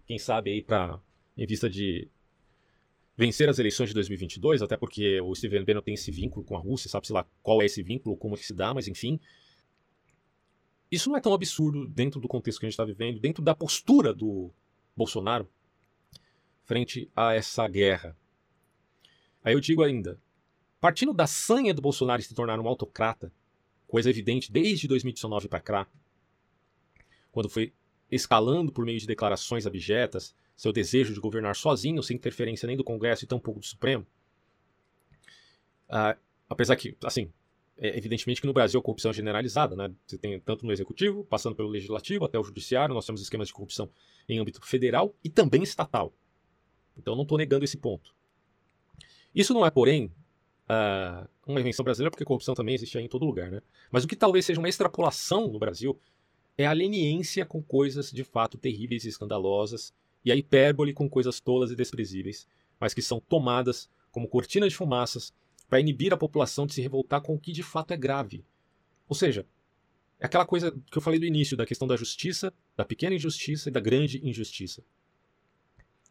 quem 0.07 0.18
sabe 0.18 0.51
aí 0.51 0.62
para 0.62 1.01
em 1.37 1.47
vista 1.47 1.70
de 1.70 2.11
vencer 3.16 3.48
as 3.48 3.59
eleições 3.59 3.88
de 3.88 3.94
2022, 3.94 4.62
até 4.62 4.77
porque 4.77 5.20
o 5.20 5.35
Steven 5.35 5.64
Bannon 5.64 5.83
tem 5.83 5.94
esse 5.94 6.11
vínculo 6.11 6.44
com 6.44 6.57
a 6.57 6.61
Rússia, 6.61 6.90
sabe-se 6.90 7.12
lá 7.12 7.27
qual 7.42 7.62
é 7.62 7.66
esse 7.66 7.83
vínculo, 7.83 8.16
como 8.16 8.37
que 8.37 8.44
se 8.44 8.55
dá, 8.55 8.74
mas 8.74 8.88
enfim. 8.88 9.20
Isso 10.90 11.09
não 11.09 11.16
é 11.16 11.20
tão 11.20 11.33
absurdo 11.33 11.87
dentro 11.87 12.20
do 12.20 12.29
contexto 12.29 12.59
que 12.59 12.66
a 12.66 12.68
gente 12.68 12.74
está 12.74 12.85
vivendo, 12.85 13.20
dentro 13.20 13.42
da 13.42 13.55
postura 13.55 14.12
do 14.12 14.50
Bolsonaro 14.96 15.48
frente 16.64 17.11
a 17.14 17.35
essa 17.35 17.66
guerra. 17.68 18.16
Aí 19.42 19.55
eu 19.55 19.61
digo 19.61 19.83
ainda, 19.83 20.18
partindo 20.81 21.12
da 21.12 21.27
sanha 21.27 21.74
do 21.74 21.83
Bolsonaro 21.83 22.22
se 22.22 22.35
tornar 22.35 22.59
um 22.59 22.66
autocrata, 22.66 23.33
coisa 23.87 24.11
evidente 24.11 24.50
desde 24.50 24.88
2019 24.88 25.48
para 25.48 25.61
cá, 25.61 25.87
quando 27.31 27.48
foi 27.48 27.72
escalando 28.11 28.72
por 28.72 28.85
meio 28.85 28.98
de 28.98 29.07
declarações 29.07 29.66
abjetas 29.66 30.35
seu 30.57 30.73
desejo 30.73 31.12
de 31.12 31.21
governar 31.21 31.57
sozinho, 31.57 32.03
sem 32.03 32.17
interferência 32.17 32.67
nem 32.67 32.77
do 32.77 32.85
Congresso 32.85 33.25
e 33.25 33.27
tampouco 33.27 33.61
do 33.61 33.67
Supremo. 33.67 34.07
Ah, 35.88 36.17
apesar 36.49 36.77
que, 36.77 36.97
assim, 37.05 37.31
é 37.77 37.97
evidentemente 37.97 38.40
que 38.40 38.47
no 38.47 38.53
Brasil 38.53 38.79
a 38.79 38.83
corrupção 38.83 39.11
é 39.11 39.14
generalizada, 39.14 39.75
né? 39.75 39.93
Você 40.07 40.17
tem 40.17 40.38
tanto 40.40 40.64
no 40.64 40.73
executivo, 40.73 41.25
passando 41.25 41.57
pelo 41.57 41.69
legislativo 41.69 42.25
até 42.25 42.38
o 42.38 42.45
judiciário, 42.45 42.95
nós 42.95 43.05
temos 43.05 43.21
esquemas 43.21 43.49
de 43.49 43.55
corrupção 43.55 43.90
em 44.29 44.38
âmbito 44.38 44.64
federal 44.64 45.14
e 45.25 45.29
também 45.29 45.62
estatal. 45.62 46.12
Então 46.97 47.17
não 47.17 47.23
estou 47.23 47.37
negando 47.37 47.64
esse 47.64 47.77
ponto. 47.77 48.14
Isso 49.35 49.53
não 49.53 49.67
é, 49.67 49.71
porém, 49.71 50.07
uh, 50.69 51.29
uma 51.45 51.61
invenção 51.61 51.85
brasileira, 51.85 52.11
porque 52.11 52.25
corrupção 52.25 52.55
também 52.55 52.77
existe 52.77 52.97
em 52.99 53.09
todo 53.09 53.27
lugar, 53.27 53.51
né? 53.51 53.61
Mas 53.90 54.05
o 54.05 54.09
que 54.09 54.14
talvez 54.14 54.47
seja 54.47 54.61
uma 54.61 54.69
extrapolação 54.69 55.49
no 55.49 55.59
Brasil 55.59 55.99
é 56.57 56.67
a 56.67 56.73
leniência 56.73 57.45
com 57.45 57.61
coisas 57.61 58.12
de 58.12 58.23
fato 58.23 58.57
terríveis 58.57 59.05
e 59.05 59.09
escandalosas 59.09 59.93
e 60.25 60.33
a 60.33 60.37
hipérbole 60.37 60.93
com 60.93 61.09
coisas 61.09 61.41
tolas 61.41 61.71
e 61.71 61.77
desprezíveis, 61.77 62.47
mas 62.81 62.95
que 62.95 63.03
são 63.03 63.21
tomadas 63.21 63.91
como 64.11 64.29
cortinas 64.29 64.71
de 64.71 64.77
fumaças 64.77 65.33
para 65.69 65.81
inibir 65.81 66.13
a 66.13 66.17
população 66.17 66.67
de 66.67 66.75
se 66.75 66.81
revoltar 66.81 67.21
com 67.21 67.35
o 67.35 67.39
que 67.39 67.53
de 67.53 67.63
fato 67.63 67.93
é 67.93 67.97
grave. 67.97 68.45
Ou 69.09 69.15
seja, 69.15 69.47
é 70.19 70.27
aquela 70.27 70.47
coisa 70.47 70.71
que 70.91 70.97
eu 70.97 71.03
falei 71.03 71.19
do 71.19 71.27
início, 71.27 71.57
da 71.57 71.67
questão 71.67 71.87
da 71.87 71.97
justiça, 71.97 72.53
da 72.77 72.85
pequena 72.85 73.15
injustiça 73.15 73.69
e 73.69 73.73
da 73.73 73.81
grande 73.81 74.27
injustiça. 74.27 74.83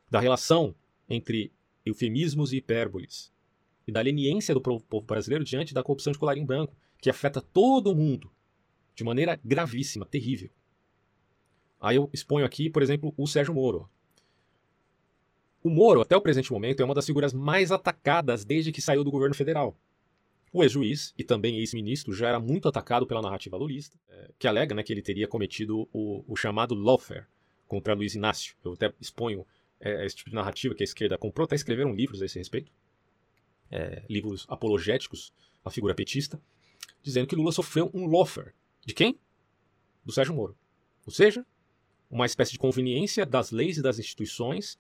Da 0.09 0.19
relação 0.19 0.75
entre 1.09 1.51
eufemismos 1.85 2.53
e 2.53 2.57
hipérboles. 2.57 3.31
E 3.87 3.91
da 3.91 4.01
leniência 4.01 4.53
do 4.53 4.61
povo 4.61 5.01
brasileiro 5.01 5.43
diante 5.43 5.73
da 5.73 5.83
corrupção 5.83 6.13
de 6.13 6.19
colarinho 6.19 6.45
branco, 6.45 6.75
que 7.01 7.09
afeta 7.09 7.41
todo 7.41 7.95
mundo 7.95 8.31
de 8.95 9.03
maneira 9.03 9.39
gravíssima, 9.43 10.05
terrível. 10.05 10.49
Aí 11.81 11.97
eu 11.97 12.09
exponho 12.13 12.45
aqui, 12.45 12.69
por 12.69 12.81
exemplo, 12.81 13.13
o 13.17 13.27
Sérgio 13.27 13.53
Moro. 13.53 13.89
O 15.63 15.69
Moro, 15.69 16.01
até 16.01 16.15
o 16.15 16.21
presente 16.21 16.51
momento, 16.51 16.81
é 16.81 16.85
uma 16.85 16.93
das 16.93 17.05
figuras 17.05 17.33
mais 17.33 17.71
atacadas 17.71 18.43
desde 18.43 18.71
que 18.71 18.81
saiu 18.81 19.01
do 19.01 19.09
governo 19.09 19.33
federal. 19.33 19.77
O 20.51 20.61
ex-juiz 20.61 21.13
e 21.17 21.23
também 21.23 21.57
ex-ministro 21.57 22.13
já 22.13 22.27
era 22.27 22.39
muito 22.39 22.67
atacado 22.67 23.07
pela 23.07 23.21
narrativa 23.21 23.55
lulista, 23.55 23.97
que 24.37 24.45
alega 24.45 24.75
né, 24.75 24.83
que 24.83 24.91
ele 24.91 25.01
teria 25.01 25.27
cometido 25.27 25.87
o, 25.93 26.23
o 26.27 26.35
chamado 26.35 26.75
lawfare 26.75 27.25
contra 27.65 27.93
Luiz 27.93 28.13
Inácio. 28.13 28.55
Eu 28.63 28.73
até 28.73 28.93
exponho 28.99 29.47
é, 29.79 30.05
esse 30.05 30.17
tipo 30.17 30.29
de 30.29 30.35
narrativa 30.35 30.75
que 30.75 30.83
a 30.83 30.85
esquerda 30.85 31.17
comprou, 31.17 31.45
até 31.45 31.55
escreveram 31.55 31.93
livros 31.93 32.21
a 32.21 32.25
esse 32.25 32.37
respeito, 32.37 32.71
é, 33.71 34.03
livros 34.09 34.45
apologéticos 34.49 35.33
à 35.63 35.71
figura 35.71 35.95
petista, 35.95 36.39
dizendo 37.01 37.25
que 37.25 37.35
Lula 37.35 37.53
sofreu 37.53 37.89
um 37.93 38.05
lawfare. 38.05 38.51
De 38.85 38.93
quem? 38.93 39.17
Do 40.05 40.11
Sérgio 40.11 40.35
Moro. 40.35 40.57
Ou 41.05 41.11
seja, 41.11 41.45
uma 42.11 42.25
espécie 42.25 42.51
de 42.51 42.59
conveniência 42.59 43.25
das 43.25 43.49
leis 43.49 43.77
e 43.77 43.81
das 43.81 43.97
instituições 43.97 44.77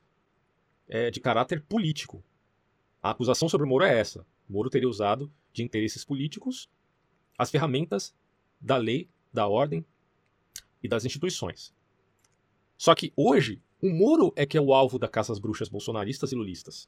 é, 0.93 1.09
de 1.09 1.19
caráter 1.19 1.59
político. 1.63 2.23
A 3.01 3.09
acusação 3.09 3.49
sobre 3.49 3.65
o 3.65 3.69
Moro 3.69 3.83
é 3.83 3.99
essa. 3.99 4.23
Moro 4.47 4.69
teria 4.69 4.87
usado 4.87 5.33
de 5.51 5.63
interesses 5.63 6.05
políticos 6.05 6.69
as 7.35 7.49
ferramentas 7.49 8.15
da 8.61 8.77
lei, 8.77 9.09
da 9.33 9.47
ordem 9.47 9.83
e 10.83 10.87
das 10.87 11.03
instituições. 11.03 11.73
Só 12.77 12.93
que 12.93 13.11
hoje, 13.15 13.59
o 13.81 13.89
Moro 13.89 14.31
é 14.35 14.45
que 14.45 14.55
é 14.55 14.61
o 14.61 14.71
alvo 14.71 14.99
da 14.99 15.07
caça 15.07 15.33
às 15.33 15.39
bruxas 15.39 15.67
bolsonaristas 15.67 16.31
e 16.31 16.35
lulistas. 16.35 16.87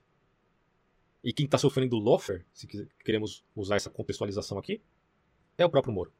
E 1.23 1.33
quem 1.33 1.45
está 1.45 1.57
sofrendo 1.57 1.97
o 1.97 1.99
lawfare, 1.99 2.45
se 2.53 2.67
queremos 3.03 3.43
usar 3.55 3.77
essa 3.77 3.89
contextualização 3.89 4.59
aqui, 4.59 4.83
é 5.57 5.65
o 5.65 5.69
próprio 5.69 5.91
Moro. 5.91 6.13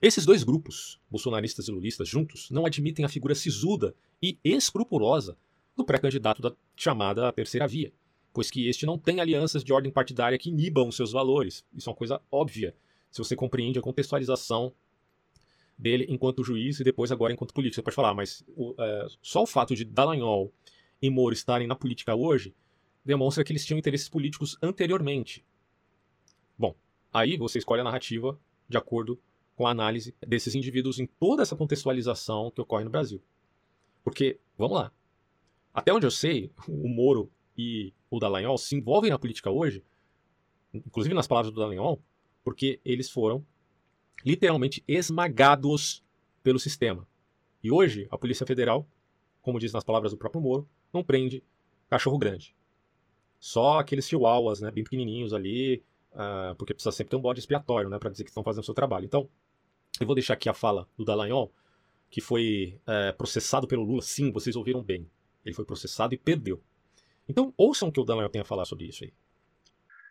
Esses 0.00 0.24
dois 0.24 0.44
grupos, 0.44 1.00
bolsonaristas 1.10 1.66
e 1.66 1.72
lulistas 1.72 2.08
juntos, 2.08 2.48
não 2.48 2.64
admitem 2.64 3.04
a 3.04 3.08
figura 3.08 3.34
sisuda 3.34 3.92
e 4.22 4.38
escrupulosa 4.44 5.36
do 5.76 5.84
pré-candidato 5.84 6.40
da 6.40 6.54
chamada 6.76 7.32
terceira 7.32 7.66
via, 7.66 7.92
pois 8.32 8.50
que 8.50 8.68
este 8.68 8.86
não 8.86 8.98
tem 8.98 9.20
alianças 9.20 9.64
de 9.64 9.72
ordem 9.72 9.92
partidária 9.92 10.38
que 10.38 10.50
inibam 10.50 10.90
seus 10.90 11.12
valores. 11.12 11.64
Isso 11.74 11.88
é 11.88 11.92
uma 11.92 11.96
coisa 11.96 12.20
óbvia, 12.30 12.74
se 13.10 13.18
você 13.18 13.36
compreende 13.36 13.78
a 13.78 13.82
contextualização 13.82 14.72
dele 15.76 16.06
enquanto 16.08 16.44
juiz 16.44 16.80
e 16.80 16.84
depois 16.84 17.10
agora 17.10 17.32
enquanto 17.32 17.52
político. 17.52 17.76
Você 17.76 17.82
pode 17.82 17.96
falar, 17.96 18.14
mas 18.14 18.44
o, 18.56 18.74
é, 18.78 19.06
só 19.20 19.42
o 19.42 19.46
fato 19.46 19.74
de 19.74 19.84
Dallagnol 19.84 20.52
e 21.02 21.10
Moro 21.10 21.34
estarem 21.34 21.66
na 21.66 21.74
política 21.74 22.14
hoje 22.14 22.54
demonstra 23.04 23.44
que 23.44 23.52
eles 23.52 23.66
tinham 23.66 23.78
interesses 23.78 24.08
políticos 24.08 24.56
anteriormente. 24.62 25.44
Bom, 26.58 26.74
aí 27.12 27.36
você 27.36 27.58
escolhe 27.58 27.80
a 27.80 27.84
narrativa 27.84 28.38
de 28.68 28.78
acordo 28.78 29.20
com 29.54 29.66
a 29.66 29.70
análise 29.70 30.14
desses 30.26 30.54
indivíduos 30.54 30.98
em 30.98 31.06
toda 31.06 31.42
essa 31.42 31.54
contextualização 31.54 32.50
que 32.50 32.60
ocorre 32.60 32.84
no 32.84 32.90
Brasil. 32.90 33.22
Porque, 34.02 34.38
vamos 34.56 34.76
lá, 34.76 34.92
até 35.74 35.92
onde 35.92 36.06
eu 36.06 36.10
sei, 36.10 36.52
o 36.68 36.88
Moro 36.88 37.30
e 37.58 37.92
o 38.08 38.20
Dallagnol 38.20 38.56
se 38.56 38.76
envolvem 38.76 39.10
na 39.10 39.18
política 39.18 39.50
hoje, 39.50 39.82
inclusive 40.72 41.14
nas 41.14 41.26
palavras 41.26 41.52
do 41.52 41.60
Dallagnol, 41.60 42.00
porque 42.44 42.80
eles 42.84 43.10
foram 43.10 43.44
literalmente 44.24 44.84
esmagados 44.86 46.04
pelo 46.42 46.60
sistema. 46.60 47.06
E 47.62 47.72
hoje, 47.72 48.06
a 48.10 48.16
Polícia 48.16 48.46
Federal, 48.46 48.86
como 49.42 49.58
diz 49.58 49.72
nas 49.72 49.82
palavras 49.82 50.12
do 50.12 50.18
próprio 50.18 50.40
Moro, 50.40 50.68
não 50.92 51.02
prende 51.02 51.42
cachorro 51.88 52.18
grande. 52.18 52.54
Só 53.40 53.78
aqueles 53.78 54.08
chihuahuas, 54.08 54.60
né, 54.60 54.70
bem 54.70 54.84
pequenininhos 54.84 55.32
ali, 55.32 55.82
uh, 56.12 56.54
porque 56.56 56.72
precisa 56.72 56.92
sempre 56.92 57.10
ter 57.10 57.16
um 57.16 57.20
bode 57.20 57.40
expiatório, 57.40 57.90
né, 57.90 57.98
para 57.98 58.10
dizer 58.10 58.24
que 58.24 58.30
estão 58.30 58.44
fazendo 58.44 58.62
o 58.62 58.64
seu 58.64 58.74
trabalho. 58.74 59.04
Então, 59.04 59.28
eu 60.00 60.06
vou 60.06 60.14
deixar 60.14 60.34
aqui 60.34 60.48
a 60.48 60.54
fala 60.54 60.88
do 60.96 61.04
Dallagnol, 61.04 61.52
que 62.10 62.20
foi 62.20 62.78
uh, 62.82 63.16
processado 63.16 63.66
pelo 63.66 63.82
Lula. 63.82 64.02
Sim, 64.02 64.30
vocês 64.30 64.54
ouviram 64.56 64.82
bem. 64.82 65.06
Ele 65.44 65.54
foi 65.54 65.64
processado 65.64 66.14
e 66.14 66.18
perdeu. 66.18 66.60
Então, 67.28 67.52
ouçam 67.56 67.88
o 67.88 67.92
que 67.92 68.00
o 68.00 68.04
Dallagnol 68.04 68.30
tem 68.30 68.42
a 68.42 68.44
falar 68.44 68.64
sobre 68.64 68.86
isso 68.86 69.04
aí. 69.04 69.12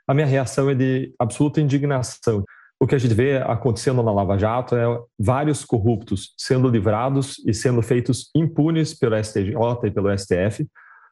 A 0.08 0.14
minha 0.14 0.28
reação 0.28 0.70
é 0.70 0.76
de 0.76 1.14
absoluta 1.18 1.62
indignação. 1.62 2.44
O 2.80 2.88
que 2.88 2.96
a 2.96 2.98
gente 2.98 3.14
vê 3.14 3.38
acontecendo 3.38 4.04
na 4.04 4.12
Lava 4.12 4.38
Jato 4.38 4.76
é 4.76 4.84
vários 5.18 5.64
corruptos 5.64 6.34
sendo 6.38 6.68
livrados 6.68 7.42
e 7.48 7.54
sendo 7.54 7.82
feitos 7.82 8.30
impunes 8.36 8.94
pelo 8.94 9.16
STJ 9.24 9.54
e 9.86 9.92
pelo 9.92 10.18
STF. 10.18 10.68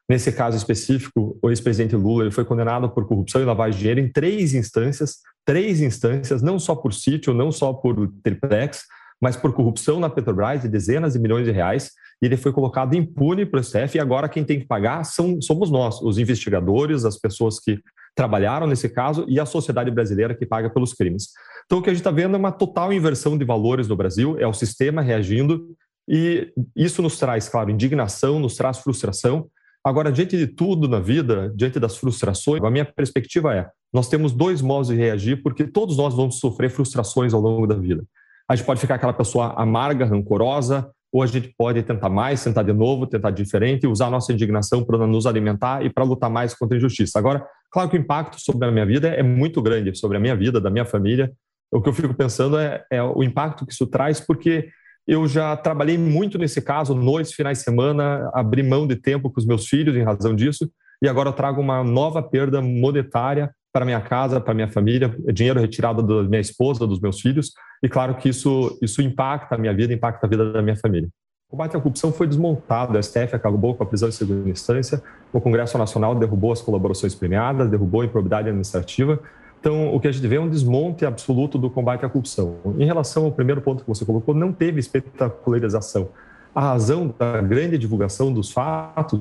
Nesse 0.08 0.30
caso 0.32 0.56
específico, 0.56 1.38
o 1.40 1.48
ex-presidente 1.48 1.96
Lula 1.96 2.24
ele 2.24 2.30
foi 2.30 2.44
condenado 2.44 2.90
por 2.90 3.06
corrupção 3.06 3.40
e 3.40 3.44
lavagem 3.46 3.72
de 3.72 3.78
dinheiro 3.78 4.00
em 4.00 4.12
três 4.12 4.52
instâncias, 4.52 5.20
três 5.46 5.80
instâncias, 5.80 6.42
não 6.42 6.58
só 6.58 6.74
por 6.74 6.92
sítio, 6.92 7.32
não 7.32 7.50
só 7.50 7.72
por 7.72 8.12
triplex, 8.22 8.84
mas 9.18 9.36
por 9.36 9.54
corrupção 9.54 9.98
na 9.98 10.10
Petrobras 10.10 10.60
de 10.60 10.68
dezenas 10.68 11.14
de 11.14 11.20
milhões 11.20 11.46
de 11.46 11.52
reais. 11.52 11.92
E 12.22 12.26
ele 12.26 12.36
foi 12.36 12.52
colocado 12.52 12.94
impune 12.94 13.44
para 13.44 13.58
o 13.58 13.64
STF 13.64 13.96
e 13.96 14.00
agora 14.00 14.28
quem 14.28 14.44
tem 14.44 14.60
que 14.60 14.66
pagar 14.66 15.02
são, 15.04 15.42
somos 15.42 15.70
nós, 15.70 16.00
os 16.00 16.18
investigadores, 16.18 17.04
as 17.04 17.18
pessoas 17.18 17.58
que 17.58 17.80
trabalharam 18.14 18.66
nesse 18.66 18.88
caso 18.88 19.26
e 19.28 19.40
a 19.40 19.46
sociedade 19.46 19.90
brasileira 19.90 20.34
que 20.34 20.46
paga 20.46 20.70
pelos 20.70 20.94
crimes. 20.94 21.30
Então, 21.66 21.78
o 21.78 21.82
que 21.82 21.90
a 21.90 21.92
gente 21.92 22.00
está 22.00 22.12
vendo 22.12 22.36
é 22.36 22.38
uma 22.38 22.52
total 22.52 22.92
inversão 22.92 23.36
de 23.36 23.44
valores 23.44 23.88
no 23.88 23.96
Brasil, 23.96 24.36
é 24.38 24.46
o 24.46 24.52
sistema 24.52 25.02
reagindo, 25.02 25.74
e 26.08 26.52
isso 26.76 27.02
nos 27.02 27.18
traz, 27.18 27.48
claro, 27.48 27.70
indignação, 27.70 28.38
nos 28.38 28.56
traz 28.56 28.78
frustração. 28.78 29.48
Agora, 29.84 30.12
diante 30.12 30.36
de 30.36 30.46
tudo 30.46 30.86
na 30.86 31.00
vida, 31.00 31.52
diante 31.56 31.80
das 31.80 31.96
frustrações, 31.96 32.62
a 32.62 32.70
minha 32.70 32.84
perspectiva 32.84 33.54
é: 33.54 33.68
nós 33.92 34.08
temos 34.08 34.32
dois 34.32 34.62
modos 34.62 34.88
de 34.88 34.94
reagir, 34.94 35.42
porque 35.42 35.66
todos 35.66 35.96
nós 35.96 36.14
vamos 36.14 36.38
sofrer 36.38 36.70
frustrações 36.70 37.34
ao 37.34 37.40
longo 37.40 37.66
da 37.66 37.74
vida. 37.74 38.04
A 38.48 38.54
gente 38.54 38.66
pode 38.66 38.80
ficar 38.80 38.96
aquela 38.96 39.12
pessoa 39.12 39.54
amarga, 39.56 40.04
rancorosa, 40.04 40.88
ou 41.12 41.22
a 41.22 41.26
gente 41.26 41.52
pode 41.58 41.82
tentar 41.82 42.08
mais, 42.08 42.42
tentar 42.42 42.62
de 42.62 42.72
novo, 42.72 43.06
tentar 43.06 43.30
diferente, 43.30 43.86
usar 43.86 44.06
a 44.06 44.10
nossa 44.10 44.32
indignação 44.32 44.82
para 44.82 45.06
nos 45.06 45.26
alimentar 45.26 45.84
e 45.84 45.90
para 45.90 46.04
lutar 46.04 46.30
mais 46.30 46.54
contra 46.54 46.74
a 46.74 46.78
injustiça. 46.78 47.18
Agora, 47.18 47.46
claro 47.70 47.90
que 47.90 47.96
o 47.98 48.00
impacto 48.00 48.40
sobre 48.40 48.66
a 48.66 48.70
minha 48.72 48.86
vida 48.86 49.08
é 49.08 49.22
muito 49.22 49.60
grande, 49.60 49.94
sobre 49.94 50.16
a 50.16 50.20
minha 50.20 50.34
vida, 50.34 50.58
da 50.58 50.70
minha 50.70 50.86
família. 50.86 51.30
O 51.70 51.82
que 51.82 51.88
eu 51.88 51.92
fico 51.92 52.14
pensando 52.14 52.58
é, 52.58 52.82
é 52.90 53.02
o 53.02 53.22
impacto 53.22 53.66
que 53.66 53.72
isso 53.72 53.86
traz, 53.86 54.20
porque 54.20 54.70
eu 55.06 55.26
já 55.26 55.54
trabalhei 55.54 55.98
muito 55.98 56.38
nesse 56.38 56.62
caso, 56.62 56.94
noites, 56.94 57.34
finais 57.34 57.58
de 57.58 57.64
semana, 57.64 58.30
abri 58.32 58.62
mão 58.62 58.86
de 58.86 58.96
tempo 58.96 59.30
com 59.30 59.38
os 59.38 59.46
meus 59.46 59.66
filhos 59.66 59.94
em 59.94 60.02
razão 60.02 60.34
disso, 60.34 60.70
e 61.02 61.08
agora 61.08 61.28
eu 61.28 61.32
trago 61.32 61.60
uma 61.60 61.84
nova 61.84 62.22
perda 62.22 62.62
monetária 62.62 63.52
para 63.72 63.84
minha 63.84 64.00
casa, 64.00 64.40
para 64.40 64.52
minha 64.52 64.68
família, 64.68 65.14
dinheiro 65.32 65.60
retirado 65.60 66.02
da 66.02 66.28
minha 66.28 66.40
esposa, 66.40 66.86
dos 66.86 67.00
meus 67.00 67.20
filhos, 67.20 67.52
e 67.82 67.88
claro 67.88 68.14
que 68.16 68.28
isso, 68.28 68.78
isso 68.82 69.00
impacta 69.00 69.54
a 69.54 69.58
minha 69.58 69.72
vida, 69.74 69.92
impacta 69.92 70.26
a 70.26 70.28
vida 70.28 70.52
da 70.52 70.60
minha 70.60 70.76
família. 70.76 71.08
O 71.48 71.52
combate 71.52 71.76
à 71.76 71.80
corrupção 71.80 72.12
foi 72.12 72.26
desmontado, 72.26 72.96
o 72.96 73.02
STF 73.02 73.34
acabou 73.34 73.74
com 73.74 73.82
a 73.82 73.86
prisão 73.86 74.08
em 74.08 74.12
segunda 74.12 74.48
instância, 74.48 75.02
o 75.32 75.40
Congresso 75.40 75.76
Nacional 75.78 76.14
derrubou 76.14 76.52
as 76.52 76.60
colaborações 76.60 77.14
premiadas, 77.14 77.68
derrubou 77.68 78.02
a 78.02 78.04
improbidade 78.04 78.48
administrativa, 78.48 79.20
então, 79.62 79.94
o 79.94 80.00
que 80.00 80.08
a 80.08 80.10
gente 80.10 80.26
vê 80.26 80.34
é 80.34 80.40
um 80.40 80.48
desmonte 80.48 81.06
absoluto 81.06 81.56
do 81.56 81.70
combate 81.70 82.04
à 82.04 82.08
corrupção. 82.08 82.56
Em 82.80 82.84
relação 82.84 83.26
ao 83.26 83.30
primeiro 83.30 83.62
ponto 83.62 83.84
que 83.84 83.88
você 83.88 84.04
colocou, 84.04 84.34
não 84.34 84.52
teve 84.52 84.80
espetacularização. 84.80 86.08
A 86.52 86.60
razão 86.60 87.14
da 87.16 87.40
grande 87.40 87.78
divulgação 87.78 88.32
dos 88.32 88.50
fatos 88.50 89.20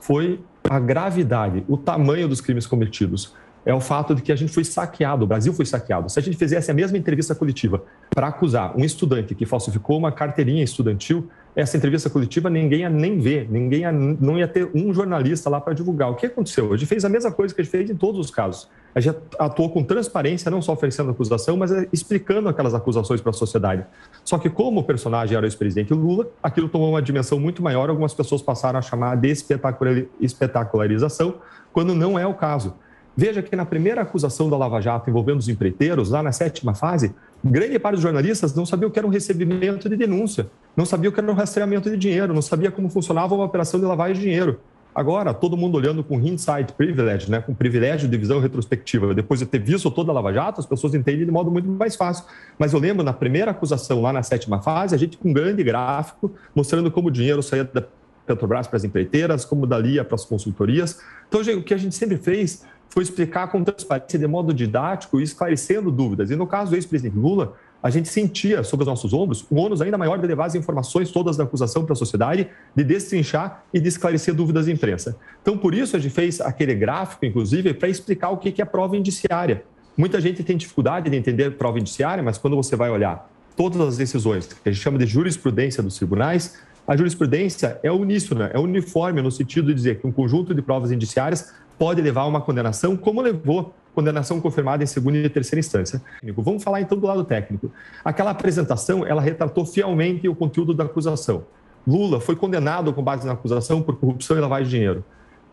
foi 0.00 0.40
a 0.68 0.80
gravidade, 0.80 1.64
o 1.68 1.76
tamanho 1.76 2.26
dos 2.26 2.40
crimes 2.40 2.66
cometidos 2.66 3.36
é 3.68 3.74
o 3.74 3.80
fato 3.80 4.14
de 4.14 4.22
que 4.22 4.32
a 4.32 4.36
gente 4.36 4.50
foi 4.50 4.64
saqueado, 4.64 5.24
o 5.24 5.26
Brasil 5.26 5.52
foi 5.52 5.66
saqueado. 5.66 6.08
Se 6.08 6.18
a 6.18 6.22
gente 6.22 6.38
fizesse 6.38 6.70
a 6.70 6.74
mesma 6.74 6.96
entrevista 6.96 7.34
coletiva 7.34 7.82
para 8.08 8.28
acusar 8.28 8.74
um 8.74 8.82
estudante 8.82 9.34
que 9.34 9.44
falsificou 9.44 9.98
uma 9.98 10.10
carteirinha 10.10 10.64
estudantil, 10.64 11.28
essa 11.54 11.76
entrevista 11.76 12.08
coletiva 12.08 12.48
ninguém 12.48 12.80
ia 12.80 12.88
nem 12.88 13.18
ver, 13.18 13.46
ninguém 13.50 13.80
ia, 13.80 13.92
não 13.92 14.38
ia 14.38 14.48
ter 14.48 14.70
um 14.74 14.90
jornalista 14.94 15.50
lá 15.50 15.60
para 15.60 15.74
divulgar. 15.74 16.10
O 16.10 16.14
que 16.14 16.24
aconteceu? 16.24 16.72
A 16.72 16.78
gente 16.78 16.88
fez 16.88 17.04
a 17.04 17.10
mesma 17.10 17.30
coisa 17.30 17.54
que 17.54 17.60
a 17.60 17.64
gente 17.64 17.70
fez 17.70 17.90
em 17.90 17.94
todos 17.94 18.18
os 18.18 18.30
casos. 18.30 18.70
A 18.94 19.00
gente 19.00 19.18
atuou 19.38 19.68
com 19.68 19.84
transparência, 19.84 20.50
não 20.50 20.62
só 20.62 20.72
oferecendo 20.72 21.10
acusação, 21.10 21.58
mas 21.58 21.70
explicando 21.92 22.48
aquelas 22.48 22.72
acusações 22.72 23.20
para 23.20 23.28
a 23.30 23.34
sociedade. 23.34 23.84
Só 24.24 24.38
que, 24.38 24.48
como 24.48 24.80
o 24.80 24.82
personagem 24.82 25.36
era 25.36 25.44
o 25.44 25.46
ex-presidente 25.46 25.92
Lula, 25.92 26.26
aquilo 26.42 26.70
tomou 26.70 26.88
uma 26.88 27.02
dimensão 27.02 27.38
muito 27.38 27.62
maior. 27.62 27.90
Algumas 27.90 28.14
pessoas 28.14 28.40
passaram 28.40 28.78
a 28.78 28.82
chamar 28.82 29.18
de 29.18 29.28
espetacularização, 29.28 31.34
quando 31.70 31.94
não 31.94 32.18
é 32.18 32.26
o 32.26 32.32
caso. 32.32 32.72
Veja 33.20 33.42
que 33.42 33.56
na 33.56 33.66
primeira 33.66 34.02
acusação 34.02 34.48
da 34.48 34.56
Lava 34.56 34.80
Jato 34.80 35.10
envolvendo 35.10 35.40
os 35.40 35.48
empreiteiros, 35.48 36.10
lá 36.10 36.22
na 36.22 36.30
sétima 36.30 36.72
fase, 36.72 37.12
grande 37.42 37.76
parte 37.76 37.96
dos 37.96 38.02
jornalistas 38.02 38.54
não 38.54 38.64
sabia 38.64 38.86
o 38.86 38.92
que 38.92 38.98
era 39.00 39.04
um 39.04 39.10
recebimento 39.10 39.88
de 39.88 39.96
denúncia, 39.96 40.46
não 40.76 40.86
sabia 40.86 41.10
o 41.10 41.12
que 41.12 41.18
era 41.18 41.28
um 41.28 41.34
rastreamento 41.34 41.90
de 41.90 41.96
dinheiro, 41.96 42.32
não 42.32 42.40
sabia 42.40 42.70
como 42.70 42.88
funcionava 42.88 43.34
uma 43.34 43.44
operação 43.44 43.80
de 43.80 43.86
lavagem 43.86 44.14
de 44.14 44.20
dinheiro. 44.20 44.60
Agora, 44.94 45.34
todo 45.34 45.56
mundo 45.56 45.74
olhando 45.74 46.04
com 46.04 46.20
hindsight 46.20 46.74
privilege, 46.74 47.28
né, 47.28 47.40
com 47.40 47.52
privilégio 47.52 48.08
de 48.08 48.16
visão 48.16 48.38
retrospectiva. 48.38 49.12
Depois 49.12 49.40
de 49.40 49.46
ter 49.46 49.58
visto 49.58 49.90
toda 49.90 50.12
a 50.12 50.14
Lava 50.14 50.32
Jato, 50.32 50.60
as 50.60 50.66
pessoas 50.66 50.94
entendem 50.94 51.26
de 51.26 51.32
modo 51.32 51.50
muito 51.50 51.68
mais 51.68 51.96
fácil. 51.96 52.24
Mas 52.56 52.72
eu 52.72 52.78
lembro, 52.78 53.02
na 53.02 53.12
primeira 53.12 53.50
acusação, 53.50 54.00
lá 54.00 54.12
na 54.12 54.22
sétima 54.22 54.62
fase, 54.62 54.94
a 54.94 54.98
gente 54.98 55.18
com 55.18 55.30
um 55.30 55.32
grande 55.32 55.64
gráfico 55.64 56.30
mostrando 56.54 56.88
como 56.88 57.08
o 57.08 57.10
dinheiro 57.10 57.42
saía 57.42 57.64
da 57.64 57.82
Petrobras 58.28 58.66
para 58.66 58.76
as 58.76 58.84
empreiteiras, 58.84 59.44
como 59.44 59.66
da 59.66 59.78
Lia 59.78 60.04
para 60.04 60.14
as 60.14 60.24
consultorias. 60.24 61.00
Então, 61.28 61.40
o 61.40 61.62
que 61.62 61.74
a 61.74 61.78
gente 61.78 61.94
sempre 61.94 62.18
fez 62.18 62.64
foi 62.88 63.02
explicar 63.02 63.48
com 63.48 63.62
transparência, 63.62 64.18
de 64.18 64.26
modo 64.26 64.52
didático 64.52 65.20
e 65.20 65.22
esclarecendo 65.22 65.90
dúvidas. 65.90 66.30
E 66.30 66.36
no 66.36 66.46
caso 66.46 66.70
do 66.70 66.76
ex-presidente 66.76 67.16
Lula, 67.16 67.54
a 67.82 67.90
gente 67.90 68.08
sentia 68.08 68.64
sobre 68.64 68.82
os 68.82 68.88
nossos 68.88 69.12
ombros 69.12 69.46
um 69.50 69.56
ônus 69.56 69.80
ainda 69.80 69.96
maior 69.96 70.18
de 70.18 70.26
levar 70.26 70.46
as 70.46 70.54
informações 70.54 71.12
todas 71.12 71.36
da 71.36 71.44
acusação 71.44 71.84
para 71.84 71.92
a 71.92 71.96
sociedade, 71.96 72.48
de 72.74 72.84
destrinchar 72.84 73.62
e 73.72 73.78
de 73.78 73.88
esclarecer 73.88 74.34
dúvidas 74.34 74.66
da 74.66 74.72
imprensa. 74.72 75.16
Então, 75.42 75.56
por 75.56 75.74
isso, 75.74 75.96
a 75.96 76.00
gente 76.00 76.12
fez 76.12 76.40
aquele 76.40 76.74
gráfico, 76.74 77.24
inclusive, 77.24 77.72
para 77.74 77.88
explicar 77.88 78.30
o 78.30 78.36
que 78.36 78.60
é 78.60 78.64
prova 78.64 78.96
indiciária. 78.96 79.62
Muita 79.96 80.20
gente 80.20 80.42
tem 80.42 80.56
dificuldade 80.56 81.10
de 81.10 81.16
entender 81.16 81.56
prova 81.56 81.78
indiciária, 81.78 82.22
mas 82.22 82.38
quando 82.38 82.56
você 82.56 82.74
vai 82.74 82.90
olhar 82.90 83.30
todas 83.56 83.80
as 83.80 83.96
decisões, 83.96 84.46
que 84.46 84.68
a 84.68 84.72
gente 84.72 84.82
chama 84.82 84.98
de 84.98 85.06
jurisprudência 85.06 85.82
dos 85.82 85.96
tribunais, 85.96 86.56
a 86.86 86.96
jurisprudência 86.96 87.78
é 87.82 87.90
uníssona, 87.92 88.50
é 88.54 88.58
uniforme 88.58 89.20
no 89.20 89.30
sentido 89.30 89.66
de 89.66 89.74
dizer 89.74 90.00
que 90.00 90.06
um 90.06 90.12
conjunto 90.12 90.54
de 90.54 90.62
provas 90.62 90.90
indiciárias 90.90 91.52
pode 91.78 92.02
levar 92.02 92.22
a 92.22 92.26
uma 92.26 92.40
condenação, 92.40 92.96
como 92.96 93.20
levou 93.22 93.74
condenação 93.94 94.40
confirmada 94.40 94.82
em 94.82 94.86
segunda 94.86 95.18
e 95.18 95.28
terceira 95.28 95.60
instância. 95.60 96.00
Vamos 96.36 96.62
falar 96.62 96.80
então 96.80 96.96
do 96.96 97.06
lado 97.06 97.24
técnico. 97.24 97.70
Aquela 98.04 98.30
apresentação, 98.30 99.06
ela 99.06 99.20
retratou 99.20 99.66
fielmente 99.66 100.28
o 100.28 100.34
conteúdo 100.34 100.72
da 100.72 100.84
acusação. 100.84 101.44
Lula 101.86 102.20
foi 102.20 102.36
condenado 102.36 102.92
com 102.92 103.02
base 103.02 103.26
na 103.26 103.32
acusação 103.32 103.82
por 103.82 103.96
corrupção 103.96 104.36
e 104.36 104.40
lavagem 104.40 104.64
de 104.64 104.70
dinheiro. 104.70 105.04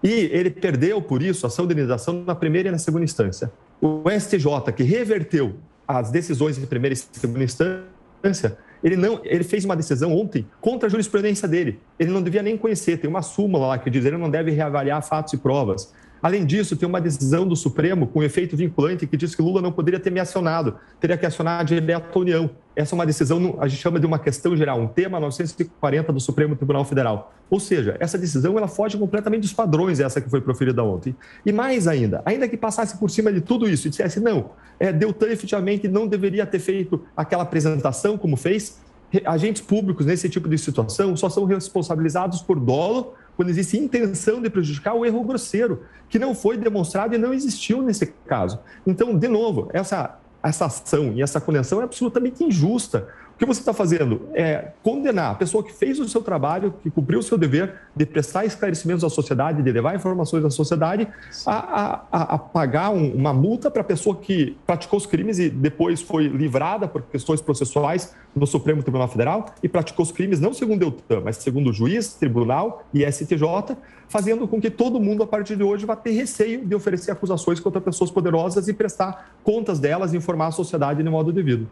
E 0.04 0.30
ele 0.32 0.52
perdeu, 0.52 1.02
por 1.02 1.24
isso, 1.24 1.46
a 1.46 1.48
ação 1.48 1.66
de 1.66 1.74
indenização 1.74 2.24
na 2.24 2.36
primeira 2.36 2.70
e 2.70 2.72
na 2.72 2.78
segunda 2.78 3.04
instância. 3.04 3.52
O 3.82 4.04
STJ, 4.10 4.72
que 4.76 4.84
reverteu 4.84 5.56
as 5.88 6.12
decisões 6.12 6.58
de 6.58 6.68
primeira 6.68 6.94
e 6.94 6.98
segunda 6.98 7.44
instância, 7.44 8.58
ele 8.84 8.96
não, 8.96 9.20
ele 9.24 9.44
fez 9.44 9.66
uma 9.66 9.76
decisão 9.76 10.16
ontem 10.16 10.46
contra 10.62 10.88
a 10.88 10.90
jurisprudência 10.90 11.48
dele. 11.48 11.80
Ele 11.98 12.12
não 12.12 12.22
devia 12.22 12.44
nem 12.44 12.56
conhecer. 12.56 12.98
Tem 12.98 13.10
uma 13.10 13.24
súmula 13.24 13.68
lá 13.68 13.78
que 13.80 13.90
diz 13.90 14.04
que 14.04 14.10
ele 14.10 14.18
não 14.18 14.30
deve 14.30 14.52
reavaliar 14.52 15.02
fatos 15.02 15.34
e 15.34 15.38
provas. 15.38 15.92
Além 16.22 16.46
disso, 16.46 16.76
tem 16.76 16.88
uma 16.88 17.00
decisão 17.00 17.48
do 17.48 17.56
Supremo 17.56 18.08
com 18.08 18.24
efeito 18.24 18.56
vinculante 18.58 19.06
que 19.06 19.16
diz 19.16 19.36
que 19.36 19.42
Lula 19.42 19.62
não 19.62 19.72
poderia 19.72 20.00
ter 20.00 20.12
me 20.12 20.20
acionado, 20.20 20.76
teria 21.00 21.18
que 21.18 21.26
acionar 21.26 21.64
direto 21.64 22.18
a 22.18 22.20
União. 22.20 22.50
Essa 22.76 22.94
é 22.94 22.96
uma 22.96 23.06
decisão, 23.06 23.58
a 23.60 23.68
gente 23.68 23.82
chama 23.82 24.00
de 24.00 24.06
uma 24.06 24.20
questão 24.20 24.56
geral, 24.56 24.80
um 24.82 24.88
tema 24.88 25.20
940 25.20 26.12
do 26.12 26.20
Supremo 26.20 26.56
Tribunal 26.56 26.84
Federal. 26.84 27.34
Ou 27.50 27.60
seja, 27.60 27.96
essa 28.00 28.18
decisão 28.18 28.58
ela 28.58 28.68
foge 28.68 28.98
completamente 28.98 29.42
dos 29.42 29.54
padrões, 29.54 30.00
essa 30.00 30.20
que 30.20 30.30
foi 30.30 30.42
proferida 30.42 30.84
ontem. 30.84 31.16
E 31.46 31.52
mais 31.54 31.88
ainda, 31.88 32.22
ainda 32.26 32.48
que 32.48 32.58
passasse 32.58 32.98
por 32.98 33.10
cima 33.10 33.32
de 33.32 33.40
tudo 33.40 33.70
isso 33.70 33.88
e 33.88 33.90
dissesse, 33.90 34.20
não, 34.20 34.52
é, 34.80 34.92
Deltan 34.92 35.28
efetivamente 35.28 35.88
não 35.88 36.08
deveria 36.08 36.46
ter 36.46 36.60
feito 36.60 37.02
aquela 37.16 37.44
apresentação 37.44 38.18
como 38.18 38.36
fez, 38.36 38.80
agentes 39.26 39.62
públicos 39.62 40.06
nesse 40.06 40.28
tipo 40.28 40.50
de 40.50 40.58
situação 40.58 41.16
só 41.16 41.30
são 41.30 41.46
responsabilizados 41.46 42.42
por 42.42 42.60
dolo 42.60 43.14
quando 43.36 43.50
existe 43.50 43.78
intenção 43.78 44.42
de 44.42 44.50
prejudicar, 44.50 44.94
o 44.94 45.06
erro 45.06 45.24
grosseiro, 45.24 45.84
que 46.10 46.20
não 46.20 46.34
foi 46.34 46.58
demonstrado 46.58 47.16
e 47.16 47.18
não 47.18 47.34
existiu 47.34 47.82
nesse 47.82 48.08
caso. 48.26 48.60
Então, 48.86 49.18
de 49.18 49.28
novo, 49.28 49.70
essa, 49.74 50.18
essa 50.42 50.66
ação 50.66 51.14
e 51.14 51.22
essa 51.22 51.42
condenação 51.42 51.82
é 51.82 51.84
absolutamente 51.84 52.44
injusta, 52.44 53.08
o 53.36 53.38
que 53.38 53.46
você 53.46 53.60
está 53.60 53.74
fazendo 53.74 54.30
é 54.34 54.72
condenar 54.82 55.32
a 55.32 55.36
pessoa 55.36 55.62
que 55.62 55.74
fez 55.74 56.00
o 56.00 56.08
seu 56.08 56.22
trabalho, 56.22 56.74
que 56.82 56.90
cumpriu 56.90 57.20
o 57.20 57.24
seu 57.24 57.38
dever 57.38 57.74
de 57.94 58.06
prestar 58.06 58.46
esclarecimentos 58.46 59.04
à 59.04 59.10
sociedade, 59.10 59.62
de 59.62 59.72
levar 59.74 59.94
informações 59.94 60.46
à 60.46 60.50
sociedade, 60.50 61.06
a, 61.46 62.02
a, 62.10 62.36
a 62.36 62.38
pagar 62.38 62.92
um, 62.92 63.14
uma 63.14 63.34
multa 63.34 63.70
para 63.70 63.82
a 63.82 63.84
pessoa 63.84 64.16
que 64.16 64.56
praticou 64.66 64.98
os 64.98 65.06
crimes 65.06 65.38
e 65.38 65.50
depois 65.50 66.02
foi 66.02 66.30
livrada 66.30 66.88
por 66.88 67.02
questões 67.02 67.42
processuais 67.42 68.16
no 68.34 68.48
Supremo 68.48 68.82
Tribunal 68.82 69.10
Federal 69.10 69.48
e 69.62 69.68
praticou 69.68 70.04
os 70.04 70.14
crimes 70.14 70.40
não 70.40 70.54
segundo 70.54 70.88
o 70.88 70.92
TAM, 70.92 71.20
mas 71.26 71.36
segundo 71.36 71.72
o 71.72 71.74
juiz, 71.74 72.14
tribunal 72.14 72.86
e 72.94 73.04
STJ, 73.06 73.76
fazendo 74.08 74.48
com 74.48 74.62
que 74.62 74.72
todo 74.72 74.98
mundo, 74.98 75.24
a 75.24 75.28
partir 75.28 75.58
de 75.58 75.64
hoje, 75.64 75.86
vá 75.86 75.98
ter 75.98 76.12
receio 76.12 76.66
de 76.66 76.74
oferecer 76.74 77.12
acusações 77.12 77.60
contra 77.60 77.82
pessoas 77.82 78.10
poderosas 78.10 78.70
e 78.70 78.74
prestar 78.74 79.36
contas 79.44 79.78
delas 79.78 80.14
e 80.14 80.18
informar 80.18 80.48
a 80.48 80.52
sociedade 80.52 81.04
de 81.04 81.10
modo 81.10 81.34
devido. 81.34 81.68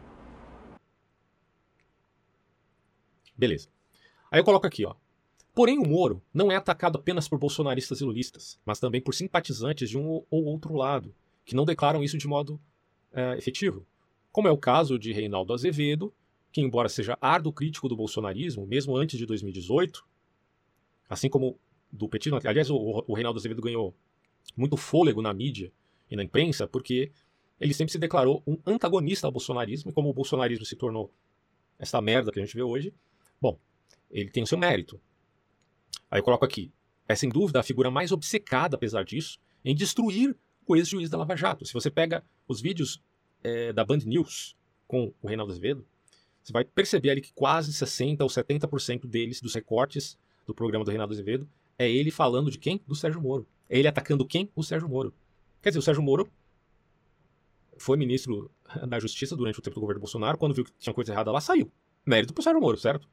Beleza. 3.38 3.69
Aí 4.31 4.39
eu 4.39 4.43
coloco 4.43 4.65
aqui, 4.65 4.86
ó. 4.86 4.95
Porém, 5.53 5.77
o 5.77 5.88
Moro 5.88 6.21
não 6.34 6.51
é 6.51 6.55
atacado 6.55 6.97
apenas 6.97 7.27
por 7.27 7.38
bolsonaristas 7.38 8.01
e 8.01 8.03
lulistas, 8.03 8.59
mas 8.65 8.79
também 8.79 8.99
por 8.99 9.13
simpatizantes 9.13 9.89
de 9.89 9.97
um 9.97 10.23
ou 10.29 10.45
outro 10.45 10.73
lado, 10.73 11.13
que 11.45 11.55
não 11.55 11.65
declaram 11.65 12.03
isso 12.03 12.17
de 12.17 12.27
modo 12.27 12.59
é, 13.11 13.38
efetivo. 13.38 13.86
Como 14.31 14.47
é 14.47 14.51
o 14.51 14.57
caso 14.57 14.97
de 14.97 15.13
Reinaldo 15.13 15.53
Azevedo, 15.53 16.11
que, 16.51 16.61
embora 16.61 16.89
seja 16.89 17.17
árduo 17.21 17.53
crítico 17.53 17.88
do 17.88 17.95
bolsonarismo, 17.95 18.65
mesmo 18.65 18.97
antes 18.97 19.17
de 19.17 19.25
2018, 19.25 20.03
assim 21.07 21.29
como 21.29 21.59
do 21.91 22.09
petismo. 22.09 22.39
Aliás, 22.43 22.71
o, 22.71 23.03
o 23.07 23.13
Reinaldo 23.13 23.39
Azevedo 23.39 23.61
ganhou 23.61 23.95
muito 24.57 24.75
fôlego 24.75 25.21
na 25.21 25.34
mídia 25.34 25.71
e 26.09 26.15
na 26.15 26.23
imprensa, 26.23 26.67
porque 26.67 27.11
ele 27.59 27.73
sempre 27.73 27.91
se 27.91 27.99
declarou 27.99 28.41
um 28.45 28.57
antagonista 28.65 29.27
ao 29.27 29.31
bolsonarismo, 29.31 29.91
e 29.91 29.93
como 29.93 30.09
o 30.09 30.13
bolsonarismo 30.13 30.65
se 30.65 30.75
tornou 30.75 31.13
essa 31.77 32.01
merda 32.01 32.31
que 32.31 32.39
a 32.39 32.43
gente 32.43 32.55
vê 32.55 32.63
hoje, 32.63 32.93
Bom, 33.43 33.59
ele 34.09 34.29
tem 34.29 34.41
o 34.41 34.47
seu 34.47 34.57
mérito. 34.57 35.01
Aí 36.09 36.19
eu 36.19 36.23
coloco 36.23 36.45
aqui, 36.45 36.71
é 37.09 37.13
sem 37.13 37.27
dúvida 37.27 37.59
a 37.59 37.63
figura 37.63 37.91
mais 37.91 38.13
obcecada, 38.13 38.77
apesar 38.77 39.03
disso, 39.03 39.37
em 39.65 39.75
destruir 39.75 40.33
o 40.65 40.77
ex-juiz 40.77 41.09
da 41.09 41.17
Lava 41.17 41.35
Jato. 41.35 41.65
Se 41.65 41.73
você 41.73 41.91
pega 41.91 42.23
os 42.47 42.61
vídeos 42.61 43.03
é, 43.43 43.73
da 43.73 43.83
Band 43.83 43.97
News 44.05 44.55
com 44.87 45.13
o 45.21 45.27
Reinaldo 45.27 45.51
Azevedo, 45.51 45.85
você 46.41 46.53
vai 46.53 46.63
perceber 46.63 47.09
ali 47.09 47.19
que 47.19 47.33
quase 47.33 47.73
60% 47.73 48.21
ou 48.21 48.29
70% 48.29 49.07
deles, 49.07 49.41
dos 49.41 49.53
recortes 49.53 50.17
do 50.47 50.53
programa 50.53 50.85
do 50.85 50.91
Reinaldo 50.91 51.13
Azevedo, 51.13 51.45
é 51.77 51.91
ele 51.91 52.11
falando 52.11 52.49
de 52.49 52.57
quem? 52.57 52.81
Do 52.87 52.95
Sérgio 52.95 53.19
Moro. 53.21 53.45
É 53.69 53.77
ele 53.77 53.89
atacando 53.89 54.25
quem? 54.25 54.49
O 54.55 54.63
Sérgio 54.63 54.87
Moro. 54.87 55.13
Quer 55.61 55.71
dizer, 55.71 55.79
o 55.79 55.81
Sérgio 55.81 56.01
Moro 56.01 56.31
foi 57.77 57.97
ministro 57.97 58.49
da 58.87 59.01
Justiça 59.01 59.35
durante 59.35 59.59
o 59.59 59.61
tempo 59.61 59.75
do 59.75 59.81
governo 59.81 59.99
Bolsonaro, 59.99 60.37
quando 60.37 60.53
viu 60.53 60.63
que 60.63 60.71
tinha 60.79 60.93
coisa 60.93 61.11
errada 61.11 61.29
lá, 61.29 61.41
saiu. 61.41 61.69
Mérito 62.05 62.33
pro 62.33 62.41
Sérgio 62.41 62.61
Moro, 62.61 62.77
certo? 62.77 63.09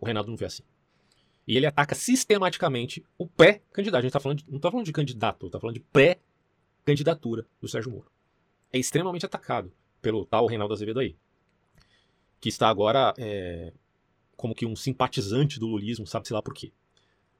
O 0.00 0.04
Reinaldo 0.04 0.30
não 0.30 0.36
vê 0.36 0.46
assim. 0.46 0.62
E 1.46 1.56
ele 1.56 1.66
ataca 1.66 1.94
sistematicamente 1.94 3.04
o 3.16 3.26
pré-candidato. 3.26 4.00
A 4.00 4.02
gente 4.02 4.12
tá 4.12 4.20
falando 4.20 4.38
de, 4.38 4.44
não 4.48 4.56
está 4.56 4.70
falando 4.70 4.86
de 4.86 4.92
candidato, 4.92 5.46
está 5.46 5.60
falando 5.60 5.74
de 5.74 5.80
pré-candidatura 5.80 7.46
do 7.60 7.68
Sérgio 7.68 7.92
Moro. 7.92 8.10
É 8.72 8.78
extremamente 8.78 9.24
atacado 9.24 9.72
pelo 10.02 10.26
tal 10.26 10.46
Reinaldo 10.46 10.74
Azevedo 10.74 11.00
aí. 11.00 11.16
Que 12.40 12.48
está 12.48 12.68
agora 12.68 13.14
é, 13.16 13.72
como 14.36 14.54
que 14.54 14.66
um 14.66 14.76
simpatizante 14.76 15.58
do 15.58 15.66
lulismo, 15.66 16.06
sabe-se 16.06 16.32
lá 16.32 16.42
por 16.42 16.52
quê. 16.52 16.72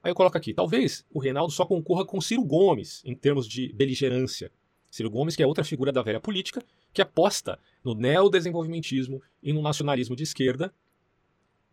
Aí 0.02 0.10
eu 0.10 0.14
coloco 0.14 0.38
aqui, 0.38 0.54
talvez 0.54 1.04
o 1.12 1.18
Reinaldo 1.18 1.52
só 1.52 1.66
concorra 1.66 2.04
com 2.04 2.20
Ciro 2.20 2.44
Gomes 2.44 3.02
em 3.04 3.14
termos 3.14 3.48
de 3.48 3.72
beligerância. 3.72 4.52
Ciro 4.88 5.10
Gomes, 5.10 5.34
que 5.34 5.42
é 5.42 5.46
outra 5.46 5.64
figura 5.64 5.90
da 5.90 6.00
velha 6.00 6.20
política, 6.20 6.64
que 6.92 7.02
aposta 7.02 7.58
no 7.84 7.92
neodesenvolvimentismo 7.92 9.20
e 9.42 9.52
no 9.52 9.60
nacionalismo 9.60 10.14
de 10.14 10.22
esquerda, 10.22 10.72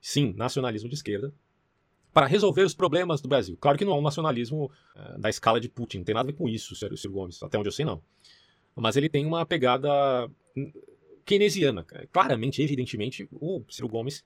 sim, 0.04 0.34
nacionalismo 0.34 0.90
de 0.90 0.96
esquerda, 0.96 1.34
para 2.14 2.28
resolver 2.28 2.64
os 2.64 2.76
problemas 2.76 3.22
do 3.22 3.30
Brasil. 3.30 3.58
Claro 3.58 3.78
que 3.78 3.86
não 3.86 3.94
é 3.94 3.96
um 3.96 4.02
nacionalismo 4.02 4.70
uh, 4.96 5.18
da 5.18 5.30
escala 5.30 5.62
de 5.62 5.70
Putin, 5.70 6.00
não 6.00 6.04
tem 6.04 6.14
nada 6.14 6.28
a 6.28 6.32
ver 6.32 6.38
com 6.38 6.48
isso, 6.50 6.76
Ciro, 6.76 6.98
Ciro 6.98 7.14
Gomes, 7.14 7.42
até 7.42 7.58
onde 7.58 7.70
eu 7.70 7.72
sei 7.72 7.86
não. 7.86 8.04
Mas 8.76 8.98
ele 8.98 9.08
tem 9.08 9.26
uma 9.26 9.46
pegada 9.46 10.30
hum, 10.58 10.74
keynesiana. 11.24 11.86
Claramente, 12.12 12.62
evidentemente, 12.62 13.30
o 13.32 13.64
Ciro 13.70 13.88
Gomes 13.88 14.26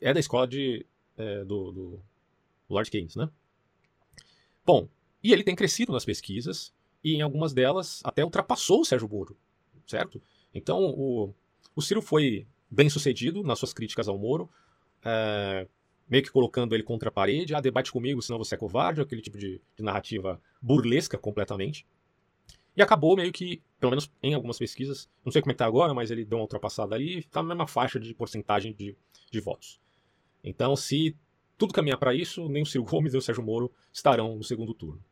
é 0.00 0.14
da 0.14 0.20
escola 0.20 0.46
de, 0.46 0.86
é, 1.16 1.44
do, 1.44 1.72
do 1.72 2.00
Lord 2.70 2.88
Keynes, 2.88 3.16
né? 3.16 3.28
Bom, 4.64 4.88
e 5.22 5.32
ele 5.32 5.42
tem 5.42 5.56
crescido 5.56 5.92
nas 5.92 6.04
pesquisas 6.04 6.72
e 7.02 7.16
em 7.16 7.22
algumas 7.22 7.52
delas 7.52 8.00
até 8.04 8.24
ultrapassou 8.24 8.82
o 8.82 8.84
Sérgio 8.84 9.08
Moro, 9.08 9.36
certo? 9.84 10.22
Então 10.54 10.78
o, 10.80 11.34
o 11.74 11.82
Ciro 11.82 12.00
foi 12.00 12.46
bem 12.70 12.88
sucedido 12.88 13.42
nas 13.42 13.58
suas 13.58 13.72
críticas 13.72 14.06
ao 14.06 14.16
Moro, 14.16 14.48
é, 15.04 15.66
meio 16.08 16.22
que 16.22 16.30
colocando 16.30 16.74
ele 16.74 16.82
contra 16.82 17.08
a 17.08 17.12
parede, 17.12 17.54
ah, 17.54 17.60
debate 17.60 17.92
comigo, 17.92 18.22
senão 18.22 18.38
você 18.38 18.54
é 18.54 18.58
covarde, 18.58 19.00
aquele 19.00 19.20
tipo 19.20 19.38
de, 19.38 19.60
de 19.76 19.82
narrativa 19.82 20.40
burlesca 20.60 21.18
completamente. 21.18 21.86
E 22.76 22.82
acabou 22.82 23.16
meio 23.16 23.32
que, 23.32 23.60
pelo 23.80 23.90
menos 23.90 24.10
em 24.22 24.34
algumas 24.34 24.58
pesquisas, 24.58 25.08
não 25.24 25.32
sei 25.32 25.42
como 25.42 25.50
é 25.50 25.54
que 25.54 25.58
tá 25.58 25.66
agora, 25.66 25.92
mas 25.92 26.10
ele 26.10 26.24
deu 26.24 26.38
uma 26.38 26.44
ultrapassada 26.44 26.94
ali 26.94 27.24
tá 27.24 27.42
na 27.42 27.48
mesma 27.48 27.66
faixa 27.66 27.98
de 27.98 28.14
porcentagem 28.14 28.72
de, 28.72 28.96
de 29.30 29.40
votos. 29.40 29.80
Então, 30.44 30.76
se 30.76 31.16
tudo 31.56 31.74
caminhar 31.74 31.98
para 31.98 32.14
isso, 32.14 32.48
nem 32.48 32.62
o 32.62 32.66
Ciro 32.66 32.84
Gomes 32.86 33.12
nem 33.12 33.18
o 33.18 33.22
Sérgio 33.22 33.42
Moro 33.42 33.70
estarão 33.92 34.36
no 34.36 34.44
segundo 34.44 34.72
turno. 34.72 35.02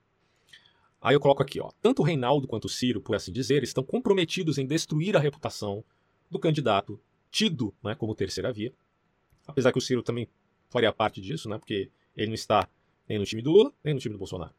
Aí 1.01 1.15
eu 1.15 1.21
coloco 1.21 1.43
aqui, 1.43 1.61
ó, 1.61 1.71
tanto 1.83 2.03
o 2.03 2.05
Reinaldo 2.05 2.49
quanto 2.49 2.65
o 2.67 2.69
Ciro, 2.69 3.01
por 3.01 3.15
assim 3.15 3.33
dizer, 3.33 3.63
estão 3.63 3.85
comprometidos 3.85 4.59
em 4.59 4.67
destruir 4.67 5.17
a 5.17 5.21
reputação 5.21 5.85
do 6.31 6.39
candidato 6.39 7.01
tido 7.31 7.75
né, 7.83 7.95
como 7.95 8.15
terceira 8.15 8.53
via, 8.53 8.73
Apesar 9.47 9.73
que 9.73 9.79
o 9.79 9.81
Ciro 9.81 10.03
também 10.03 10.29
faria 10.69 10.93
parte 10.93 11.21
disso, 11.21 11.49
né? 11.49 11.59
Porque 11.59 11.91
ele 12.17 12.29
não 12.29 12.35
está 12.35 12.69
nem 13.09 13.19
no 13.19 13.25
time 13.25 13.43
do 13.43 13.53
Lula, 13.53 13.73
nem 13.85 13.95
no 13.95 14.01
time 14.01 14.15
do 14.15 14.19
Bolsonaro. 14.19 14.55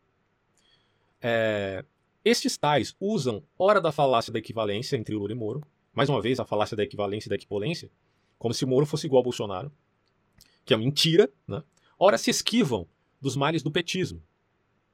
É, 1.21 1.83
estes 2.23 2.57
tais 2.57 2.95
usam 2.99 3.43
hora 3.57 3.81
da 3.81 3.91
falácia 3.91 4.31
da 4.31 4.39
equivalência 4.39 4.95
entre 4.95 5.15
Lula 5.15 5.31
e 5.31 5.35
Moro, 5.35 5.61
mais 5.93 6.09
uma 6.09 6.21
vez 6.21 6.39
a 6.39 6.45
falácia 6.45 6.77
da 6.77 6.83
equivalência 6.83 7.27
e 7.27 7.31
da 7.31 7.35
equipolência, 7.35 7.89
como 8.37 8.53
se 8.53 8.65
Moro 8.65 8.85
fosse 8.85 9.07
igual 9.07 9.19
ao 9.19 9.23
Bolsonaro, 9.23 9.71
que 10.63 10.73
é 10.73 10.77
mentira, 10.77 11.31
né? 11.47 11.63
Ora 11.97 12.17
se 12.17 12.29
esquivam 12.29 12.87
dos 13.19 13.35
males 13.35 13.63
do 13.63 13.71
petismo. 13.71 14.21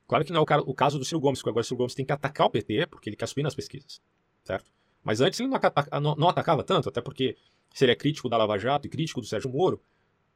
Claro 0.07 0.23
que 0.23 0.31
não 0.31 0.45
é 0.47 0.57
o 0.59 0.73
caso 0.73 0.97
do 0.99 1.05
Ciro 1.05 1.19
Gomes, 1.19 1.39
porque 1.39 1.49
agora 1.49 1.61
o 1.61 1.65
Ciro 1.65 1.77
Gomes 1.77 1.95
tem 1.95 2.05
que 2.05 2.13
atacar 2.13 2.47
o 2.47 2.49
PT, 2.49 2.87
porque 2.87 3.09
ele 3.09 3.15
quer 3.15 3.27
subir 3.27 3.43
nas 3.43 3.55
pesquisas, 3.55 4.01
certo? 4.43 4.71
Mas 5.03 5.19
antes 5.19 5.39
ele 5.39 5.49
não, 5.49 6.15
não 6.15 6.29
atacava 6.29 6.63
tanto, 6.63 6.87
até 6.87 7.01
porque 7.01 7.35
se 7.73 7.83
ele 7.83 7.91
é 7.91 7.95
crítico 7.95 8.29
da 8.29 8.37
Lava 8.37 8.57
Jato 8.57 8.87
e 8.87 8.89
crítico 8.89 9.19
do 9.19 9.27
Sérgio 9.27 9.49
Moro, 9.49 9.81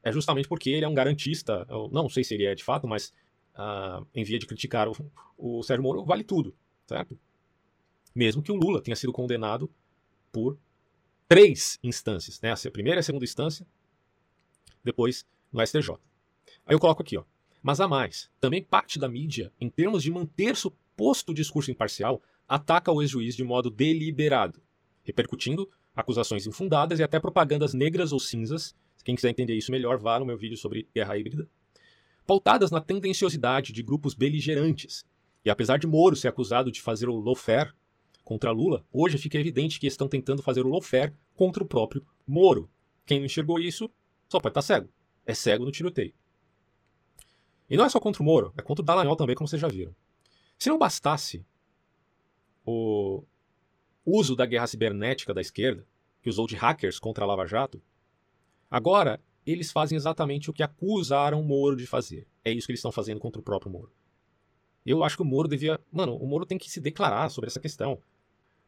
é 0.04 0.12
justamente 0.12 0.48
porque 0.48 0.70
ele 0.70 0.84
é 0.84 0.88
um 0.88 0.94
garantista, 0.94 1.66
não 1.92 2.10
sei 2.10 2.24
se 2.24 2.34
ele 2.34 2.46
é 2.46 2.56
de 2.56 2.64
fato, 2.64 2.88
mas 2.88 3.14
uh, 3.56 4.06
em 4.14 4.24
via 4.24 4.40
de 4.40 4.46
criticar 4.46 4.88
o, 4.90 4.96
o 5.38 5.64
Sérgio 5.64 5.84
Moro, 5.84 6.04
vale 6.04 6.24
tudo, 6.24 6.56
certo? 6.88 7.18
Mesmo 8.16 8.42
que 8.42 8.52
o 8.52 8.56
Lula 8.56 8.82
tenha 8.82 8.96
sido 8.96 9.14
condenado 9.14 9.72
por 10.32 10.58
três 11.28 11.78
instâncias, 11.84 12.42
né? 12.42 12.52
A 12.52 12.72
primeira 12.72 13.00
e 13.00 13.02
a 13.02 13.04
segunda 13.04 13.26
instância, 13.26 13.68
depois 14.84 15.26
no 15.52 15.66
STJ. 15.66 15.92
Aí 16.66 16.74
eu 16.74 16.80
coloco 16.80 17.02
aqui, 17.02 17.18
ó. 17.18 17.24
Mas 17.62 17.80
há 17.80 17.88
mais. 17.88 18.30
Também 18.40 18.64
parte 18.64 18.98
da 18.98 19.10
mídia, 19.10 19.52
em 19.60 19.70
termos 19.70 20.02
de 20.02 20.10
manter 20.10 20.56
suposto 20.56 21.34
discurso 21.34 21.70
imparcial, 21.70 22.22
ataca 22.48 22.92
o 22.92 23.02
ex-juiz 23.02 23.36
de 23.36 23.44
modo 23.44 23.70
deliberado, 23.70 24.62
repercutindo 25.04 25.70
acusações 25.98 26.46
infundadas 26.46 27.00
e 27.00 27.04
até 27.04 27.20
propagandas 27.20 27.74
negras 27.74 28.14
ou 28.14 28.20
cinzas. 28.20 28.76
Quem 29.04 29.16
quiser 29.16 29.30
entender 29.30 29.56
isso 29.56 29.72
melhor, 29.72 29.98
vá 29.98 30.20
no 30.20 30.26
meu 30.26 30.38
vídeo 30.38 30.56
sobre 30.56 30.88
guerra 30.94 31.18
híbrida. 31.18 31.50
Pautadas 32.26 32.70
na 32.70 32.80
tendenciosidade 32.80 33.74
de 33.74 33.82
grupos 33.82 34.14
beligerantes. 34.14 35.04
E 35.44 35.50
apesar 35.50 35.78
de 35.78 35.88
Moro 35.88 36.16
ser 36.16 36.28
acusado 36.28 36.72
de 36.72 36.82
fazer 36.82 37.10
o 37.10 37.20
lawfare 37.20 37.74
contra 38.24 38.52
Lula, 38.52 38.86
hoje 38.92 39.18
fica 39.18 39.40
evidente 39.40 39.80
que 39.80 39.88
estão 39.88 40.08
tentando 40.08 40.44
fazer 40.44 40.66
o 40.66 40.70
lawfare 40.70 41.14
contra 41.36 41.64
o 41.64 41.68
próprio 41.68 42.06
Moro. 42.28 42.70
Quem 43.06 43.20
não 43.20 43.26
enxergou 43.26 43.60
isso 43.60 43.90
só 44.30 44.40
pode 44.40 44.52
estar 44.52 44.62
cego. 44.62 44.90
É 45.26 45.34
cego 45.34 45.66
no 45.66 45.72
tiroteio. 45.72 46.14
E 47.70 47.76
não 47.76 47.86
é 47.86 47.90
só 47.90 48.00
contra 48.00 48.22
o 48.22 48.26
Moro, 48.26 48.54
é 48.58 48.62
contra 48.62 48.84
o 48.84 48.86
Dallagnol 48.86 49.16
também, 49.16 49.36
como 49.36 49.48
vocês 49.48 49.62
já 49.62 49.68
viram. 49.68 49.96
Se 50.60 50.70
não 50.70 50.78
bastasse 50.78 51.46
o 52.66 53.24
uso 54.08 54.38
da 54.38 54.46
guerra 54.46 54.68
cibernética 54.68 55.34
da 55.34 55.42
esquerda, 55.42 55.86
que 56.22 56.30
usou 56.30 56.48
de 56.48 56.56
hackers 56.56 56.98
contra 56.98 57.26
a 57.26 57.28
Lava 57.28 57.46
Jato, 57.46 57.82
agora 58.72 59.20
eles 59.46 59.72
fazem 59.72 59.98
exatamente 59.98 60.50
o 60.50 60.54
que 60.54 60.64
acusaram 60.64 61.42
o 61.42 61.44
Moro 61.44 61.76
de 61.76 61.86
fazer. 61.86 62.26
É 62.44 62.52
isso 62.52 62.66
que 62.66 62.72
eles 62.72 62.80
estão 62.80 62.92
fazendo 62.92 63.20
contra 63.20 63.40
o 63.40 63.44
próprio 63.44 63.72
Moro. 63.72 63.92
Eu 64.86 65.04
acho 65.04 65.18
que 65.18 65.22
o 65.22 65.26
Moro 65.26 65.50
devia. 65.50 65.80
Mano, 65.92 66.16
o 66.16 66.26
Moro 66.26 66.46
tem 66.46 66.58
que 66.58 66.72
se 66.72 66.80
declarar 66.80 67.30
sobre 67.30 67.50
essa 67.50 67.60
questão. 67.60 68.02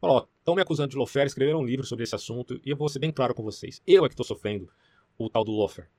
Ó, 0.02 0.26
estão 0.38 0.54
me 0.54 0.62
acusando 0.62 0.90
de 0.90 0.96
lofer, 0.96 1.26
escreveram 1.26 1.60
um 1.60 1.64
livro 1.64 1.86
sobre 1.86 2.04
esse 2.04 2.14
assunto, 2.14 2.60
e 2.64 2.70
eu 2.70 2.76
vou 2.76 2.88
ser 2.88 2.98
bem 2.98 3.10
claro 3.10 3.34
com 3.34 3.42
vocês. 3.42 3.82
Eu 3.86 4.04
é 4.04 4.08
que 4.08 4.14
estou 4.14 4.24
sofrendo 4.24 4.70
o 5.18 5.28
tal 5.28 5.44
do 5.44 5.52
lofer. 5.52 5.90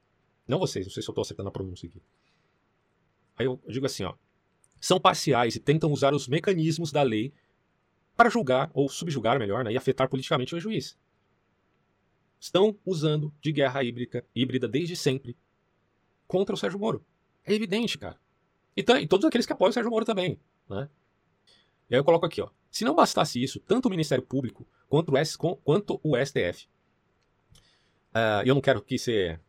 Não 0.47 0.59
vocês, 0.59 0.85
não 0.85 0.91
sei 0.91 1.01
se 1.01 1.09
eu 1.09 1.13
estou 1.13 1.21
acertando 1.21 1.49
a 1.49 1.51
pronúncia 1.51 1.87
aqui. 1.87 2.01
aí 3.37 3.45
eu 3.45 3.59
digo 3.67 3.85
assim, 3.85 4.03
ó, 4.03 4.15
são 4.79 4.99
parciais 4.99 5.55
e 5.55 5.59
tentam 5.59 5.91
usar 5.91 6.13
os 6.13 6.27
mecanismos 6.27 6.91
da 6.91 7.03
lei 7.03 7.31
para 8.21 8.29
julgar 8.29 8.69
ou 8.71 8.87
subjugar, 8.87 9.39
melhor, 9.39 9.63
né, 9.63 9.73
e 9.73 9.77
afetar 9.77 10.07
politicamente 10.07 10.53
o 10.53 10.59
juiz. 10.59 10.95
Estão 12.39 12.77
usando 12.85 13.33
de 13.41 13.51
guerra 13.51 13.83
híbrida, 13.83 14.23
híbrida 14.35 14.67
desde 14.67 14.95
sempre 14.95 15.35
contra 16.27 16.53
o 16.53 16.57
Sérgio 16.57 16.77
Moro. 16.77 17.03
É 17.43 17.51
evidente, 17.51 17.97
cara. 17.97 18.19
E, 18.77 18.81
e 18.81 19.07
todos 19.07 19.25
aqueles 19.25 19.47
que 19.47 19.53
apoiam 19.53 19.71
o 19.71 19.73
Sérgio 19.73 19.89
Moro 19.89 20.05
também, 20.05 20.39
né? 20.69 20.87
E 21.89 21.95
aí 21.95 21.99
eu 21.99 22.03
coloco 22.03 22.23
aqui, 22.23 22.39
ó. 22.43 22.49
Se 22.69 22.85
não 22.85 22.93
bastasse 22.93 23.41
isso, 23.41 23.59
tanto 23.59 23.87
o 23.87 23.89
Ministério 23.89 24.23
Público 24.23 24.67
quanto 24.87 25.13
o, 25.13 25.17
S, 25.17 25.35
quanto 25.35 25.99
o 26.03 26.15
STF, 26.15 26.65
uh, 26.65 26.69
ah, 28.13 28.43
eu 28.45 28.53
não 28.53 28.61
quero 28.61 28.83
que 28.83 28.99
ser 28.99 29.41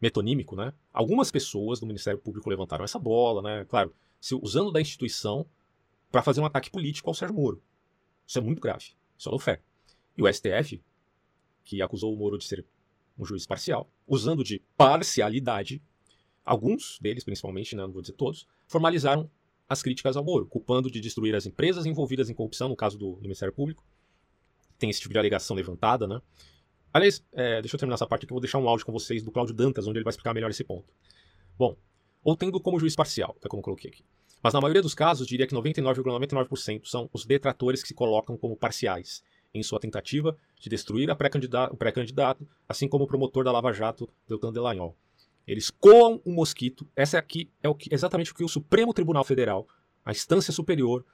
metonímico, 0.00 0.54
né? 0.54 0.72
Algumas 0.92 1.32
pessoas 1.32 1.80
do 1.80 1.86
Ministério 1.86 2.20
Público 2.20 2.48
levantaram 2.48 2.84
essa 2.84 2.98
bola, 2.98 3.42
né? 3.42 3.64
Claro, 3.64 3.92
se, 4.20 4.36
usando 4.36 4.70
da 4.70 4.80
instituição 4.80 5.44
para 6.12 6.22
fazer 6.22 6.40
um 6.40 6.46
ataque 6.46 6.70
político 6.70 7.10
ao 7.10 7.14
Sérgio 7.14 7.34
Moro. 7.34 7.60
Isso 8.28 8.38
é 8.38 8.42
muito 8.42 8.60
grave. 8.60 8.90
Isso 9.16 9.28
é 9.28 9.30
lawfare. 9.30 9.60
E 10.14 10.22
o 10.22 10.30
STF, 10.30 10.82
que 11.64 11.80
acusou 11.80 12.12
o 12.12 12.16
Moro 12.16 12.36
de 12.36 12.44
ser 12.44 12.64
um 13.18 13.24
juiz 13.24 13.46
parcial, 13.46 13.90
usando 14.06 14.44
de 14.44 14.62
parcialidade, 14.76 15.82
alguns 16.44 16.98
deles, 17.00 17.24
principalmente, 17.24 17.74
né, 17.74 17.82
não 17.82 17.90
vou 17.90 18.02
dizer 18.02 18.12
todos, 18.12 18.46
formalizaram 18.66 19.30
as 19.66 19.82
críticas 19.82 20.16
ao 20.16 20.24
Moro, 20.24 20.46
culpando 20.46 20.90
de 20.90 21.00
destruir 21.00 21.34
as 21.34 21.46
empresas 21.46 21.86
envolvidas 21.86 22.28
em 22.28 22.34
corrupção, 22.34 22.68
no 22.68 22.76
caso 22.76 22.98
do, 22.98 23.16
do 23.16 23.22
Ministério 23.22 23.52
Público. 23.52 23.82
Tem 24.78 24.90
esse 24.90 25.00
tipo 25.00 25.12
de 25.12 25.18
alegação 25.18 25.56
levantada, 25.56 26.06
né? 26.06 26.20
Aliás, 26.92 27.24
é, 27.32 27.60
deixa 27.60 27.76
eu 27.76 27.78
terminar 27.78 27.94
essa 27.94 28.06
parte 28.06 28.24
aqui, 28.24 28.32
eu 28.32 28.36
vou 28.36 28.40
deixar 28.40 28.58
um 28.58 28.68
áudio 28.68 28.84
com 28.84 28.92
vocês 28.92 29.22
do 29.22 29.30
Cláudio 29.30 29.54
Dantas, 29.54 29.86
onde 29.86 29.98
ele 29.98 30.04
vai 30.04 30.10
explicar 30.10 30.34
melhor 30.34 30.50
esse 30.50 30.64
ponto. 30.64 30.92
Bom, 31.58 31.76
ou 32.22 32.36
tendo 32.36 32.60
como 32.60 32.78
juiz 32.78 32.94
parcial, 32.94 33.36
é 33.42 33.48
como 33.48 33.60
eu 33.60 33.64
coloquei 33.64 33.90
aqui. 33.90 34.04
Mas 34.42 34.54
na 34.54 34.60
maioria 34.60 34.82
dos 34.82 34.94
casos, 34.94 35.26
diria 35.26 35.46
que 35.46 35.54
99,99% 35.54 36.48
,99 36.48 36.80
são 36.84 37.10
os 37.12 37.24
detratores 37.24 37.82
que 37.82 37.88
se 37.88 37.94
colocam 37.94 38.36
como 38.36 38.56
parciais 38.56 39.22
em 39.52 39.62
sua 39.62 39.80
tentativa 39.80 40.36
de 40.60 40.68
destruir 40.68 41.06
pré 41.16 41.30
o 41.70 41.76
pré-candidato, 41.76 42.46
assim 42.68 42.88
como 42.88 43.04
o 43.04 43.06
promotor 43.06 43.44
da 43.44 43.52
Lava 43.52 43.72
Jato, 43.72 44.08
Deltan 44.28 44.52
Delagnol. 44.52 44.96
Eles 45.46 45.70
coam 45.70 46.20
um 46.26 46.32
mosquito. 46.32 46.86
Essa 46.94 47.18
aqui 47.18 47.50
é 47.62 47.68
o 47.68 47.74
que, 47.74 47.92
exatamente 47.92 48.32
o 48.32 48.34
que 48.34 48.44
o 48.44 48.48
Supremo 48.48 48.92
Tribunal 48.92 49.24
Federal, 49.24 49.66
a 50.04 50.10
instância 50.10 50.52
superior 50.52 51.04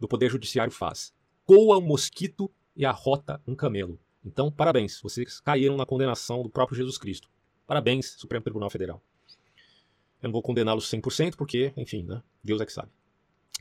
do 0.00 0.08
Poder 0.08 0.28
Judiciário, 0.30 0.72
faz. 0.72 1.14
Coa 1.46 1.78
um 1.78 1.86
mosquito 1.86 2.50
e 2.76 2.84
arrota 2.84 3.40
um 3.46 3.54
camelo. 3.54 3.98
Então, 4.24 4.50
parabéns, 4.50 5.00
vocês 5.00 5.40
caíram 5.40 5.76
na 5.76 5.86
condenação 5.86 6.42
do 6.42 6.50
próprio 6.50 6.76
Jesus 6.76 6.98
Cristo. 6.98 7.28
Parabéns, 7.66 8.16
Supremo 8.18 8.42
Tribunal 8.42 8.70
Federal. 8.70 9.00
Eu 10.22 10.28
não 10.28 10.32
vou 10.32 10.42
condená-los 10.42 10.88
100%, 10.88 11.36
porque, 11.36 11.72
enfim, 11.76 12.04
né? 12.04 12.22
Deus 12.42 12.60
é 12.60 12.66
que 12.66 12.72
sabe. 12.72 12.90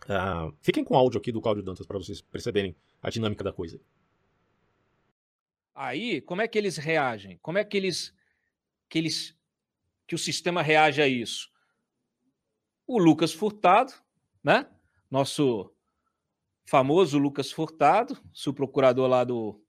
Uh, 0.03 0.55
fiquem 0.61 0.83
com 0.83 0.93
o 0.93 0.97
áudio 0.97 1.19
aqui 1.19 1.31
do 1.31 1.41
Cláudio 1.41 1.63
Dantas 1.63 1.85
para 1.85 1.97
vocês 1.97 2.21
perceberem 2.21 2.75
a 3.01 3.09
dinâmica 3.09 3.43
da 3.43 3.51
coisa. 3.51 3.79
Aí, 5.73 6.21
como 6.21 6.41
é 6.41 6.47
que 6.47 6.57
eles 6.57 6.77
reagem? 6.77 7.39
Como 7.41 7.57
é 7.57 7.63
que 7.63 7.77
eles 7.77 8.13
que 8.87 8.97
eles 8.97 9.37
que 10.07 10.15
o 10.15 10.17
sistema 10.17 10.61
reage 10.61 11.01
a 11.01 11.07
isso? 11.07 11.49
O 12.85 12.99
Lucas 12.99 13.33
Furtado, 13.33 13.93
né? 14.43 14.69
Nosso 15.09 15.73
famoso 16.65 17.17
Lucas 17.17 17.51
Furtado, 17.51 18.17
subprocurador 18.33 19.07
lá 19.07 19.23
do 19.23 19.60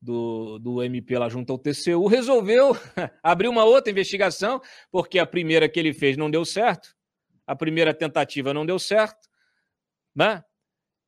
do, 0.00 0.58
do 0.58 0.82
MP 0.82 1.18
lá 1.18 1.28
junto 1.28 1.52
ao 1.52 1.58
TCU, 1.58 2.06
resolveu 2.06 2.76
abrir 3.22 3.48
uma 3.48 3.64
outra 3.64 3.90
investigação, 3.90 4.60
porque 4.90 5.18
a 5.18 5.26
primeira 5.26 5.68
que 5.68 5.78
ele 5.78 5.92
fez 5.92 6.16
não 6.16 6.30
deu 6.30 6.44
certo, 6.44 6.94
a 7.46 7.56
primeira 7.56 7.94
tentativa 7.94 8.52
não 8.52 8.66
deu 8.66 8.78
certo, 8.78 9.28
né? 10.14 10.44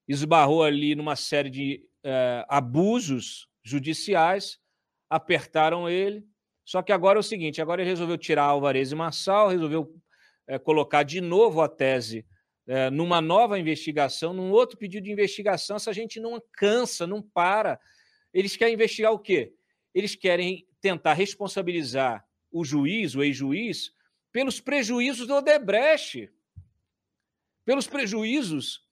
esbarrou 0.08 0.62
ali 0.62 0.94
numa 0.94 1.16
série 1.16 1.50
de 1.50 1.88
é, 2.02 2.44
abusos 2.48 3.48
judiciais, 3.62 4.58
apertaram 5.08 5.88
ele. 5.88 6.24
Só 6.64 6.82
que 6.82 6.92
agora 6.92 7.18
é 7.18 7.20
o 7.20 7.22
seguinte: 7.22 7.60
agora 7.60 7.82
ele 7.82 7.90
resolveu 7.90 8.18
tirar 8.18 8.44
Alvarez 8.44 8.92
e 8.92 8.94
Marçal, 8.94 9.48
resolveu 9.48 9.94
é, 10.46 10.58
colocar 10.58 11.02
de 11.02 11.20
novo 11.20 11.60
a 11.60 11.68
tese 11.68 12.26
é, 12.66 12.90
numa 12.90 13.20
nova 13.20 13.58
investigação, 13.58 14.32
num 14.32 14.50
outro 14.50 14.78
pedido 14.78 15.04
de 15.04 15.12
investigação. 15.12 15.76
Essa 15.76 15.92
gente 15.92 16.20
não 16.20 16.40
cansa, 16.52 17.06
não 17.06 17.22
para. 17.22 17.78
Eles 18.34 18.56
querem 18.56 18.74
investigar 18.74 19.12
o 19.12 19.18
quê? 19.18 19.54
Eles 19.94 20.16
querem 20.16 20.66
tentar 20.80 21.12
responsabilizar 21.12 22.26
o 22.50 22.64
juiz, 22.64 23.14
o 23.14 23.22
ex-juiz, 23.22 23.94
pelos 24.32 24.60
prejuízos 24.60 25.28
do 25.28 25.36
Odebrecht. 25.36 26.28
Pelos 27.64 27.86
prejuízos, 27.86 28.84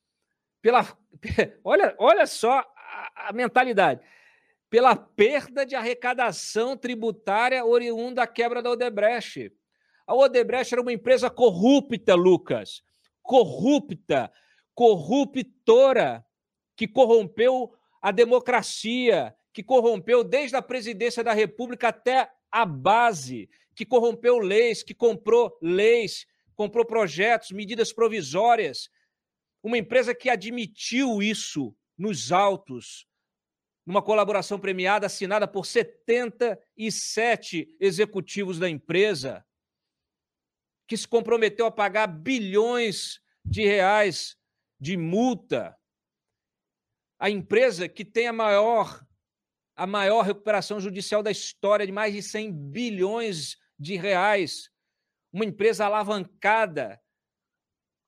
pela. 0.63 0.87
Olha, 1.63 1.95
olha 1.99 2.27
só 2.27 2.61
a, 2.61 3.29
a 3.29 3.33
mentalidade. 3.33 4.01
Pela 4.71 4.97
perda 4.97 5.67
de 5.67 5.75
arrecadação 5.75 6.77
tributária 6.77 7.65
oriunda 7.65 8.23
da 8.23 8.27
quebra 8.27 8.63
da 8.63 8.71
Odebrecht. 8.71 9.53
A 10.07 10.15
Odebrecht 10.15 10.73
era 10.73 10.81
uma 10.81 10.93
empresa 10.93 11.29
corrupta, 11.29 12.15
Lucas. 12.15 12.83
Corrupta, 13.21 14.33
corruptora, 14.75 16.25
que 16.75 16.89
corrompeu 16.89 17.73
a 18.03 18.11
democracia, 18.11 19.35
que 19.53 19.63
corrompeu 19.63 20.25
desde 20.25 20.57
a 20.57 20.63
presidência 20.63 21.23
da 21.23 21.33
República 21.33 21.89
até 21.89 22.29
a 22.51 22.67
base, 22.67 23.49
que 23.77 23.87
corrompeu 23.87 24.39
leis, 24.39 24.83
que 24.83 24.93
comprou 24.93 25.57
leis, 25.63 26.27
comprou 26.57 26.85
projetos, 26.85 27.53
medidas 27.53 27.93
provisórias. 27.93 28.91
Uma 29.63 29.79
empresa 29.79 30.13
que 30.13 30.29
admitiu 30.29 31.23
isso 31.23 31.73
nos 31.97 32.33
autos, 32.33 33.07
numa 33.87 34.03
colaboração 34.03 34.59
premiada 34.59 35.07
assinada 35.07 35.47
por 35.47 35.65
77 35.65 37.77
executivos 37.79 38.59
da 38.59 38.69
empresa, 38.69 39.47
que 40.89 40.97
se 40.97 41.07
comprometeu 41.07 41.67
a 41.67 41.71
pagar 41.71 42.09
bilhões 42.09 43.21
de 43.45 43.65
reais 43.65 44.37
de 44.81 44.97
multa 44.97 45.77
a 47.23 47.31
empresa 47.31 47.89
que 47.89 48.05
tem 48.05 48.27
a 48.27 48.33
maior 48.33 49.01
a 49.77 49.87
maior 49.87 50.23
recuperação 50.23 50.81
judicial 50.81 51.23
da 51.23 51.31
história 51.31 51.87
de 51.87 51.93
mais 51.93 52.13
de 52.13 52.21
100 52.21 52.53
bilhões 52.53 53.57
de 53.79 53.95
reais, 53.95 54.69
uma 55.33 55.45
empresa 55.45 55.87
alavancada 55.87 57.01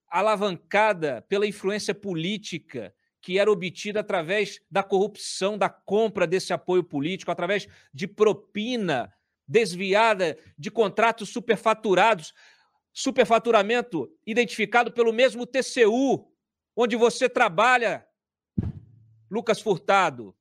alavancada 0.09 1.25
pela 1.29 1.47
influência 1.47 1.95
política 1.95 2.93
que 3.21 3.39
era 3.39 3.51
obtida 3.51 4.01
através 4.01 4.61
da 4.69 4.83
corrupção, 4.83 5.57
da 5.57 5.69
compra 5.69 6.27
desse 6.27 6.53
apoio 6.53 6.83
político, 6.83 7.31
através 7.31 7.69
de 7.93 8.09
propina 8.09 9.15
desviada 9.47 10.37
de 10.59 10.73
contratos 10.73 11.29
superfaturados, 11.29 12.35
superfaturamento 12.93 14.13
identificado 14.27 14.93
pelo 14.93 15.13
mesmo 15.13 15.47
TCU, 15.47 16.29
onde 16.77 16.97
você 16.97 17.29
trabalha, 17.29 18.05
Lucas 19.35 19.61
Furtado. 19.61 20.35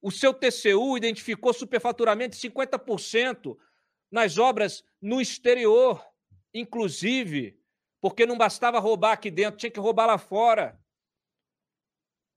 O 0.00 0.10
seu 0.10 0.32
TCU 0.32 0.96
identificou 0.96 1.52
superfaturamento 1.52 2.36
de 2.36 2.48
50% 2.48 3.58
nas 4.10 4.38
obras 4.38 4.84
no 5.02 5.20
exterior, 5.20 6.02
inclusive, 6.54 7.60
porque 8.00 8.24
não 8.24 8.38
bastava 8.38 8.78
roubar 8.78 9.12
aqui 9.12 9.30
dentro, 9.30 9.58
tinha 9.58 9.70
que 9.70 9.80
roubar 9.80 10.06
lá 10.06 10.16
fora. 10.16 10.80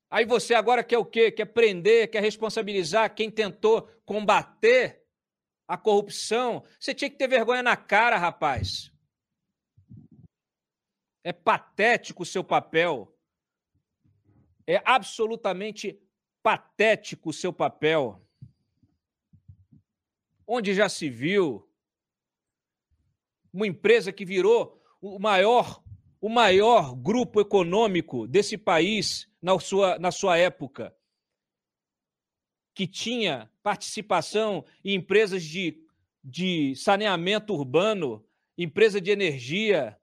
Aí 0.09 0.25
você 0.25 0.55
agora 0.55 0.83
quer 0.83 0.97
o 0.97 1.05
quê? 1.05 1.31
Quer 1.31 1.45
prender, 1.45 2.09
quer 2.09 2.21
responsabilizar 2.21 3.13
quem 3.13 3.29
tentou 3.29 3.83
combater 4.05 5.03
a 5.67 5.77
corrupção? 5.77 6.63
Você 6.79 6.93
tinha 6.93 7.09
que 7.09 7.17
ter 7.17 7.27
vergonha 7.27 7.63
na 7.63 7.77
cara, 7.77 8.17
rapaz. 8.17 8.91
É 11.23 11.31
patético 11.31 12.23
o 12.23 12.25
seu 12.25 12.43
papel. 12.43 13.12
É 14.65 14.81
absolutamente 14.85 15.99
patético 16.41 17.29
o 17.29 17.33
seu 17.33 17.51
papel. 17.51 18.21
Onde 20.45 20.73
já 20.73 20.89
se 20.89 21.09
viu 21.09 21.67
uma 23.51 23.67
empresa 23.67 24.11
que 24.11 24.25
virou 24.25 24.81
o 25.01 25.19
maior, 25.19 25.81
o 26.19 26.27
maior 26.27 26.95
grupo 26.95 27.39
econômico 27.39 28.27
desse 28.27 28.57
país 28.57 29.29
na 29.41 29.57
sua, 29.59 29.99
na 29.99 30.11
sua 30.11 30.37
época, 30.37 30.95
que 32.73 32.87
tinha 32.87 33.51
participação 33.61 34.65
em 34.83 34.95
empresas 34.95 35.43
de, 35.43 35.85
de 36.23 36.75
saneamento 36.75 37.53
urbano, 37.53 38.25
empresa 38.57 38.99
de 38.99 39.11
energia, 39.11 39.97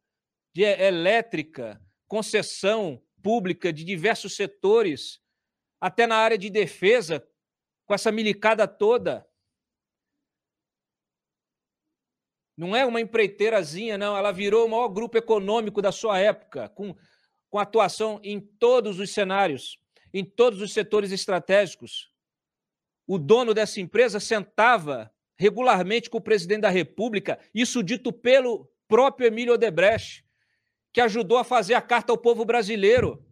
de 0.53 0.63
elétrica, 0.63 1.81
concessão 2.07 3.03
pública 3.23 3.73
de 3.73 3.85
diversos 3.85 4.35
setores, 4.35 5.21
até 5.81 6.07
na 6.07 6.17
área 6.17 6.39
de 6.39 6.51
defesa, 6.51 7.27
com 7.87 7.95
essa 7.95 8.13
milicada 8.13 8.69
toda. 8.69 9.27
Não 12.57 12.77
é 12.77 12.85
uma 12.85 13.01
empreiteirazinha, 13.01 13.97
não. 13.97 14.17
Ela 14.17 14.33
virou 14.33 14.67
o 14.67 14.71
maior 14.71 14.89
grupo 14.89 15.17
econômico 15.17 15.81
da 15.81 15.91
sua 15.91 16.19
época, 16.19 16.69
com, 16.69 16.95
com 17.49 17.59
atuação 17.59 18.21
em 18.23 18.41
todos 18.41 19.01
os 19.01 19.11
cenários, 19.11 19.79
em 20.13 20.25
todos 20.25 20.61
os 20.61 20.73
setores 20.73 21.11
estratégicos. 21.11 22.13
O 23.07 23.19
dono 23.19 23.55
dessa 23.55 23.81
empresa 23.81 24.21
sentava 24.21 25.13
regularmente 25.37 26.11
com 26.11 26.19
o 26.19 26.23
presidente 26.23 26.61
da 26.61 26.69
República, 26.69 27.41
isso 27.55 27.83
dito 27.83 28.13
pelo 28.13 28.71
próprio 28.87 29.27
Emílio 29.27 29.55
Odebrecht, 29.55 30.23
que 30.93 31.01
ajudou 31.01 31.39
a 31.39 31.45
fazer 31.45 31.75
a 31.75 31.83
carta 31.83 32.13
ao 32.13 32.19
povo 32.19 32.45
brasileiro. 32.45 33.25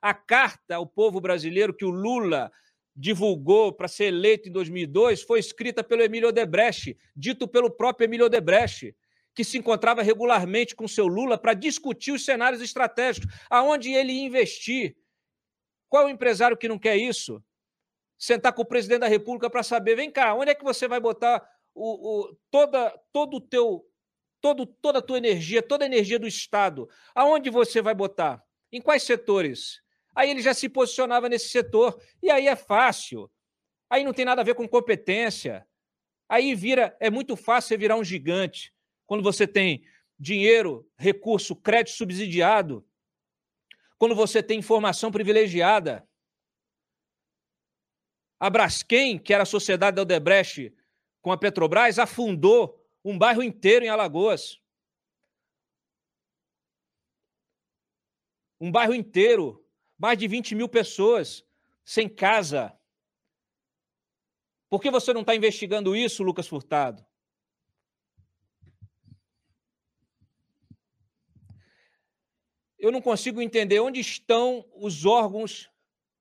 A 0.00 0.14
carta 0.14 0.76
ao 0.76 0.86
povo 0.86 1.20
brasileiro 1.20 1.74
que 1.74 1.84
o 1.84 1.90
Lula 1.90 2.50
divulgou 2.94 3.72
para 3.72 3.86
ser 3.86 4.06
eleito 4.06 4.48
em 4.48 4.52
2002 4.52 5.22
foi 5.22 5.38
escrita 5.38 5.84
pelo 5.84 6.02
Emílio 6.02 6.28
Odebrecht, 6.28 6.96
dito 7.14 7.46
pelo 7.46 7.70
próprio 7.70 8.06
Emílio 8.06 8.26
Odebrecht, 8.26 8.94
que 9.34 9.44
se 9.44 9.56
encontrava 9.56 10.02
regularmente 10.02 10.74
com 10.74 10.88
seu 10.88 11.06
Lula 11.06 11.38
para 11.38 11.54
discutir 11.54 12.10
os 12.10 12.24
cenários 12.24 12.60
estratégicos, 12.60 13.32
aonde 13.48 13.92
ele 13.92 14.12
ia 14.12 14.26
investir. 14.26 14.96
Qual 15.88 16.02
é 16.02 16.06
o 16.06 16.10
empresário 16.10 16.56
que 16.56 16.66
não 16.66 16.76
quer 16.76 16.96
isso? 16.96 17.40
Sentar 18.18 18.52
com 18.52 18.62
o 18.62 18.66
presidente 18.66 19.00
da 19.00 19.08
República 19.08 19.48
para 19.48 19.62
saber, 19.62 19.94
vem 19.94 20.10
cá, 20.10 20.34
onde 20.34 20.50
é 20.50 20.54
que 20.56 20.64
você 20.64 20.88
vai 20.88 20.98
botar 20.98 21.48
o, 21.72 22.22
o, 22.22 22.36
toda, 22.50 22.92
todo 23.12 23.36
o 23.36 23.40
teu, 23.40 23.86
todo, 24.40 24.66
toda 24.66 24.98
a 24.98 25.02
tua 25.02 25.18
energia, 25.18 25.62
toda 25.62 25.84
a 25.84 25.86
energia 25.86 26.18
do 26.18 26.26
Estado? 26.26 26.88
Aonde 27.14 27.50
você 27.50 27.82
vai 27.82 27.94
botar? 27.94 28.42
Em 28.72 28.80
quais 28.80 29.02
setores? 29.02 29.80
Aí 30.14 30.30
ele 30.30 30.42
já 30.42 30.52
se 30.52 30.68
posicionava 30.68 31.28
nesse 31.28 31.48
setor. 31.48 32.00
E 32.22 32.30
aí 32.30 32.48
é 32.48 32.56
fácil. 32.56 33.30
Aí 33.88 34.04
não 34.04 34.12
tem 34.12 34.24
nada 34.24 34.40
a 34.40 34.44
ver 34.44 34.54
com 34.54 34.68
competência. 34.68 35.66
Aí 36.28 36.54
vira, 36.54 36.96
é 37.00 37.10
muito 37.10 37.36
fácil 37.36 37.68
você 37.68 37.76
virar 37.76 37.96
um 37.96 38.04
gigante. 38.04 38.74
Quando 39.06 39.22
você 39.22 39.46
tem 39.46 39.84
dinheiro, 40.18 40.86
recurso, 40.98 41.54
crédito 41.54 41.94
subsidiado, 41.94 42.84
quando 43.96 44.14
você 44.14 44.42
tem 44.42 44.58
informação 44.58 45.10
privilegiada. 45.10 46.06
A 48.40 48.48
Braskem, 48.48 49.18
que 49.18 49.34
era 49.34 49.42
a 49.42 49.46
sociedade 49.46 49.96
da 49.96 50.02
Odebrecht 50.02 50.72
com 51.20 51.32
a 51.32 51.36
Petrobras, 51.36 51.98
afundou 51.98 52.77
um 53.04 53.16
bairro 53.18 53.42
inteiro 53.42 53.84
em 53.84 53.88
Alagoas. 53.88 54.60
Um 58.60 58.70
bairro 58.70 58.94
inteiro 58.94 59.64
mais 59.96 60.18
de 60.18 60.26
20 60.26 60.54
mil 60.54 60.68
pessoas 60.68 61.44
sem 61.84 62.08
casa. 62.08 62.76
Por 64.68 64.80
que 64.80 64.90
você 64.90 65.12
não 65.12 65.22
está 65.22 65.34
investigando 65.34 65.96
isso, 65.96 66.22
Lucas 66.22 66.46
Furtado? 66.46 67.04
Eu 72.78 72.92
não 72.92 73.00
consigo 73.00 73.42
entender 73.42 73.80
onde 73.80 73.98
estão 73.98 74.64
os 74.76 75.04
órgãos 75.04 75.68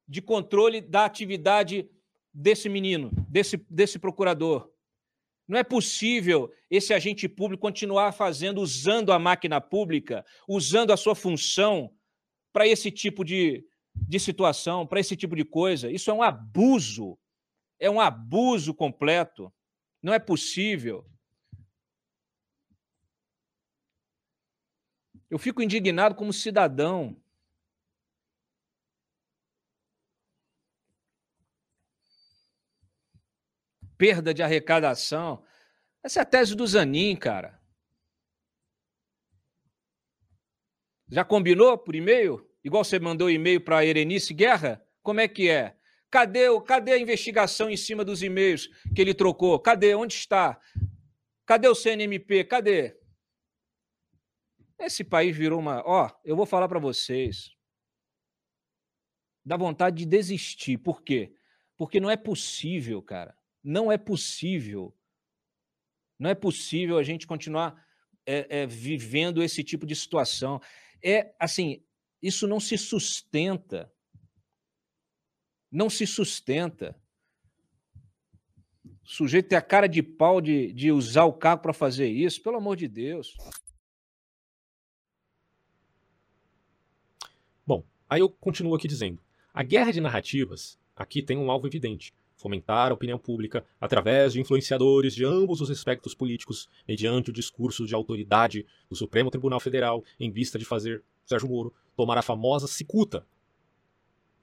de 0.07 0.21
controle 0.21 0.81
da 0.81 1.05
atividade 1.05 1.89
desse 2.33 2.69
menino, 2.69 3.11
desse, 3.29 3.57
desse 3.69 3.99
procurador. 3.99 4.71
Não 5.47 5.57
é 5.57 5.63
possível 5.63 6.51
esse 6.69 6.93
agente 6.93 7.27
público 7.29 7.61
continuar 7.61 8.11
fazendo, 8.11 8.61
usando 8.61 9.13
a 9.13 9.19
máquina 9.19 9.61
pública, 9.61 10.25
usando 10.47 10.91
a 10.91 10.97
sua 10.97 11.15
função 11.15 11.93
para 12.51 12.67
esse 12.67 12.91
tipo 12.91 13.23
de, 13.23 13.65
de 13.95 14.19
situação, 14.19 14.85
para 14.85 14.99
esse 14.99 15.15
tipo 15.15 15.35
de 15.35 15.45
coisa. 15.45 15.89
Isso 15.89 16.11
é 16.11 16.13
um 16.13 16.21
abuso. 16.21 17.17
É 17.79 17.89
um 17.89 18.01
abuso 18.01 18.73
completo. 18.73 19.53
Não 20.01 20.13
é 20.13 20.19
possível. 20.19 21.05
Eu 25.29 25.37
fico 25.37 25.61
indignado 25.61 26.15
como 26.15 26.33
cidadão. 26.33 27.15
Perda 33.97 34.33
de 34.33 34.43
arrecadação. 34.43 35.43
Essa 36.03 36.19
é 36.19 36.21
a 36.21 36.25
tese 36.25 36.55
do 36.55 36.65
Zanin, 36.65 37.15
cara. 37.15 37.59
Já 41.09 41.23
combinou 41.23 41.77
por 41.77 41.95
e-mail? 41.95 42.45
Igual 42.63 42.83
você 42.83 42.99
mandou 42.99 43.29
e-mail 43.29 43.61
para 43.61 43.85
Erenice 43.85 44.33
Guerra? 44.33 44.85
Como 45.01 45.21
é 45.21 45.27
que 45.27 45.49
é? 45.49 45.77
Cadê, 46.09 46.49
o, 46.49 46.61
cadê 46.61 46.93
a 46.93 46.99
investigação 46.99 47.69
em 47.69 47.77
cima 47.77 48.03
dos 48.03 48.21
e-mails 48.21 48.67
que 48.93 49.01
ele 49.01 49.13
trocou? 49.13 49.59
Cadê? 49.59 49.95
Onde 49.95 50.13
está? 50.13 50.59
Cadê 51.45 51.67
o 51.67 51.75
CNMP? 51.75 52.43
Cadê? 52.43 52.97
Esse 54.79 55.03
país 55.03 55.35
virou 55.35 55.59
uma. 55.59 55.81
Ó, 55.85 56.09
eu 56.23 56.35
vou 56.35 56.45
falar 56.45 56.67
para 56.67 56.79
vocês. 56.79 57.55
Dá 59.45 59.55
vontade 59.55 59.97
de 59.97 60.05
desistir. 60.05 60.77
Por 60.77 61.01
quê? 61.01 61.33
Porque 61.77 61.99
não 61.99 62.11
é 62.11 62.17
possível, 62.17 63.01
cara. 63.01 63.36
Não 63.67 63.91
é 63.91 63.97
possível. 63.97 64.95
Não 66.17 66.29
é 66.29 66.33
possível 66.33 66.97
a 66.97 67.03
gente 67.03 67.27
continuar 67.27 67.85
é, 68.25 68.61
é, 68.61 68.65
vivendo 68.65 69.43
esse 69.43 69.61
tipo 69.61 69.85
de 69.85 69.93
situação. 69.93 70.61
É 71.03 71.35
assim, 71.37 71.83
isso 72.21 72.47
não 72.47 72.61
se 72.61 72.77
sustenta. 72.77 73.91
Não 75.69 75.89
se 75.89 76.07
sustenta. 76.07 76.97
O 79.03 79.09
sujeito 79.09 79.49
tem 79.49 79.57
a 79.57 79.61
cara 79.61 79.87
de 79.87 80.01
pau 80.01 80.39
de, 80.39 80.71
de 80.71 80.89
usar 80.89 81.25
o 81.25 81.33
carro 81.33 81.59
para 81.59 81.73
fazer 81.73 82.07
isso, 82.07 82.41
pelo 82.41 82.55
amor 82.55 82.77
de 82.77 82.87
Deus. 82.87 83.35
Bom, 87.65 87.85
aí 88.09 88.21
eu 88.21 88.29
continuo 88.29 88.75
aqui 88.75 88.87
dizendo: 88.87 89.21
a 89.53 89.61
guerra 89.61 89.91
de 89.91 89.99
narrativas 89.99 90.79
aqui 90.95 91.21
tem 91.21 91.37
um 91.37 91.51
alvo 91.51 91.67
evidente 91.67 92.15
fomentar 92.37 92.91
a 92.91 92.93
opinião 92.93 93.17
pública 93.17 93.65
através 93.81 94.33
de 94.33 94.39
influenciadores 94.39 95.13
de 95.13 95.25
ambos 95.25 95.59
os 95.59 95.69
aspectos 95.69 96.13
políticos, 96.13 96.69
mediante 96.87 97.31
o 97.31 97.33
discurso 97.33 97.85
de 97.85 97.95
autoridade 97.95 98.65
do 98.89 98.95
Supremo 98.95 99.31
Tribunal 99.31 99.59
Federal, 99.59 100.03
em 100.19 100.31
vista 100.31 100.57
de 100.57 100.63
fazer 100.63 101.03
Sérgio 101.25 101.49
Moro 101.49 101.73
tomar 101.95 102.17
a 102.17 102.21
famosa 102.21 102.67
cicuta, 102.67 103.25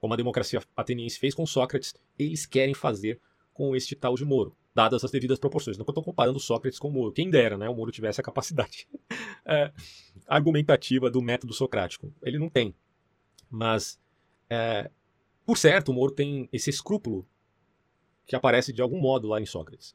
como 0.01 0.13
a 0.13 0.17
democracia 0.17 0.61
ateniense 0.77 1.19
fez 1.19 1.35
com 1.35 1.47
Sócrates, 1.47 1.95
eles 2.19 2.45
querem 2.45 2.75
fazer 2.75 3.21
com 3.55 3.75
este 3.75 3.95
tal 3.95 4.17
de 4.17 4.25
Moro, 4.25 4.55
dadas 4.75 5.05
as 5.05 5.11
devidas 5.11 5.39
proporções. 5.39 5.79
Não 5.79 5.87
estou 5.89 6.05
comparando 6.05 6.39
Sócrates 6.41 6.79
com 6.79 6.91
Moro, 6.91 7.13
quem 7.13 7.31
dera, 7.31 7.57
né? 7.57 7.69
O 7.69 7.75
Moro 7.75 7.93
tivesse 7.93 8.21
a 8.21 8.25
capacidade 8.25 8.89
é, 9.47 9.73
argumentativa 10.27 11.09
do 11.09 11.23
método 11.23 11.55
socrático. 11.55 12.13
Ele 12.23 12.39
não 12.39 12.51
tem. 12.51 12.75
Mas, 13.49 13.99
é, 14.51 14.91
por 15.47 15.57
certo, 15.57 15.91
o 15.91 15.95
Moro 15.95 16.13
tem 16.13 16.49
esse 16.53 16.69
escrúpulo 16.69 17.27
que 18.27 18.37
aparece 18.37 18.73
de 18.73 18.83
algum 18.83 19.01
modo 19.01 19.29
lá 19.29 19.41
em 19.41 19.47
Sócrates. 19.47 19.95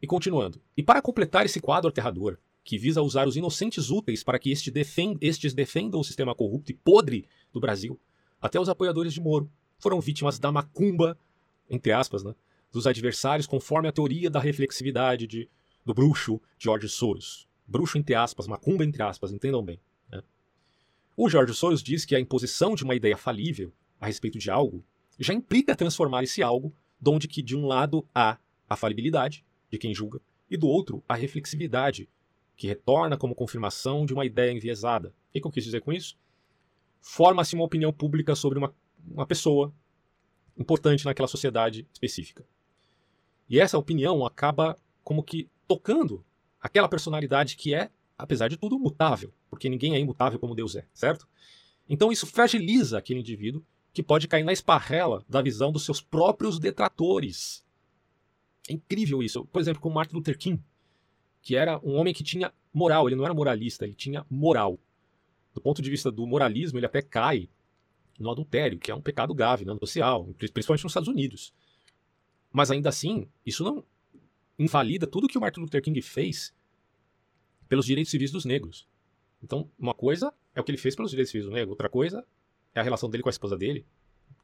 E 0.00 0.06
continuando. 0.06 0.60
E 0.76 0.82
para 0.82 1.02
completar 1.02 1.46
esse 1.46 1.60
quadro 1.60 1.88
aterrador, 1.88 2.38
que 2.62 2.76
visa 2.76 3.00
usar 3.00 3.26
os 3.28 3.36
inocentes 3.36 3.90
úteis 3.90 4.24
para 4.24 4.38
que 4.38 4.50
este 4.50 4.70
defend 4.70 5.18
estes 5.20 5.54
defendam 5.54 6.00
o 6.00 6.04
sistema 6.04 6.34
corrupto 6.34 6.72
e 6.72 6.74
podre 6.74 7.28
do 7.52 7.60
Brasil, 7.60 7.98
até 8.40 8.60
os 8.60 8.68
apoiadores 8.68 9.14
de 9.14 9.20
Moro 9.20 9.50
foram 9.78 10.00
vítimas 10.00 10.38
da 10.38 10.50
macumba, 10.50 11.18
entre 11.70 11.92
aspas, 11.92 12.22
né, 12.24 12.34
dos 12.72 12.86
adversários, 12.86 13.46
conforme 13.46 13.88
a 13.88 13.92
teoria 13.92 14.28
da 14.28 14.40
reflexividade 14.40 15.26
de, 15.26 15.48
do 15.84 15.94
bruxo 15.94 16.40
George 16.58 16.88
Soros. 16.88 17.48
Bruxo 17.66 17.98
entre 17.98 18.14
aspas, 18.14 18.46
macumba 18.46 18.84
entre 18.84 19.02
aspas, 19.02 19.32
entendam 19.32 19.64
bem. 19.64 19.80
Né? 20.10 20.22
O 21.16 21.28
George 21.28 21.54
Soros 21.54 21.82
diz 21.82 22.04
que 22.04 22.14
a 22.14 22.20
imposição 22.20 22.74
de 22.74 22.84
uma 22.84 22.94
ideia 22.94 23.16
falível 23.16 23.72
a 24.00 24.06
respeito 24.06 24.38
de 24.38 24.50
algo 24.50 24.84
já 25.18 25.32
implica 25.32 25.76
transformar 25.76 26.22
esse 26.22 26.42
algo, 26.42 26.74
donde 27.00 27.28
que 27.28 27.42
de 27.42 27.56
um 27.56 27.66
lado 27.66 28.06
há 28.14 28.38
a 28.68 28.76
falibilidade 28.76 29.44
de 29.70 29.78
quem 29.78 29.94
julga 29.94 30.20
e 30.50 30.56
do 30.56 30.68
outro 30.68 31.02
a 31.08 31.14
reflexividade, 31.14 32.08
que 32.56 32.66
retorna 32.66 33.16
como 33.16 33.34
confirmação 33.34 34.06
de 34.06 34.14
uma 34.14 34.24
ideia 34.24 34.52
enviesada. 34.52 35.08
O 35.08 35.40
que 35.40 35.46
eu 35.46 35.50
quis 35.50 35.64
dizer 35.64 35.80
com 35.80 35.92
isso? 35.92 36.16
Forma-se 37.00 37.54
uma 37.54 37.64
opinião 37.64 37.92
pública 37.92 38.34
sobre 38.34 38.58
uma, 38.58 38.74
uma 39.06 39.26
pessoa 39.26 39.72
importante 40.58 41.04
naquela 41.04 41.28
sociedade 41.28 41.86
específica. 41.92 42.44
E 43.48 43.60
essa 43.60 43.78
opinião 43.78 44.24
acaba 44.24 44.76
como 45.04 45.22
que 45.22 45.48
tocando 45.68 46.24
aquela 46.60 46.88
personalidade 46.88 47.56
que 47.56 47.74
é, 47.74 47.90
apesar 48.16 48.48
de 48.48 48.56
tudo, 48.56 48.78
mutável, 48.78 49.32
porque 49.50 49.68
ninguém 49.68 49.94
é 49.94 50.00
imutável 50.00 50.38
como 50.38 50.54
Deus 50.54 50.74
é, 50.74 50.86
certo? 50.92 51.28
Então 51.88 52.10
isso 52.10 52.26
fragiliza 52.26 52.98
aquele 52.98 53.20
indivíduo 53.20 53.64
que 53.96 54.02
pode 54.02 54.28
cair 54.28 54.44
na 54.44 54.52
esparrela 54.52 55.24
da 55.26 55.40
visão 55.40 55.72
dos 55.72 55.86
seus 55.86 56.02
próprios 56.02 56.58
detratores. 56.58 57.64
É 58.68 58.74
incrível 58.74 59.22
isso. 59.22 59.46
Por 59.46 59.58
exemplo, 59.58 59.80
com 59.80 59.88
Martin 59.88 60.16
Luther 60.16 60.36
King, 60.36 60.62
que 61.40 61.56
era 61.56 61.80
um 61.82 61.94
homem 61.94 62.12
que 62.12 62.22
tinha 62.22 62.52
moral, 62.74 63.08
ele 63.08 63.16
não 63.16 63.24
era 63.24 63.32
moralista, 63.32 63.86
ele 63.86 63.94
tinha 63.94 64.26
moral. 64.28 64.78
Do 65.54 65.62
ponto 65.62 65.80
de 65.80 65.88
vista 65.88 66.12
do 66.12 66.26
moralismo, 66.26 66.78
ele 66.78 66.84
até 66.84 67.00
cai 67.00 67.48
no 68.18 68.30
adultério, 68.30 68.78
que 68.78 68.90
é 68.90 68.94
um 68.94 69.00
pecado 69.00 69.34
grave, 69.34 69.64
não 69.64 69.78
social, 69.78 70.26
principalmente 70.36 70.84
nos 70.84 70.90
Estados 70.90 71.08
Unidos. 71.08 71.54
Mas 72.52 72.70
ainda 72.70 72.90
assim, 72.90 73.26
isso 73.46 73.64
não 73.64 73.82
invalida 74.58 75.06
tudo 75.06 75.26
que 75.26 75.38
o 75.38 75.40
Martin 75.40 75.60
Luther 75.60 75.80
King 75.80 76.02
fez 76.02 76.54
pelos 77.66 77.86
direitos 77.86 78.10
civis 78.10 78.30
dos 78.30 78.44
negros. 78.44 78.86
Então, 79.42 79.70
uma 79.78 79.94
coisa 79.94 80.34
é 80.54 80.60
o 80.60 80.64
que 80.64 80.70
ele 80.70 80.76
fez 80.76 80.94
pelos 80.94 81.12
direitos 81.12 81.30
civis 81.30 81.46
do 81.46 81.52
negro, 81.52 81.70
outra 81.70 81.88
coisa 81.88 82.22
é 82.78 82.80
a 82.80 82.82
relação 82.82 83.08
dele 83.08 83.22
com 83.22 83.28
a 83.28 83.30
esposa 83.30 83.56
dele, 83.56 83.86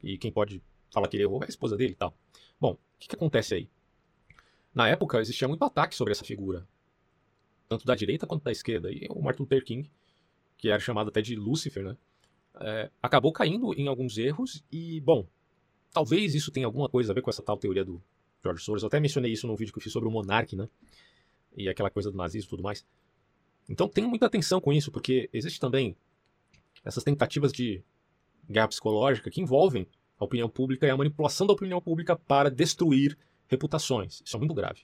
e 0.01 0.17
quem 0.17 0.31
pode 0.31 0.61
falar 0.91 1.07
que 1.07 1.15
ele 1.15 1.23
errou 1.23 1.41
é 1.43 1.45
a 1.45 1.49
esposa 1.49 1.77
dele 1.77 1.93
e 1.93 1.95
tal. 1.95 2.15
Bom, 2.59 2.73
o 2.73 2.77
que, 2.99 3.07
que 3.07 3.15
acontece 3.15 3.53
aí? 3.55 3.69
Na 4.73 4.87
época 4.87 5.19
existia 5.19 5.47
muito 5.47 5.63
ataque 5.63 5.95
sobre 5.95 6.11
essa 6.11 6.25
figura, 6.25 6.67
tanto 7.69 7.85
da 7.85 7.95
direita 7.95 8.25
quanto 8.25 8.43
da 8.43 8.51
esquerda, 8.51 8.91
e 8.91 9.07
o 9.09 9.21
Martin 9.21 9.43
Luther 9.43 9.63
King, 9.63 9.89
que 10.57 10.69
era 10.69 10.79
chamado 10.79 11.09
até 11.09 11.21
de 11.21 11.35
Lúcifer, 11.35 11.83
né? 11.83 11.97
É, 12.59 12.91
acabou 13.01 13.31
caindo 13.31 13.73
em 13.73 13.87
alguns 13.87 14.17
erros 14.17 14.63
e, 14.71 15.01
bom, 15.01 15.27
talvez 15.91 16.35
isso 16.35 16.51
tenha 16.51 16.67
alguma 16.67 16.87
coisa 16.87 17.11
a 17.11 17.15
ver 17.15 17.21
com 17.21 17.29
essa 17.29 17.41
tal 17.41 17.57
teoria 17.57 17.83
do 17.83 18.01
George 18.43 18.63
Soros. 18.63 18.83
Eu 18.83 18.87
até 18.87 18.99
mencionei 18.99 19.31
isso 19.31 19.47
no 19.47 19.55
vídeo 19.55 19.73
que 19.73 19.79
eu 19.79 19.83
fiz 19.83 19.91
sobre 19.91 20.07
o 20.07 20.11
Monark, 20.11 20.55
né? 20.55 20.69
E 21.55 21.67
aquela 21.67 21.89
coisa 21.89 22.11
do 22.11 22.17
nazismo 22.17 22.47
e 22.47 22.49
tudo 22.49 22.63
mais. 22.63 22.85
Então 23.69 23.87
tenha 23.87 24.07
muita 24.07 24.25
atenção 24.25 24.59
com 24.61 24.71
isso, 24.71 24.91
porque 24.91 25.29
existe 25.33 25.59
também 25.59 25.95
essas 26.83 27.03
tentativas 27.03 27.51
de 27.51 27.83
guerra 28.49 28.67
psicológica 28.67 29.29
que 29.29 29.41
envolvem 29.41 29.87
a 30.19 30.25
opinião 30.25 30.49
pública 30.49 30.85
e 30.85 30.89
a 30.89 30.97
manipulação 30.97 31.47
da 31.47 31.53
opinião 31.53 31.81
pública 31.81 32.15
para 32.15 32.49
destruir 32.49 33.17
reputações. 33.47 34.21
Isso 34.25 34.35
é 34.35 34.39
muito 34.39 34.53
grave. 34.53 34.81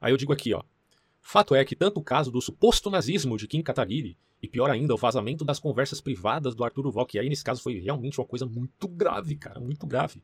Aí 0.00 0.12
eu 0.12 0.16
digo 0.16 0.32
aqui, 0.32 0.54
ó. 0.54 0.62
Fato 1.20 1.54
é 1.54 1.64
que 1.64 1.76
tanto 1.76 2.00
o 2.00 2.02
caso 2.02 2.30
do 2.30 2.40
suposto 2.40 2.90
nazismo 2.90 3.36
de 3.36 3.46
Kim 3.46 3.62
Kataguiri, 3.62 4.16
e 4.42 4.48
pior 4.48 4.70
ainda, 4.70 4.94
o 4.94 4.96
vazamento 4.96 5.44
das 5.44 5.58
conversas 5.58 6.00
privadas 6.00 6.54
do 6.54 6.64
Arthur 6.64 7.06
que 7.06 7.18
aí 7.18 7.28
nesse 7.28 7.44
caso 7.44 7.62
foi 7.62 7.78
realmente 7.78 8.18
uma 8.18 8.26
coisa 8.26 8.46
muito 8.46 8.88
grave, 8.88 9.36
cara, 9.36 9.60
muito 9.60 9.86
grave. 9.86 10.22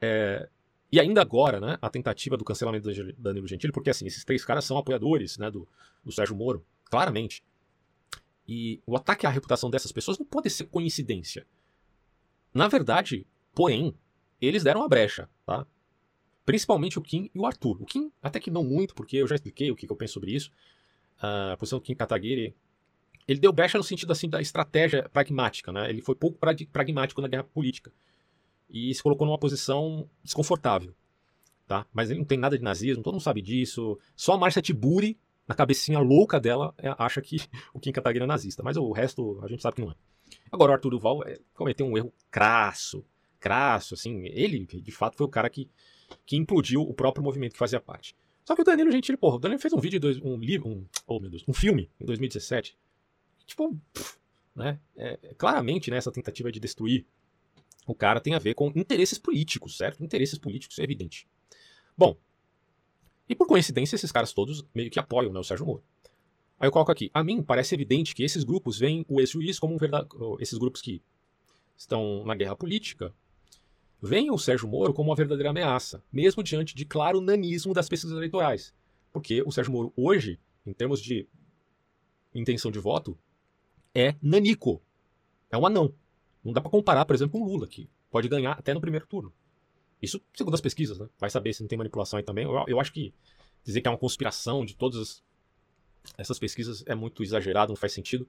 É, 0.00 0.48
e 0.90 1.00
ainda 1.00 1.22
agora, 1.22 1.58
né, 1.58 1.78
a 1.80 1.88
tentativa 1.88 2.36
do 2.36 2.44
cancelamento 2.44 2.92
do 2.92 3.12
Danilo 3.14 3.48
Gentili, 3.48 3.72
porque 3.72 3.88
assim, 3.88 4.06
esses 4.06 4.24
três 4.24 4.44
caras 4.44 4.66
são 4.66 4.76
apoiadores 4.76 5.38
né, 5.38 5.50
do, 5.50 5.66
do 6.04 6.12
Sérgio 6.12 6.36
Moro, 6.36 6.62
claramente. 6.84 7.42
E 8.46 8.82
o 8.86 8.96
ataque 8.96 9.26
à 9.26 9.30
reputação 9.30 9.70
dessas 9.70 9.92
pessoas 9.92 10.18
não 10.18 10.26
pode 10.26 10.50
ser 10.50 10.64
coincidência. 10.64 11.46
Na 12.52 12.68
verdade, 12.68 13.26
porém, 13.54 13.94
eles 14.40 14.62
deram 14.62 14.82
a 14.82 14.88
brecha, 14.88 15.28
tá? 15.46 15.66
Principalmente 16.44 16.98
o 16.98 17.02
Kim 17.02 17.30
e 17.32 17.38
o 17.38 17.46
Arthur. 17.46 17.80
O 17.80 17.86
Kim, 17.86 18.10
até 18.20 18.40
que 18.40 18.50
não 18.50 18.64
muito, 18.64 18.94
porque 18.94 19.16
eu 19.16 19.26
já 19.26 19.36
expliquei 19.36 19.70
o 19.70 19.76
que, 19.76 19.88
eu 19.88 19.96
penso 19.96 20.14
sobre 20.14 20.32
isso. 20.32 20.50
Uh, 21.18 21.52
a 21.52 21.56
posição 21.56 21.78
do 21.78 21.82
Kim 21.82 21.94
Kataguiri, 21.94 22.54
ele 23.28 23.38
deu 23.38 23.52
brecha 23.52 23.78
no 23.78 23.84
sentido 23.84 24.10
assim 24.10 24.28
da 24.28 24.40
estratégia 24.40 25.08
pragmática, 25.08 25.72
né? 25.72 25.88
Ele 25.88 26.02
foi 26.02 26.16
pouco 26.16 26.38
pragmático 26.72 27.20
na 27.20 27.28
guerra 27.28 27.44
política 27.44 27.92
e 28.68 28.92
se 28.94 29.02
colocou 29.02 29.26
numa 29.26 29.38
posição 29.38 30.08
desconfortável. 30.24 30.94
Tá? 31.66 31.86
Mas 31.92 32.10
ele 32.10 32.18
não 32.18 32.26
tem 32.26 32.38
nada 32.38 32.58
de 32.58 32.64
nazismo, 32.64 33.02
todo 33.02 33.14
mundo 33.14 33.22
sabe 33.22 33.40
disso. 33.40 33.98
Só 34.16 34.32
a 34.32 34.38
Márcia 34.38 34.60
Tiburi, 34.60 35.18
na 35.46 35.54
cabecinha 35.54 35.98
louca 35.98 36.38
dela, 36.40 36.74
é, 36.78 36.94
acha 36.98 37.20
que 37.20 37.36
o 37.72 37.80
Kim 37.80 37.92
Kataguiri 37.92 38.24
é 38.24 38.26
nazista. 38.26 38.62
Mas 38.62 38.76
o 38.76 38.90
resto 38.92 39.40
a 39.42 39.48
gente 39.48 39.62
sabe 39.62 39.76
que 39.76 39.82
não 39.82 39.90
é. 39.90 39.94
Agora, 40.50 40.72
o 40.72 40.74
Arthur 40.74 40.90
Duval 40.90 41.22
é, 41.24 41.38
cometeu 41.54 41.86
um 41.86 41.96
erro 41.96 42.12
crasso, 42.30 43.04
crasso, 43.38 43.94
assim. 43.94 44.24
Ele, 44.26 44.64
de 44.66 44.92
fato, 44.92 45.16
foi 45.16 45.26
o 45.26 45.30
cara 45.30 45.50
que, 45.50 45.70
que 46.24 46.36
implodiu 46.36 46.82
o 46.82 46.94
próprio 46.94 47.22
movimento 47.22 47.52
que 47.52 47.58
fazia 47.58 47.80
parte. 47.80 48.16
Só 48.44 48.56
que 48.56 48.62
o 48.62 48.64
Danilo 48.64 48.90
Gentili, 48.90 49.16
porra, 49.16 49.36
o 49.36 49.38
Danilo 49.38 49.60
fez 49.60 49.72
um 49.72 49.78
vídeo, 49.78 50.00
dois, 50.00 50.18
um 50.18 50.36
livro, 50.36 50.68
um, 50.68 50.86
oh 51.06 51.20
meu 51.20 51.30
Deus, 51.30 51.44
um 51.46 51.52
filme 51.52 51.90
em 52.00 52.04
2017. 52.04 52.76
Tipo, 53.46 53.78
pff, 53.92 54.18
né? 54.54 54.80
É, 54.96 55.16
claramente, 55.38 55.90
né, 55.90 55.96
essa 55.96 56.10
tentativa 56.10 56.50
de 56.50 56.58
destruir 56.58 57.06
o 57.86 57.94
cara 57.94 58.20
tem 58.20 58.34
a 58.34 58.38
ver 58.38 58.54
com 58.54 58.72
interesses 58.76 59.18
políticos, 59.18 59.76
certo? 59.76 60.04
Interesses 60.04 60.38
políticos, 60.38 60.78
é 60.78 60.84
evidente. 60.84 61.26
Bom, 61.96 62.16
e 63.32 63.34
por 63.34 63.46
coincidência, 63.46 63.96
esses 63.96 64.12
caras 64.12 64.32
todos 64.32 64.62
meio 64.74 64.90
que 64.90 64.98
apoiam 64.98 65.32
né, 65.32 65.40
o 65.40 65.42
Sérgio 65.42 65.64
Moro. 65.64 65.82
Aí 66.60 66.68
eu 66.68 66.70
coloco 66.70 66.92
aqui, 66.92 67.10
a 67.14 67.24
mim 67.24 67.42
parece 67.42 67.74
evidente 67.74 68.14
que 68.14 68.22
esses 68.22 68.44
grupos 68.44 68.78
veem 68.78 69.06
o 69.08 69.20
ex-juiz 69.20 69.58
como 69.58 69.74
um 69.74 69.78
verdadeiro. 69.78 70.36
Esses 70.38 70.58
grupos 70.58 70.82
que 70.82 71.02
estão 71.74 72.24
na 72.26 72.34
guerra 72.34 72.54
política 72.54 73.12
veem 74.00 74.30
o 74.30 74.36
Sérgio 74.36 74.68
Moro 74.68 74.92
como 74.92 75.08
uma 75.08 75.16
verdadeira 75.16 75.48
ameaça, 75.48 76.04
mesmo 76.12 76.42
diante 76.42 76.74
de 76.74 76.84
claro 76.84 77.22
nanismo 77.22 77.72
das 77.72 77.88
pesquisas 77.88 78.14
eleitorais. 78.14 78.74
Porque 79.12 79.42
o 79.42 79.50
Sérgio 79.50 79.72
Moro, 79.72 79.92
hoje, 79.96 80.38
em 80.66 80.74
termos 80.74 81.00
de 81.00 81.26
intenção 82.34 82.70
de 82.70 82.78
voto, 82.78 83.18
é 83.94 84.14
nanico. 84.20 84.82
É 85.50 85.56
um 85.56 85.66
anão. 85.66 85.94
Não 86.44 86.52
dá 86.52 86.60
para 86.60 86.70
comparar, 86.70 87.06
por 87.06 87.14
exemplo, 87.14 87.40
com 87.40 87.46
o 87.46 87.48
Lula, 87.50 87.66
que 87.66 87.88
pode 88.10 88.28
ganhar 88.28 88.52
até 88.52 88.74
no 88.74 88.80
primeiro 88.80 89.06
turno. 89.06 89.32
Isso 90.02 90.20
segundo 90.34 90.54
as 90.54 90.60
pesquisas, 90.60 90.98
né? 90.98 91.08
Vai 91.18 91.30
saber 91.30 91.52
se 91.52 91.62
não 91.62 91.68
tem 91.68 91.78
manipulação 91.78 92.18
aí 92.18 92.24
também. 92.24 92.44
Eu, 92.44 92.64
eu 92.66 92.80
acho 92.80 92.92
que 92.92 93.14
dizer 93.64 93.80
que 93.80 93.88
é 93.88 93.90
uma 93.90 93.98
conspiração 93.98 94.64
de 94.64 94.74
todas 94.74 95.22
essas 96.18 96.38
pesquisas 96.38 96.82
é 96.86 96.94
muito 96.94 97.22
exagerado, 97.22 97.70
não 97.70 97.76
faz 97.76 97.92
sentido. 97.92 98.28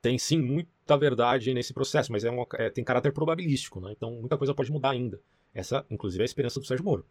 Tem 0.00 0.16
sim 0.16 0.40
muita 0.40 0.96
verdade 0.96 1.52
nesse 1.52 1.74
processo, 1.74 2.12
mas 2.12 2.24
é, 2.24 2.30
uma, 2.30 2.46
é 2.54 2.70
tem 2.70 2.84
caráter 2.84 3.12
probabilístico, 3.12 3.80
né? 3.80 3.92
Então 3.92 4.12
muita 4.12 4.38
coisa 4.38 4.54
pode 4.54 4.70
mudar 4.70 4.90
ainda. 4.90 5.20
Essa, 5.52 5.84
inclusive, 5.90 6.22
é 6.22 6.24
a 6.24 6.26
esperança 6.26 6.60
do 6.60 6.66
Sérgio 6.66 6.84
Moro. 6.84 7.04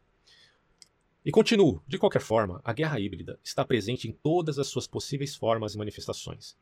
E 1.26 1.32
continuo, 1.32 1.84
de 1.86 1.98
qualquer 1.98 2.22
forma, 2.22 2.62
a 2.64 2.72
guerra 2.72 2.98
híbrida 3.02 3.38
está 3.44 3.66
presente 3.66 4.08
em 4.08 4.14
todas 4.14 4.58
as 4.58 4.68
suas 4.68 4.88
possíveis 4.88 5.36
formas 5.36 5.76
e 5.76 5.78
manifestações. 5.78 6.56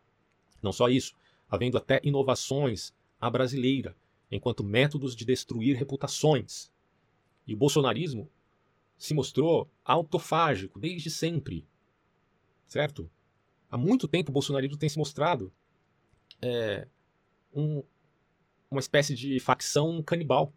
Não 0.64 0.72
só 0.72 0.90
isso, 0.90 1.14
havendo 1.48 1.78
até 1.78 2.02
inovações 2.04 2.92
à 3.22 3.30
brasileira, 3.30 3.96
enquanto 4.32 4.64
métodos 4.64 5.16
de 5.16 5.24
destruir 5.24 5.78
reputações. 5.78 6.72
E 7.48 7.54
o 7.54 7.58
bolsonarismo 7.58 8.30
se 8.98 9.14
mostrou 9.14 9.70
autofágico 9.84 10.80
desde 10.80 11.10
sempre. 11.10 11.68
Certo? 12.68 13.10
Há 13.70 13.78
muito 13.78 14.08
tempo 14.08 14.32
o 14.32 14.34
bolsonarismo 14.34 14.78
tem 14.78 14.90
se 14.90 14.98
mostrado 14.98 15.52
é, 16.42 16.88
um, 17.54 17.84
uma 18.70 18.80
espécie 18.80 19.16
de 19.16 19.40
facção 19.40 20.02
canibal 20.02 20.54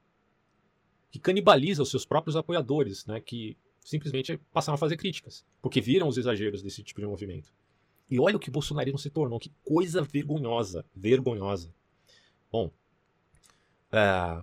que 1.10 1.18
canibaliza 1.18 1.82
os 1.82 1.90
seus 1.90 2.04
próprios 2.04 2.36
apoiadores, 2.36 3.06
né, 3.06 3.20
que 3.20 3.56
simplesmente 3.80 4.36
passaram 4.52 4.74
a 4.74 4.78
fazer 4.78 4.96
críticas, 4.96 5.44
porque 5.62 5.80
viram 5.80 6.08
os 6.08 6.18
exageros 6.18 6.62
desse 6.62 6.82
tipo 6.82 7.00
de 7.00 7.06
movimento. 7.06 7.52
E 8.10 8.18
olha 8.20 8.36
o 8.36 8.38
que 8.38 8.48
o 8.48 8.52
bolsonarismo 8.52 8.98
se 8.98 9.10
tornou, 9.10 9.38
que 9.38 9.52
coisa 9.64 10.02
vergonhosa, 10.02 10.84
vergonhosa. 10.94 11.74
Bom, 12.50 12.70
é, 13.92 14.42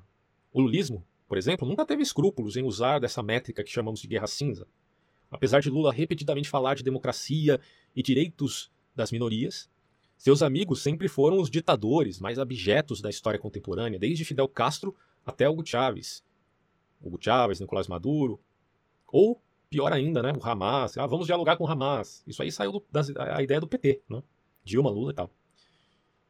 o 0.52 0.62
lulismo, 0.62 1.06
por 1.36 1.40
exemplo, 1.40 1.68
nunca 1.68 1.86
teve 1.86 2.02
escrúpulos 2.02 2.56
em 2.56 2.64
usar 2.64 2.98
dessa 2.98 3.22
métrica 3.22 3.62
que 3.62 3.70
chamamos 3.70 4.00
de 4.00 4.08
guerra 4.08 4.26
cinza. 4.26 4.66
Apesar 5.30 5.60
de 5.60 5.70
Lula 5.70 5.92
repetidamente 5.92 6.48
falar 6.48 6.76
de 6.76 6.82
democracia 6.82 7.60
e 7.94 8.02
direitos 8.02 8.72
das 8.96 9.12
minorias, 9.12 9.70
seus 10.18 10.42
amigos 10.42 10.82
sempre 10.82 11.10
foram 11.10 11.42
os 11.42 11.50
ditadores 11.50 12.22
mais 12.22 12.40
abjetos 12.40 13.02
da 13.02 13.10
história 13.10 13.38
contemporânea, 13.38 14.00
desde 14.00 14.24
Fidel 14.24 14.48
Castro 14.48 14.96
até 15.26 15.50
Hugo 15.50 15.66
Chávez. 15.66 16.24
Hugo 17.02 17.18
Chávez, 17.20 17.60
Nicolás 17.60 17.90
Maduro, 17.90 18.40
ou 19.06 19.42
pior 19.70 19.92
ainda, 19.92 20.24
né, 20.24 20.32
o 20.32 20.42
Hamas. 20.42 20.98
Ah, 20.98 21.06
vamos 21.06 21.26
dialogar 21.26 21.58
com 21.58 21.66
o 21.66 21.68
Hamas. 21.68 22.24
Isso 22.26 22.42
aí 22.42 22.50
saiu 22.50 22.72
do, 22.72 22.86
das, 22.90 23.10
a 23.14 23.44
ideia 23.44 23.60
do 23.60 23.68
PT, 23.68 24.04
né? 24.08 24.24
Dilma, 24.64 24.90
Lula 24.90 25.12
e 25.12 25.16
tal. 25.16 25.30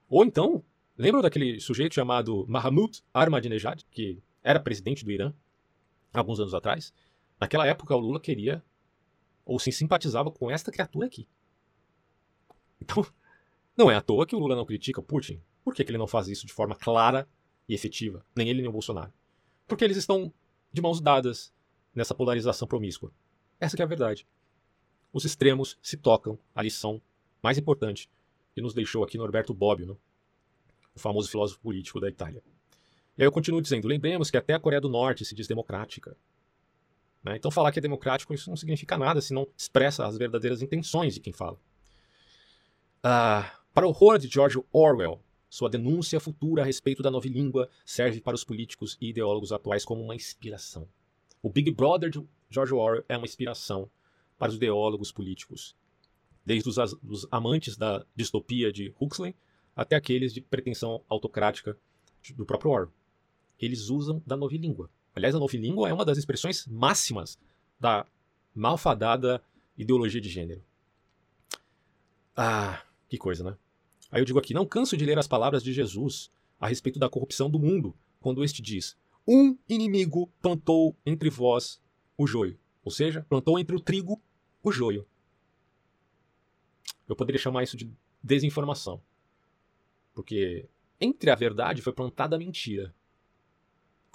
Ou 0.09 0.25
então, 0.25 0.63
Lembram 0.97 1.21
daquele 1.21 1.59
sujeito 1.59 1.93
chamado 1.93 2.45
Mahmoud 2.47 3.03
Ahmadinejad, 3.13 3.83
que 3.91 4.17
era 4.45 4.59
presidente 4.59 5.03
do 5.03 5.11
Irã 5.11 5.33
alguns 6.13 6.39
anos 6.39 6.53
atrás? 6.53 6.93
Naquela 7.39 7.65
época, 7.65 7.95
o 7.95 7.99
Lula 7.99 8.19
queria 8.19 8.63
ou 9.43 9.59
se 9.59 9.71
simpatizava 9.71 10.31
com 10.31 10.49
esta 10.49 10.71
criatura 10.71 11.07
aqui. 11.07 11.27
Então, 12.79 13.05
não 13.75 13.89
é 13.89 13.95
à 13.95 14.01
toa 14.01 14.25
que 14.25 14.35
o 14.35 14.39
Lula 14.39 14.55
não 14.55 14.65
critica 14.65 15.01
Putin. 15.01 15.41
Por 15.63 15.73
que, 15.73 15.83
que 15.83 15.89
ele 15.89 15.97
não 15.97 16.07
faz 16.07 16.27
isso 16.27 16.45
de 16.45 16.53
forma 16.53 16.75
clara 16.75 17.27
e 17.67 17.73
efetiva? 17.73 18.23
Nem 18.35 18.47
ele 18.47 18.61
nem 18.61 18.69
o 18.69 18.71
Bolsonaro. 18.71 19.11
Porque 19.67 19.83
eles 19.83 19.97
estão 19.97 20.31
de 20.71 20.81
mãos 20.81 21.01
dadas 21.01 21.51
nessa 21.93 22.13
polarização 22.13 22.67
promíscua. 22.67 23.11
Essa 23.59 23.75
é 23.77 23.81
a 23.81 23.87
verdade. 23.87 24.27
Os 25.11 25.25
extremos 25.25 25.77
se 25.81 25.97
tocam 25.97 26.37
a 26.53 26.61
lição 26.61 27.01
mais 27.41 27.57
importante 27.57 28.09
que 28.53 28.61
nos 28.61 28.73
deixou 28.73 29.03
aqui 29.03 29.17
Norberto 29.17 29.53
Bobbio, 29.53 29.87
não? 29.87 29.97
o 30.95 30.99
famoso 30.99 31.29
filósofo 31.29 31.59
político 31.59 31.99
da 31.99 32.09
Itália. 32.09 32.43
E 33.17 33.21
aí 33.21 33.27
eu 33.27 33.31
continuo 33.31 33.61
dizendo: 33.61 33.87
lembremos 33.87 34.29
que 34.29 34.37
até 34.37 34.53
a 34.53 34.59
Coreia 34.59 34.81
do 34.81 34.89
Norte 34.89 35.25
se 35.25 35.35
diz 35.35 35.47
democrática. 35.47 36.15
Né? 37.23 37.35
Então, 37.37 37.49
falar 37.49 37.71
que 37.71 37.79
é 37.79 37.81
democrático 37.81 38.33
isso 38.33 38.49
não 38.49 38.57
significa 38.57 38.97
nada 38.97 39.19
se 39.19 39.33
não 39.33 39.47
expressa 39.57 40.05
as 40.05 40.17
verdadeiras 40.17 40.61
intenções 40.61 41.15
de 41.15 41.19
quem 41.19 41.33
fala. 41.33 41.57
Ah, 43.01 43.59
para 43.73 43.85
o 43.85 43.89
horror 43.89 44.19
de 44.19 44.27
George 44.27 44.61
Orwell, 44.71 45.19
sua 45.49 45.69
denúncia 45.69 46.19
futura 46.19 46.61
a 46.61 46.65
respeito 46.65 47.01
da 47.01 47.09
nova 47.09 47.27
língua 47.27 47.69
serve 47.85 48.21
para 48.21 48.35
os 48.35 48.43
políticos 48.43 48.97
e 49.01 49.09
ideólogos 49.09 49.51
atuais 49.51 49.83
como 49.83 50.03
uma 50.03 50.15
inspiração. 50.15 50.87
O 51.41 51.49
Big 51.49 51.71
Brother 51.71 52.09
de 52.09 52.23
George 52.49 52.73
Orwell 52.73 53.03
é 53.07 53.17
uma 53.17 53.25
inspiração 53.25 53.89
para 54.37 54.49
os 54.49 54.55
ideólogos 54.55 55.11
políticos, 55.11 55.75
desde 56.45 56.69
os, 56.69 56.77
os 57.07 57.27
amantes 57.31 57.77
da 57.77 58.05
distopia 58.15 58.71
de 58.71 58.93
Huxley 58.99 59.35
até 59.75 59.95
aqueles 59.95 60.33
de 60.33 60.41
pretensão 60.41 61.03
autocrática 61.07 61.77
do 62.35 62.45
próprio 62.45 62.71
Orwell. 62.71 62.93
Eles 63.59 63.89
usam 63.89 64.21
da 64.25 64.35
novilíngua. 64.35 64.89
Aliás, 65.15 65.33
a 65.33 65.39
novilíngua 65.39 65.89
é 65.89 65.93
uma 65.93 66.05
das 66.05 66.17
expressões 66.17 66.67
máximas 66.67 67.39
da 67.79 68.05
malfadada 68.53 69.41
ideologia 69.77 70.21
de 70.21 70.29
gênero. 70.29 70.61
Ah, 72.35 72.83
que 73.07 73.17
coisa, 73.17 73.43
né? 73.43 73.57
Aí 74.11 74.21
eu 74.21 74.25
digo 74.25 74.39
aqui: 74.39 74.53
não 74.53 74.65
canso 74.65 74.97
de 74.97 75.05
ler 75.05 75.17
as 75.17 75.27
palavras 75.27 75.63
de 75.63 75.73
Jesus 75.73 76.29
a 76.59 76.67
respeito 76.67 76.99
da 76.99 77.09
corrupção 77.09 77.49
do 77.49 77.59
mundo, 77.59 77.95
quando 78.19 78.43
este 78.43 78.61
diz: 78.61 78.97
Um 79.27 79.57
inimigo 79.67 80.29
plantou 80.41 80.95
entre 81.05 81.29
vós 81.29 81.81
o 82.17 82.27
joio. 82.27 82.57
Ou 82.83 82.91
seja, 82.91 83.25
plantou 83.27 83.57
entre 83.57 83.75
o 83.75 83.79
trigo 83.79 84.21
o 84.61 84.71
joio. 84.71 85.07
Eu 87.07 87.15
poderia 87.15 87.39
chamar 87.39 87.63
isso 87.63 87.77
de 87.77 87.89
desinformação. 88.21 89.01
Porque 90.13 90.67
entre 90.99 91.29
a 91.29 91.35
verdade 91.35 91.81
foi 91.81 91.93
plantada 91.93 92.35
a 92.35 92.39
mentira. 92.39 92.93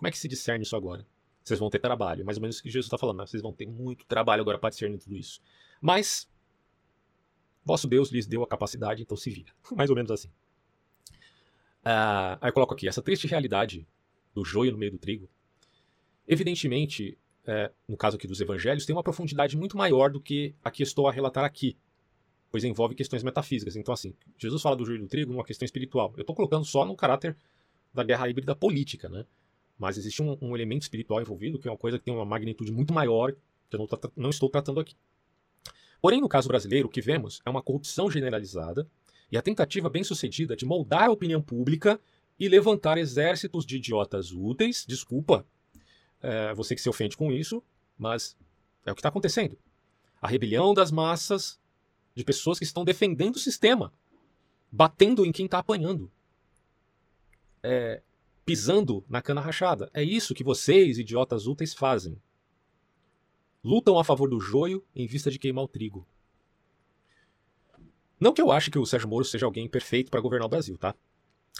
Como 0.01 0.09
é 0.09 0.11
que 0.11 0.17
se 0.17 0.27
discerne 0.27 0.65
isso 0.65 0.75
agora? 0.75 1.07
Vocês 1.45 1.61
vão 1.61 1.69
ter 1.69 1.79
trabalho, 1.79 2.25
mais 2.25 2.39
ou 2.39 2.41
menos 2.41 2.59
o 2.59 2.63
que 2.63 2.71
Jesus 2.71 2.87
está 2.87 2.97
falando. 2.97 3.19
Né? 3.19 3.27
Vocês 3.27 3.43
vão 3.43 3.53
ter 3.53 3.67
muito 3.67 4.07
trabalho 4.07 4.41
agora 4.41 4.59
para 4.59 4.71
discernir 4.71 4.97
tudo 4.97 5.15
isso. 5.15 5.43
Mas, 5.79 6.27
vosso 7.63 7.87
Deus 7.87 8.11
lhes 8.11 8.27
deu 8.27 8.43
a 8.43 8.47
capacidade, 8.47 9.03
então 9.03 9.15
se 9.15 9.29
vira. 9.29 9.53
mais 9.77 9.91
ou 9.91 9.97
menos 9.97 10.11
assim. 10.11 10.29
Uh, 11.85 12.41
aí 12.41 12.49
eu 12.49 12.53
coloco 12.55 12.73
aqui, 12.73 12.89
essa 12.89 13.03
triste 13.03 13.27
realidade 13.27 13.87
do 14.35 14.43
joio 14.43 14.73
no 14.73 14.79
meio 14.79 14.91
do 14.91 14.97
trigo, 14.97 15.29
evidentemente, 16.27 17.19
é, 17.45 17.71
no 17.87 17.95
caso 17.95 18.17
aqui 18.17 18.27
dos 18.27 18.41
evangelhos, 18.41 18.87
tem 18.87 18.97
uma 18.97 19.03
profundidade 19.03 19.55
muito 19.55 19.77
maior 19.77 20.11
do 20.11 20.19
que 20.19 20.55
a 20.65 20.71
que 20.71 20.83
estou 20.83 21.09
a 21.09 21.13
relatar 21.13 21.45
aqui, 21.45 21.77
pois 22.51 22.65
envolve 22.65 22.95
questões 22.95 23.23
metafísicas. 23.23 23.77
Então, 23.77 23.93
assim, 23.93 24.15
Jesus 24.39 24.63
fala 24.63 24.77
do 24.77 24.87
joio 24.87 24.99
do 24.99 25.09
trigo 25.09 25.31
numa 25.31 25.45
questão 25.45 25.67
espiritual. 25.67 26.15
Eu 26.17 26.23
estou 26.23 26.35
colocando 26.35 26.65
só 26.65 26.87
no 26.87 26.97
caráter 26.97 27.37
da 27.93 28.03
guerra 28.03 28.31
híbrida 28.31 28.57
política, 28.57 29.07
né? 29.07 29.27
Mas 29.81 29.97
existe 29.97 30.23
um, 30.23 30.37
um, 30.43 30.55
elemento 30.55 30.83
espiritual 30.83 31.23
envolvido, 31.23 31.59
que 31.59 31.67
é 31.67 31.71
uma 31.71 31.79
coisa 31.79 31.99
que 31.99 32.05
tem 32.05 32.15
uma 32.15 32.27
magnitude 32.27 32.71
muito 32.71 32.93
maior, 32.93 33.33
que 33.71 33.77
eu 33.77 33.79
não, 33.79 33.89
não 34.15 34.29
estou 34.29 34.51
tratando 34.51 34.79
aqui. 34.79 34.95
Porém, 36.03 36.21
no 36.21 36.29
caso 36.29 36.49
brasileiro, 36.49 36.87
o 36.87 36.91
que 36.91 37.01
vemos 37.01 37.41
é 37.47 37.51
uma 37.51 37.63
corrupção 37.63 38.11
generalizada 38.11 38.87
e 39.33 39.39
a 39.39 39.43
tentativa 39.43 39.89
bem-sucedida 39.89 40.55
de 40.55 40.67
moldar 40.67 41.05
a 41.05 41.11
opinião 41.11 41.41
pública 41.41 41.99
e 42.39 42.47
levantar 42.47 42.99
exércitos 42.99 43.65
de 43.65 43.77
idiotas 43.77 44.33
úteis. 44.33 44.85
Desculpa 44.87 45.47
é, 46.23 46.53
você 46.53 46.75
que 46.75 46.83
se 46.83 46.89
ofende 46.89 47.17
com 47.17 47.33
isso, 47.33 47.63
mas 47.97 48.37
é 48.85 48.93
o 48.93 48.95
que 48.95 49.01
está 49.01 49.09
acontecendo. 49.09 49.57
A 50.21 50.29
rebelião 50.29 50.75
das 50.75 50.91
massas 50.91 51.59
de 52.15 52.23
pessoas 52.23 52.59
que 52.59 52.65
estão 52.65 52.85
defendendo 52.85 53.37
o 53.37 53.41
sistema, 53.41 53.91
batendo 54.71 55.25
em 55.25 55.33
quem 55.33 55.47
está 55.47 55.59
apanhando. 55.59 56.11
É, 57.63 58.03
pisando 58.45 59.05
na 59.09 59.23
cana 59.23 59.41
rachada. 59.41 59.91
É 59.93 60.03
isso 60.03 60.35
que 60.35 60.45
vocês, 60.45 60.99
idiotas 60.99 61.47
úteis, 61.47 61.75
fazem. 61.75 62.21
Lutam 63.63 63.99
a 63.99 64.05
favor 64.05 64.29
do 64.29 64.41
joio 64.41 64.85
em 64.95 65.07
vista 65.07 65.31
de 65.31 65.39
queimar 65.39 65.65
o 65.65 65.69
trigo. 65.69 66.07
Não 68.19 68.33
que 68.33 68.43
eu 68.43 68.53
ache 68.53 68.71
que 68.71 68.79
o 68.79 68.85
Sérgio 68.85 69.09
Moro 69.09 69.25
seja 69.25 69.47
alguém 69.47 69.69
perfeito 69.69 70.11
para 70.11 70.21
governar 70.21 70.47
o 70.47 70.51
Brasil, 70.51 70.77
tá? 70.77 70.95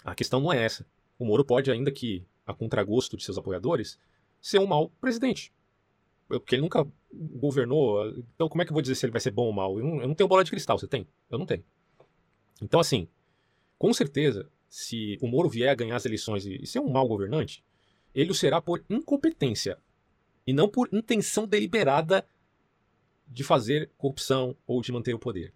A 0.03 0.13
questão 0.13 0.39
não 0.39 0.53
é 0.53 0.63
essa. 0.63 0.85
O 1.17 1.25
Moro 1.25 1.43
pode, 1.43 1.71
ainda 1.71 1.91
que 1.91 2.23
a 2.45 2.53
contragosto 2.53 3.17
de 3.17 3.23
seus 3.23 3.37
apoiadores, 3.37 3.99
ser 4.39 4.59
um 4.59 4.67
mau 4.67 4.89
presidente. 5.01 5.51
Porque 6.27 6.55
ele 6.55 6.61
nunca 6.61 6.87
governou. 7.11 8.07
Então, 8.35 8.47
como 8.47 8.61
é 8.61 8.65
que 8.65 8.71
eu 8.71 8.75
vou 8.75 8.81
dizer 8.81 8.95
se 8.95 9.05
ele 9.05 9.11
vai 9.11 9.21
ser 9.21 9.31
bom 9.31 9.45
ou 9.45 9.53
mal? 9.53 9.77
Eu 9.79 9.85
não, 9.85 10.01
eu 10.01 10.07
não 10.07 10.15
tenho 10.15 10.27
bola 10.27 10.43
de 10.43 10.51
cristal, 10.51 10.77
você 10.77 10.87
tem? 10.87 11.07
Eu 11.29 11.37
não 11.37 11.45
tenho. 11.45 11.63
Então, 12.61 12.79
assim, 12.79 13.07
com 13.77 13.93
certeza, 13.93 14.49
se 14.71 15.17
o 15.19 15.27
Moro 15.27 15.49
vier 15.49 15.67
a 15.67 15.75
ganhar 15.75 15.97
as 15.97 16.05
eleições 16.05 16.45
e 16.45 16.65
ser 16.65 16.79
um 16.79 16.89
mau 16.89 17.05
governante, 17.05 17.61
ele 18.15 18.31
o 18.31 18.33
será 18.33 18.61
por 18.61 18.81
incompetência 18.89 19.77
e 20.47 20.53
não 20.53 20.69
por 20.69 20.87
intenção 20.93 21.45
deliberada 21.45 22.25
de 23.27 23.43
fazer 23.43 23.91
corrupção 23.97 24.55
ou 24.65 24.81
de 24.81 24.93
manter 24.93 25.13
o 25.13 25.19
poder. 25.19 25.53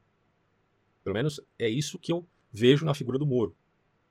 Pelo 1.01 1.13
menos 1.13 1.39
é 1.57 1.70
isso 1.70 1.97
que 1.97 2.11
eu 2.11 2.28
vejo 2.51 2.86
na 2.86 2.93
figura 2.93 3.18
do 3.18 3.26
Moro. 3.26 3.55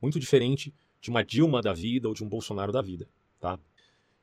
Muito 0.00 0.18
diferente 0.18 0.72
de 1.02 1.10
uma 1.10 1.22
Dilma 1.22 1.60
da 1.60 1.74
vida 1.74 2.08
ou 2.08 2.14
de 2.14 2.24
um 2.24 2.28
Bolsonaro 2.28 2.72
da 2.72 2.80
vida, 2.80 3.06
tá? 3.38 3.60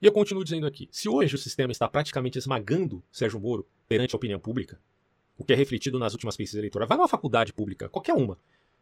E 0.02 0.06
eu 0.08 0.12
continuo 0.12 0.44
dizendo 0.44 0.66
aqui: 0.66 0.90
se 0.92 1.08
hoje 1.08 1.36
o 1.36 1.38
sistema 1.38 1.72
está 1.72 1.88
praticamente 1.88 2.40
esmagando 2.40 3.04
Sérgio 3.12 3.40
Moro 3.40 3.68
perante 3.88 4.16
a 4.16 4.18
opinião 4.18 4.40
pública, 4.40 4.82
o 5.38 5.44
que 5.44 5.54
é 5.54 5.56
refletido 5.56 6.00
nas 6.00 6.14
últimas 6.14 6.36
pesquisas 6.36 6.58
eleitorais, 6.58 6.90
vai 6.90 6.98
numa 6.98 7.08
faculdade 7.08 7.54
pública, 7.54 7.88
qualquer 7.88 8.16
uma, 8.16 8.40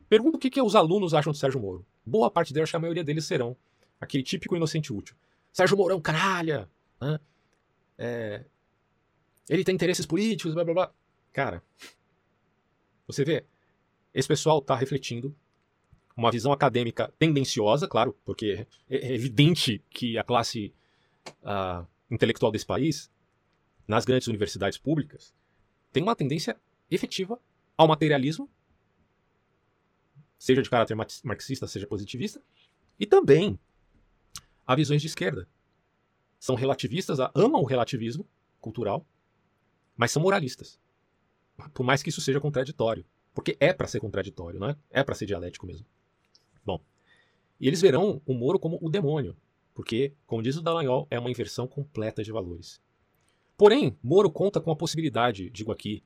Pergunta 0.10 0.38
o 0.38 0.40
que, 0.40 0.50
que 0.50 0.62
os 0.62 0.76
alunos 0.76 1.14
acham 1.14 1.32
do 1.32 1.38
Sérgio 1.38 1.62
Moro. 1.62 1.86
Boa 2.04 2.32
parte 2.32 2.52
deles, 2.52 2.64
acho 2.64 2.72
que 2.72 2.78
a 2.78 2.80
maioria 2.80 3.04
deles 3.04 3.26
serão 3.26 3.56
aquele 4.02 4.24
típico 4.24 4.56
inocente 4.56 4.92
útil. 4.92 5.16
Sérgio 5.54 5.78
Mourão, 5.78 6.02
caralho! 6.02 6.68
Né? 7.00 7.20
É... 7.98 8.46
Ele 9.48 9.64
tem 9.64 9.76
interesses 9.76 10.06
políticos, 10.06 10.54
blá 10.54 10.64
blá 10.64 10.74
blá. 10.74 10.94
Cara, 11.32 11.62
você 13.06 13.24
vê, 13.24 13.46
esse 14.14 14.28
pessoal 14.28 14.60
está 14.60 14.76
refletindo 14.76 15.36
uma 16.16 16.32
visão 16.32 16.52
acadêmica 16.52 17.14
tendenciosa, 17.18 17.88
claro, 17.88 18.18
porque 18.26 18.68
é 18.90 19.14
evidente 19.14 19.82
que 19.90 20.18
a 20.18 20.24
classe 20.24 20.74
uh, 21.44 21.88
intelectual 22.12 22.52
desse 22.52 22.66
país, 22.66 23.10
nas 23.88 24.06
grandes 24.06 24.28
universidades 24.28 24.78
públicas, 24.78 25.34
tem 25.92 26.04
uma 26.04 26.16
tendência 26.16 26.58
efetiva 26.92 27.40
ao 27.78 27.88
materialismo 27.88 28.50
seja 30.40 30.62
de 30.62 30.70
caráter 30.70 30.96
marxista, 31.24 31.68
seja 31.68 31.86
positivista, 31.86 32.42
e 32.98 33.06
também 33.06 33.60
há 34.66 34.74
visões 34.74 35.02
de 35.02 35.08
esquerda. 35.08 35.48
São 36.40 36.56
relativistas, 36.56 37.20
amam 37.36 37.62
o 37.62 37.66
relativismo 37.66 38.26
cultural, 38.62 39.06
mas 39.98 40.12
são 40.12 40.22
moralistas. 40.22 40.80
Por 41.74 41.84
mais 41.84 42.02
que 42.02 42.10
isso 42.10 42.22
seja 42.22 42.40
contraditório. 42.40 43.06
Porque 43.34 43.58
é 43.60 43.74
para 43.74 43.88
ser 43.88 44.00
contraditório, 44.00 44.60
não 44.60 44.70
é? 44.70 44.78
É 44.90 45.04
para 45.04 45.14
ser 45.14 45.26
dialético 45.26 45.68
mesmo. 45.68 45.86
Bom, 46.66 46.82
e 47.60 47.68
eles 47.68 47.82
verão 47.82 48.22
o 48.26 48.34
Moro 48.34 48.58
como 48.58 48.80
o 48.82 48.90
demônio, 48.90 49.36
porque, 49.74 50.14
como 50.26 50.42
diz 50.42 50.56
o 50.56 50.62
Dallagnol, 50.62 51.06
é 51.12 51.20
uma 51.20 51.30
inversão 51.30 51.68
completa 51.68 52.24
de 52.24 52.32
valores. 52.32 52.82
Porém, 53.58 53.98
Moro 54.02 54.32
conta 54.32 54.62
com 54.62 54.72
a 54.72 54.76
possibilidade, 54.76 55.50
digo 55.50 55.72
aqui, 55.72 56.02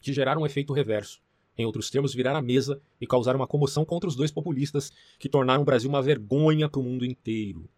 de 0.00 0.12
gerar 0.12 0.38
um 0.38 0.46
efeito 0.46 0.72
reverso 0.72 1.23
em 1.56 1.64
outros 1.64 1.90
termos, 1.90 2.14
virar 2.14 2.36
a 2.36 2.42
mesa 2.42 2.80
e 3.00 3.06
causar 3.06 3.36
uma 3.36 3.46
comoção 3.46 3.84
contra 3.84 4.08
os 4.08 4.16
dois 4.16 4.30
populistas 4.30 4.92
que 5.18 5.28
tornaram 5.28 5.62
o 5.62 5.64
Brasil 5.64 5.88
uma 5.88 6.02
vergonha 6.02 6.68
para 6.68 6.80
o 6.80 6.82
mundo 6.82 7.04
inteiro. 7.04 7.68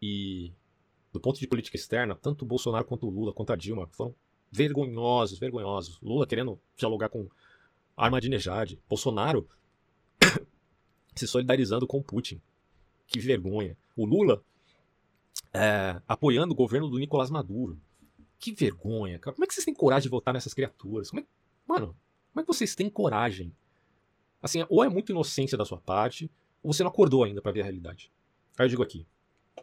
E, 0.00 0.52
do 1.12 1.20
ponto 1.20 1.38
de 1.38 1.46
política 1.46 1.76
externa, 1.76 2.14
tanto 2.14 2.44
Bolsonaro 2.44 2.84
quanto 2.84 3.08
Lula, 3.08 3.32
quanto 3.32 3.52
a 3.52 3.56
Dilma, 3.56 3.88
foram 3.92 4.14
vergonhosos, 4.50 5.38
vergonhosos. 5.38 5.98
Lula 6.02 6.26
querendo 6.26 6.60
dialogar 6.76 7.08
com 7.08 7.28
Ahmadinejad, 7.96 8.78
Bolsonaro 8.88 9.48
se 11.14 11.26
solidarizando 11.26 11.86
com 11.86 12.02
Putin. 12.02 12.40
Que 13.06 13.18
vergonha. 13.20 13.76
O 13.96 14.04
Lula 14.04 14.42
é, 15.52 16.00
apoiando 16.08 16.52
o 16.52 16.56
governo 16.56 16.88
do 16.88 16.98
Nicolás 16.98 17.30
Maduro. 17.30 17.78
Que 18.38 18.52
vergonha, 18.52 19.18
cara. 19.18 19.34
Como 19.34 19.44
é 19.44 19.46
que 19.46 19.54
vocês 19.54 19.64
têm 19.64 19.74
coragem 19.74 20.04
de 20.04 20.08
votar 20.08 20.34
nessas 20.34 20.52
criaturas? 20.52 21.12
É... 21.14 21.24
Mano, 21.66 21.96
como 22.32 22.40
é 22.40 22.42
que 22.42 22.48
vocês 22.48 22.74
têm 22.74 22.88
coragem? 22.88 23.54
Assim, 24.42 24.64
ou 24.68 24.82
é 24.82 24.88
muito 24.88 25.12
inocência 25.12 25.56
da 25.56 25.64
sua 25.64 25.78
parte, 25.78 26.30
ou 26.62 26.72
você 26.72 26.82
não 26.82 26.90
acordou 26.90 27.24
ainda 27.24 27.42
para 27.42 27.52
ver 27.52 27.60
a 27.60 27.64
realidade. 27.64 28.10
Aí 28.58 28.64
eu 28.64 28.70
digo 28.70 28.82
aqui. 28.82 29.06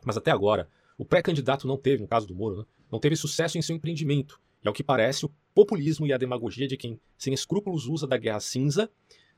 Mas 0.06 0.18
até 0.18 0.32
agora, 0.32 0.70
o 0.98 1.04
pré-candidato 1.04 1.68
não 1.68 1.78
teve, 1.78 2.02
no 2.02 2.08
caso 2.08 2.28
do 2.28 2.36
Moro, 2.36 2.58
né, 2.58 2.66
não 2.92 3.00
teve 3.00 3.16
sucesso 3.16 3.58
em 3.58 3.62
seu 3.62 3.76
empreendimento. 3.76 4.40
E 4.64 4.68
ao 4.68 4.74
que 4.74 4.84
parece, 4.84 5.26
o 5.26 5.32
populismo 5.54 6.06
e 6.06 6.14
a 6.14 6.18
demagogia 6.18 6.68
de 6.68 6.78
quem, 6.78 7.00
sem 7.18 7.34
escrúpulos, 7.34 7.88
usa 7.88 8.06
da 8.06 8.18
guerra 8.18 8.40
cinza 8.40 8.90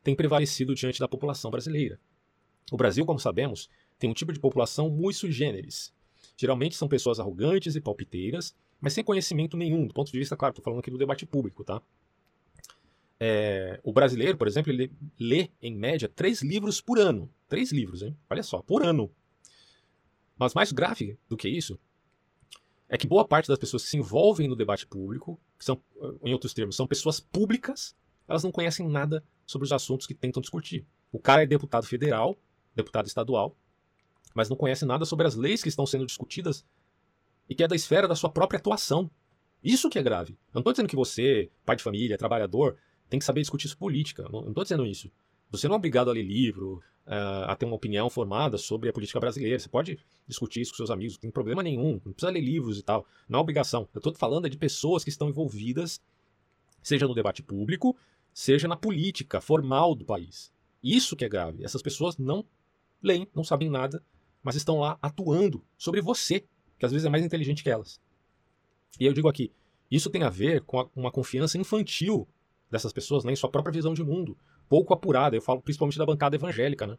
tem 0.04 0.16
prevalecido 0.16 0.76
diante 0.76 1.00
da 1.00 1.08
população 1.08 1.50
brasileira. 1.50 2.00
O 2.72 2.78
Brasil, 2.78 3.06
como 3.06 3.20
sabemos, 3.20 3.70
tem 3.98 4.10
um 4.10 4.14
tipo 4.14 4.34
de 4.34 4.40
população 4.40 4.90
muito 4.90 5.20
sui 5.20 5.32
generis. 5.32 5.94
Geralmente 6.36 6.76
são 6.76 6.88
pessoas 6.88 7.20
arrogantes 7.20 7.76
e 7.76 7.82
palpiteiras, 7.82 8.56
mas 8.80 8.94
sem 8.94 9.04
conhecimento 9.04 9.56
nenhum, 9.56 9.86
do 9.86 9.94
ponto 9.94 10.12
de 10.12 10.18
vista, 10.18 10.36
claro, 10.36 10.52
estou 10.52 10.64
falando 10.64 10.80
aqui 10.80 10.90
do 10.90 10.98
debate 10.98 11.26
público, 11.26 11.64
tá? 11.64 11.82
É, 13.24 13.80
o 13.84 13.94
brasileiro, 13.94 14.36
por 14.36 14.48
exemplo, 14.48 14.72
ele 14.72 14.92
lê, 15.20 15.52
em 15.62 15.76
média, 15.76 16.10
três 16.10 16.42
livros 16.42 16.82
por 16.82 16.98
ano. 16.98 17.32
Três 17.48 17.72
livros, 17.72 18.02
hein? 18.02 18.18
Olha 18.28 18.42
só, 18.42 18.64
por 18.64 18.84
ano. 18.84 19.12
Mas 20.36 20.56
mais 20.56 20.72
grave 20.72 21.20
do 21.30 21.38
que 21.38 21.48
isso 21.48 21.80
é 22.90 22.98
que 22.98 23.06
boa 23.06 23.24
parte 23.24 23.48
das 23.48 23.60
pessoas 23.60 23.84
que 23.84 23.90
se 23.92 23.98
envolvem 23.98 24.48
no 24.48 24.56
debate 24.56 24.88
público, 24.88 25.40
que 25.58 25.64
são, 25.64 25.80
em 26.26 26.34
outros 26.34 26.52
termos, 26.52 26.76
são 26.76 26.88
pessoas 26.88 27.20
públicas, 27.20 27.96
elas 28.28 28.44
não 28.44 28.52
conhecem 28.52 28.90
nada 28.90 29.24
sobre 29.46 29.66
os 29.66 29.72
assuntos 29.72 30.08
que 30.08 30.16
tentam 30.16 30.42
discutir. 30.42 30.84
O 31.12 31.20
cara 31.20 31.44
é 31.44 31.46
deputado 31.46 31.86
federal, 31.86 32.36
deputado 32.76 33.06
estadual, 33.06 33.56
mas 34.34 34.50
não 34.50 34.58
conhece 34.58 34.84
nada 34.84 35.06
sobre 35.06 35.28
as 35.28 35.36
leis 35.36 35.62
que 35.62 35.70
estão 35.70 35.86
sendo 35.86 36.08
discutidas 36.08 36.66
e 37.48 37.54
que 37.54 37.64
é 37.64 37.68
da 37.68 37.76
esfera 37.76 38.08
da 38.08 38.16
sua 38.16 38.32
própria 38.32 38.58
atuação. 38.58 39.12
Isso 39.64 39.92
que 39.92 40.00
é 40.00 40.04
grave. 40.04 40.34
Eu 40.34 40.56
não 40.56 40.62
estou 40.62 40.74
dizendo 40.74 40.90
que 40.90 40.96
você, 40.96 41.52
pai 41.64 41.76
de 41.76 41.84
família, 41.84 42.18
trabalhador, 42.18 42.78
tem 43.12 43.20
que 43.20 43.26
saber 43.26 43.42
discutir 43.42 43.68
isso 43.68 43.78
política. 43.78 44.26
Não 44.32 44.48
estou 44.48 44.64
dizendo 44.64 44.86
isso. 44.86 45.12
Você 45.52 45.68
não 45.68 45.76
é 45.76 45.78
obrigado 45.78 46.10
a 46.10 46.14
ler 46.14 46.24
livro, 46.24 46.82
uh, 47.06 47.44
a 47.46 47.56
ter 47.58 47.66
uma 47.66 47.76
opinião 47.76 48.10
formada 48.10 48.58
sobre 48.58 48.88
a 48.88 48.94
política 48.94 49.20
brasileira. 49.20 49.60
Você 49.60 49.68
pode 49.68 50.00
discutir 50.26 50.62
isso 50.62 50.72
com 50.72 50.78
seus 50.78 50.90
amigos, 50.90 51.16
não 51.16 51.20
tem 51.20 51.30
problema 51.30 51.62
nenhum. 51.62 52.00
Não 52.06 52.14
precisa 52.14 52.32
ler 52.32 52.40
livros 52.40 52.80
e 52.80 52.82
tal. 52.82 53.06
Não 53.28 53.40
é 53.40 53.42
obrigação. 53.42 53.88
Eu 53.94 54.00
estou 54.00 54.16
falando 54.16 54.50
de 54.50 54.58
pessoas 54.58 55.04
que 55.04 55.10
estão 55.10 55.28
envolvidas, 55.28 56.02
seja 56.82 57.06
no 57.06 57.14
debate 57.14 57.44
público, 57.44 57.98
seja 58.34 58.66
na 58.66 58.78
política 58.78 59.42
formal 59.42 59.94
do 59.94 60.06
país. 60.06 60.50
Isso 60.82 61.14
que 61.18 61.26
é 61.26 61.30
grave. 61.30 61.66
Essas 61.66 61.82
pessoas 61.82 62.18
não 62.18 62.46
leem, 63.04 63.28
não 63.36 63.44
sabem 63.44 63.70
nada, 63.70 64.02
mas 64.42 64.56
estão 64.56 64.80
lá 64.80 64.98
atuando 65.02 65.62
sobre 65.78 66.00
você, 66.00 66.46
que 66.80 66.86
às 66.86 66.94
vezes 66.94 67.06
é 67.06 67.10
mais 67.10 67.26
inteligente 67.26 67.62
que 67.62 67.70
elas. 67.70 68.00
E 68.98 69.06
eu 69.06 69.12
digo 69.12 69.28
aqui, 69.28 69.52
isso 69.92 70.10
tem 70.10 70.24
a 70.24 70.30
ver 70.30 70.62
com 70.62 70.90
uma 70.96 71.12
confiança 71.12 71.58
infantil 71.58 72.26
dessas 72.72 72.94
pessoas 72.94 73.24
né, 73.24 73.34
em 73.34 73.36
sua 73.36 73.52
própria 73.52 73.74
visão 73.74 73.94
de 73.94 74.04
mundo, 74.04 74.38
pouco 74.70 74.94
apurada. 74.94 75.36
Eu 75.36 75.42
falo 75.42 75.62
principalmente 75.62 75.98
da 75.98 76.06
bancada 76.06 76.36
evangélica, 76.36 76.88
né? 76.88 76.98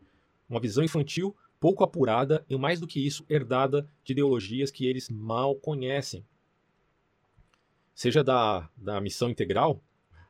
Uma 0.49 0.61
visão 0.61 0.85
infantil 0.85 1.35
pouco 1.59 1.85
apurada 1.85 2.45
e, 2.51 2.57
mais 2.57 2.81
do 2.81 2.89
que 2.89 3.05
isso, 3.05 3.25
herdada 3.31 3.89
de 4.05 4.13
ideologias 4.13 4.71
que 4.71 4.85
eles 4.85 5.09
mal 5.09 5.55
conhecem. 5.55 6.27
Seja 7.95 8.25
da, 8.25 8.69
da 8.77 9.01
missão 9.01 9.31
integral, 9.31 9.81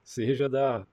seja 0.05 0.47
da, 0.49 0.86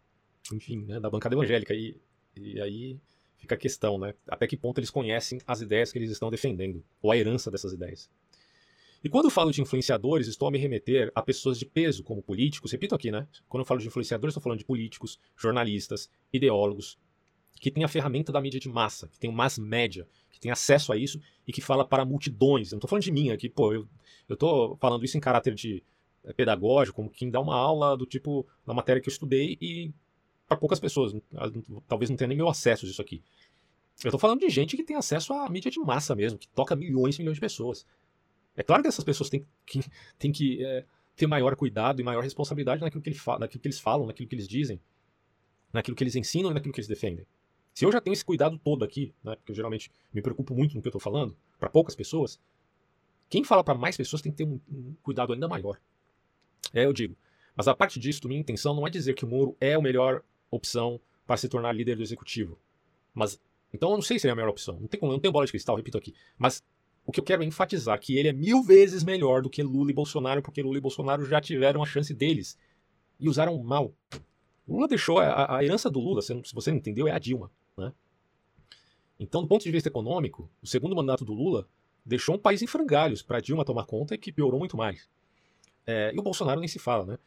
enfim, 0.53 0.85
né, 0.85 0.97
da 0.97 1.09
bancada 1.09 1.35
evangélica. 1.35 1.73
E, 1.73 1.99
e 2.37 2.59
aí 2.61 2.97
fica 3.35 3.55
a 3.55 3.57
questão, 3.57 3.97
né? 3.97 4.13
Até 4.27 4.47
que 4.47 4.55
ponto 4.55 4.79
eles 4.79 4.89
conhecem 4.89 5.41
as 5.45 5.59
ideias 5.59 5.91
que 5.91 5.99
eles 5.99 6.09
estão 6.09 6.29
defendendo, 6.29 6.81
ou 7.01 7.11
a 7.11 7.17
herança 7.17 7.51
dessas 7.51 7.73
ideias. 7.73 8.09
E 9.03 9.09
quando 9.09 9.29
falo 9.29 9.51
de 9.51 9.61
influenciadores, 9.61 10.27
estou 10.27 10.47
a 10.47 10.51
me 10.51 10.57
remeter 10.57 11.11
a 11.15 11.21
pessoas 11.21 11.57
de 11.57 11.65
peso, 11.65 12.03
como 12.03 12.21
políticos, 12.21 12.71
repito 12.71 12.93
aqui, 12.93 13.11
né? 13.11 13.27
Quando 13.47 13.61
eu 13.61 13.65
falo 13.65 13.79
de 13.79 13.87
influenciadores, 13.87 14.33
estou 14.33 14.43
falando 14.43 14.59
de 14.59 14.65
políticos, 14.65 15.17
jornalistas, 15.37 16.09
ideólogos, 16.33 16.97
que 17.59 17.71
têm 17.71 17.83
a 17.83 17.87
ferramenta 17.87 18.31
da 18.31 18.41
mídia 18.41 18.59
de 18.59 18.67
massa, 18.67 19.07
que 19.07 19.19
tem 19.19 19.29
o 19.29 19.33
mass 19.33 19.57
média, 19.57 20.07
que 20.31 20.39
tem 20.39 20.51
acesso 20.51 20.91
a 20.91 20.97
isso 20.97 21.19
e 21.47 21.51
que 21.51 21.61
fala 21.61 21.85
para 21.85 22.03
multidões. 22.03 22.71
Eu 22.71 22.75
não 22.75 22.79
estou 22.79 22.89
falando 22.89 23.03
de 23.03 23.11
mim 23.11 23.31
aqui, 23.31 23.49
pô, 23.49 23.73
eu, 23.73 23.87
estou 24.29 24.77
falando 24.77 25.03
isso 25.03 25.17
em 25.17 25.21
caráter 25.21 25.53
de 25.53 25.83
é, 26.23 26.33
pedagógico, 26.33 26.97
como 26.97 27.09
quem 27.09 27.29
dá 27.29 27.39
uma 27.39 27.55
aula 27.55 27.95
do 27.95 28.05
tipo 28.05 28.45
da 28.65 28.73
matéria 28.73 29.01
que 29.01 29.09
eu 29.09 29.11
estudei 29.11 29.57
e 29.61 29.91
para 30.47 30.57
poucas 30.57 30.79
pessoas, 30.79 31.13
talvez 31.87 32.09
não 32.09 32.17
tenha 32.17 32.27
nem 32.27 32.37
meu 32.37 32.49
acesso 32.49 32.85
a 32.85 32.89
isso 32.89 33.01
aqui. 33.01 33.21
Eu 34.03 34.09
estou 34.09 34.19
falando 34.19 34.39
de 34.39 34.49
gente 34.49 34.77
que 34.77 34.83
tem 34.83 34.95
acesso 34.95 35.33
à 35.33 35.47
mídia 35.49 35.69
de 35.69 35.79
massa 35.79 36.15
mesmo, 36.15 36.39
que 36.39 36.47
toca 36.47 36.75
milhões 36.75 37.15
e 37.15 37.19
milhões 37.19 37.35
de 37.35 37.41
pessoas. 37.41 37.85
É 38.59 38.63
claro 38.63 38.83
que 38.83 38.89
essas 38.89 39.05
pessoas 39.05 39.29
têm 39.29 39.47
que, 39.65 39.79
têm 40.19 40.33
que 40.33 40.61
é, 40.65 40.83
ter 41.15 41.27
maior 41.27 41.55
cuidado 41.55 42.01
e 42.01 42.03
maior 42.03 42.21
responsabilidade 42.21 42.81
naquilo 42.81 43.01
que, 43.01 43.09
ele 43.09 43.17
naquilo 43.39 43.61
que 43.61 43.67
eles 43.69 43.79
falam, 43.79 44.05
naquilo 44.05 44.27
que 44.27 44.35
eles 44.35 44.49
dizem, 44.49 44.81
naquilo 45.71 45.95
que 45.95 46.03
eles 46.03 46.13
ensinam 46.13 46.51
e 46.51 46.53
naquilo 46.53 46.73
que 46.73 46.79
eles 46.81 46.87
defendem. 46.89 47.25
Se 47.73 47.85
eu 47.85 47.91
já 47.91 48.01
tenho 48.01 48.11
esse 48.11 48.25
cuidado 48.25 48.59
todo 48.59 48.83
aqui, 48.83 49.13
né, 49.23 49.37
porque 49.37 49.53
eu 49.53 49.55
geralmente 49.55 49.89
me 50.13 50.21
preocupo 50.21 50.53
muito 50.53 50.75
no 50.75 50.81
que 50.81 50.89
eu 50.89 50.89
estou 50.89 50.99
falando, 50.99 51.37
para 51.57 51.69
poucas 51.69 51.95
pessoas, 51.95 52.37
quem 53.29 53.45
fala 53.45 53.63
para 53.63 53.75
mais 53.75 53.95
pessoas 53.95 54.21
tem 54.21 54.29
que 54.29 54.39
ter 54.39 54.43
um, 54.43 54.59
um 54.69 54.93
cuidado 55.01 55.31
ainda 55.31 55.47
maior. 55.47 55.79
É, 56.73 56.83
eu 56.83 56.91
digo. 56.91 57.15
Mas 57.55 57.65
a 57.69 57.73
parte 57.73 57.97
disso, 57.97 58.27
minha 58.27 58.41
intenção 58.41 58.75
não 58.75 58.85
é 58.85 58.89
dizer 58.89 59.13
que 59.13 59.23
o 59.23 59.27
Moro 59.27 59.55
é 59.61 59.75
a 59.75 59.81
melhor 59.81 60.21
opção 60.51 60.99
para 61.25 61.37
se 61.37 61.47
tornar 61.47 61.71
líder 61.71 61.95
do 61.95 62.03
executivo. 62.03 62.59
Mas 63.13 63.39
então 63.73 63.89
eu 63.91 63.95
não 63.95 64.01
sei 64.01 64.19
se 64.19 64.27
ele 64.27 64.31
é 64.31 64.33
a 64.33 64.35
melhor 64.35 64.49
opção. 64.49 64.77
Não 64.81 64.87
tem 64.87 64.99
como, 64.99 65.13
não 65.13 65.19
tenho 65.19 65.31
bola 65.31 65.45
de 65.45 65.51
cristal, 65.53 65.77
repito 65.77 65.97
aqui. 65.97 66.13
Mas 66.37 66.61
o 67.09 67.11
que 67.11 67.19
eu 67.19 67.23
quero 67.23 67.41
é 67.41 67.45
enfatizar 67.45 67.99
que 67.99 68.15
ele 68.15 68.27
é 68.27 68.33
mil 68.33 68.61
vezes 68.61 69.03
melhor 69.03 69.41
do 69.41 69.49
que 69.49 69.63
Lula 69.63 69.89
e 69.89 69.93
Bolsonaro, 69.93 70.43
porque 70.43 70.61
Lula 70.61 70.77
e 70.77 70.81
Bolsonaro 70.81 71.25
já 71.25 71.41
tiveram 71.41 71.81
a 71.81 71.85
chance 71.85 72.13
deles 72.13 72.55
e 73.19 73.27
usaram 73.27 73.57
mal. 73.63 73.91
Lula 74.67 74.87
deixou 74.87 75.17
a, 75.17 75.57
a 75.57 75.63
herança 75.63 75.89
do 75.89 75.99
Lula, 75.99 76.21
se 76.21 76.39
você 76.53 76.69
não 76.69 76.77
entendeu, 76.77 77.07
é 77.07 77.11
a 77.11 77.17
Dilma. 77.17 77.51
Né? 77.75 77.91
Então, 79.19 79.41
do 79.41 79.47
ponto 79.47 79.63
de 79.63 79.71
vista 79.71 79.89
econômico, 79.89 80.47
o 80.61 80.67
segundo 80.67 80.95
mandato 80.95 81.25
do 81.25 81.33
Lula 81.33 81.67
deixou 82.05 82.35
um 82.35 82.39
país 82.39 82.61
em 82.61 82.67
frangalhos 82.67 83.23
para 83.23 83.39
Dilma 83.39 83.65
tomar 83.65 83.87
conta 83.87 84.13
e 84.13 84.17
que 84.19 84.31
piorou 84.31 84.59
muito 84.59 84.77
mais. 84.77 85.09
É, 85.87 86.13
e 86.13 86.19
o 86.19 86.21
Bolsonaro 86.21 86.59
nem 86.59 86.69
se 86.69 86.77
fala, 86.77 87.07
né? 87.07 87.17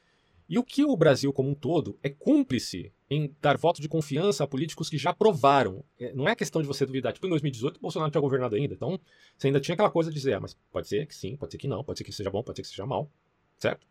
E 0.48 0.60
o 0.60 0.62
que 0.62 0.84
o 0.84 0.96
Brasil 0.96 1.32
como 1.32 1.50
um 1.50 1.54
todo 1.54 1.98
é 2.04 2.08
cúmplice 2.08 2.92
em 3.12 3.34
dar 3.40 3.56
voto 3.58 3.80
de 3.80 3.88
confiança 3.88 4.44
a 4.44 4.46
políticos 4.46 4.88
que 4.88 4.96
já 4.96 5.12
provaram. 5.12 5.84
É, 5.98 6.12
não 6.14 6.28
é 6.28 6.34
questão 6.34 6.62
de 6.62 6.68
você 6.68 6.86
duvidar. 6.86 7.12
Tipo, 7.12 7.26
em 7.26 7.30
2018, 7.30 7.76
o 7.76 7.80
Bolsonaro 7.80 8.10
tinha 8.10 8.20
governado 8.20 8.56
ainda. 8.56 8.74
Então, 8.74 8.98
você 9.36 9.48
ainda 9.48 9.60
tinha 9.60 9.74
aquela 9.74 9.90
coisa 9.90 10.10
de 10.10 10.16
dizer, 10.16 10.34
ah, 10.34 10.40
mas 10.40 10.56
pode 10.70 10.88
ser 10.88 11.06
que 11.06 11.14
sim, 11.14 11.36
pode 11.36 11.52
ser 11.52 11.58
que 11.58 11.68
não, 11.68 11.84
pode 11.84 11.98
ser 11.98 12.04
que 12.04 12.12
seja 12.12 12.30
bom, 12.30 12.42
pode 12.42 12.56
ser 12.56 12.62
que 12.62 12.68
seja 12.68 12.86
mal. 12.86 13.10
Certo? 13.58 13.86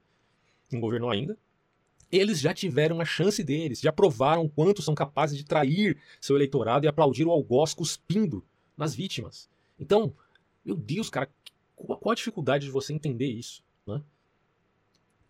Não 0.72 0.80
governou 0.80 1.10
ainda. 1.10 1.38
Eles 2.12 2.42
já 2.42 2.54
tiveram 2.54 3.00
a 3.00 3.06
chance 3.06 3.42
deles, 3.44 3.80
já 3.80 3.92
provaram 3.92 4.50
quanto 4.50 4.82
são 4.82 4.94
capazes 4.94 5.38
de 5.38 5.46
trair 5.46 5.98
seu 6.20 6.36
eleitorado 6.36 6.86
e 6.86 6.90
aplaudir 6.90 7.26
o 7.26 7.32
algoz 7.32 7.74
cuspindo 7.74 8.44
nas 8.76 8.94
vítimas. 8.94 9.50
Então, 9.80 10.14
meu 10.66 10.76
Deus, 10.76 11.10
cara, 11.10 11.30
qual 11.76 12.12
a 12.12 12.16
dificuldade 12.16 12.66
de 12.66 12.72
você 12.72 12.94
entender 12.94 13.28
isso? 13.28 13.64
Né? 13.88 14.02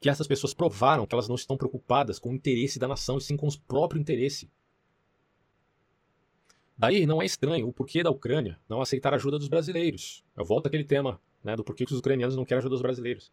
Que 0.02 0.10
essas 0.10 0.28
pessoas 0.28 0.52
provaram 0.52 1.06
que 1.06 1.14
elas 1.14 1.30
não 1.30 1.36
estão 1.36 1.56
preocupadas 1.56 2.18
com 2.18 2.32
o 2.32 2.34
interesse 2.34 2.80
da 2.80 2.88
nação, 2.88 3.20
e 3.20 3.22
sim 3.22 3.38
com 3.38 3.48
o 3.48 3.60
próprio 3.62 4.02
interesse. 4.02 4.50
Daí 6.76 7.06
não 7.06 7.22
é 7.22 7.26
estranho 7.26 7.68
o 7.68 7.72
porquê 7.72 8.02
da 8.02 8.10
Ucrânia 8.10 8.60
não 8.68 8.82
aceitar 8.82 9.14
a 9.14 9.18
ajuda 9.18 9.38
dos 9.38 9.48
brasileiros. 9.48 10.26
Eu 10.36 10.44
volto 10.44 10.66
àquele 10.66 10.84
tema 10.84 11.22
né, 11.44 11.56
do 11.56 11.64
porquê 11.64 11.86
que 11.86 11.94
os 11.94 12.00
ucranianos 12.00 12.36
não 12.36 12.44
querem 12.44 12.58
ajuda 12.58 12.74
dos 12.74 12.82
brasileiros. 12.82 13.32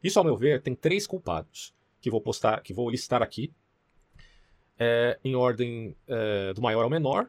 Isso, 0.00 0.16
ao 0.16 0.24
meu 0.24 0.36
ver, 0.36 0.62
tem 0.62 0.76
três 0.76 1.04
culpados 1.04 1.74
que 2.00 2.08
vou 2.08 2.20
postar, 2.20 2.62
que 2.62 2.72
vou 2.72 2.88
listar 2.88 3.20
aqui, 3.20 3.52
é, 4.78 5.18
em 5.24 5.34
ordem 5.34 5.96
é, 6.06 6.54
do 6.54 6.62
maior 6.62 6.84
ao 6.84 6.90
menor, 6.90 7.28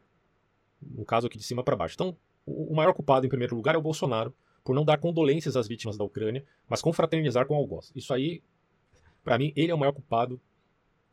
no 0.80 1.04
caso 1.04 1.26
aqui 1.26 1.36
de 1.36 1.44
cima 1.44 1.64
para 1.64 1.74
baixo. 1.74 1.94
Então, 1.94 2.16
o, 2.44 2.72
maior 2.72 2.92
culpado, 2.92 3.26
em 3.26 3.28
primeiro 3.28 3.56
lugar, 3.56 3.74
é 3.74 3.78
o 3.78 3.82
Bolsonaro, 3.82 4.32
por 4.62 4.76
não 4.76 4.84
dar 4.84 4.98
condolências 4.98 5.56
às 5.56 5.66
vítimas 5.66 5.96
da 5.96 6.04
Ucrânia, 6.04 6.44
mas 6.68 6.80
confraternizar 6.80 7.46
com 7.46 7.56
algoz. 7.56 7.90
Isso 7.96 8.14
aí 8.14 8.42
para 9.26 9.38
mim, 9.40 9.52
ele 9.56 9.72
é 9.72 9.74
o 9.74 9.78
maior 9.78 9.90
culpado 9.90 10.40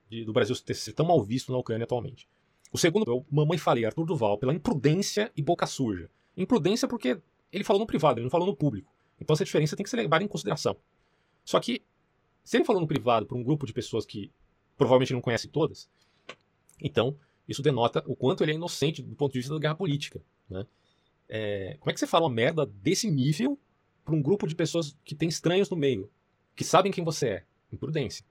de, 0.08 0.24
do 0.24 0.32
Brasil 0.32 0.56
ter 0.58 0.76
sido 0.76 0.94
tão 0.94 1.08
mal 1.08 1.20
visto 1.24 1.52
na 1.52 1.58
Ucrânia 1.58 1.84
atualmente. 1.84 2.30
O 2.72 2.78
segundo 2.78 3.12
é 3.12 3.16
o 3.16 3.26
Mamãe 3.32 3.58
Falei, 3.58 3.86
Arthur 3.86 4.06
Duval, 4.06 4.38
pela 4.38 4.54
imprudência 4.54 5.32
e 5.36 5.42
boca 5.42 5.66
suja. 5.66 6.12
Imprudência 6.38 6.88
porque 6.88 7.20
ele 7.52 7.64
falou 7.64 7.80
no 7.80 7.88
privado, 7.88 8.20
ele 8.20 8.26
não 8.26 8.30
falou 8.30 8.46
no 8.46 8.56
público. 8.56 8.94
Então 9.20 9.34
essa 9.34 9.44
diferença 9.44 9.76
tem 9.76 9.84
que 9.84 9.90
ser 9.90 9.98
levada 9.98 10.24
em 10.24 10.28
consideração. 10.28 10.78
Só 11.44 11.60
que, 11.60 11.82
se 12.44 12.56
ele 12.56 12.64
falou 12.64 12.80
no 12.80 12.88
privado 12.88 13.26
para 13.26 13.36
um 13.36 13.44
grupo 13.44 13.66
de 13.66 13.74
pessoas 13.74 14.06
que 14.06 14.32
provavelmente 14.78 15.12
não 15.12 15.20
conhece 15.20 15.48
todas, 15.48 15.90
então 16.80 17.18
isso 17.50 17.64
denota 17.64 18.04
o 18.06 18.16
quanto 18.16 18.44
ele 18.44 18.52
é 18.52 18.56
inocente 18.56 19.02
do 19.02 19.16
ponto 19.16 19.34
de 19.34 19.40
vista 19.40 19.56
da 19.56 19.60
guerra 19.60 19.76
política. 19.76 20.22
Né? 20.48 20.68
É, 21.28 21.78
como 21.80 21.90
é 21.90 21.94
que 21.94 22.00
você 22.00 22.06
fala 22.06 22.28
uma 22.28 22.36
merda 22.36 22.64
desse 22.64 23.10
nível 23.10 23.58
para 24.06 24.14
um 24.14 24.22
grupo 24.22 24.46
de 24.46 24.54
pessoas 24.54 24.96
que 25.04 25.16
tem 25.16 25.28
estranhos 25.30 25.68
no 25.68 25.76
meio, 25.76 26.12
que 26.56 26.64
sabem 26.64 26.92
quem 26.92 27.04
você 27.04 27.28
é? 27.28 27.46
Imprudência. 27.76 28.26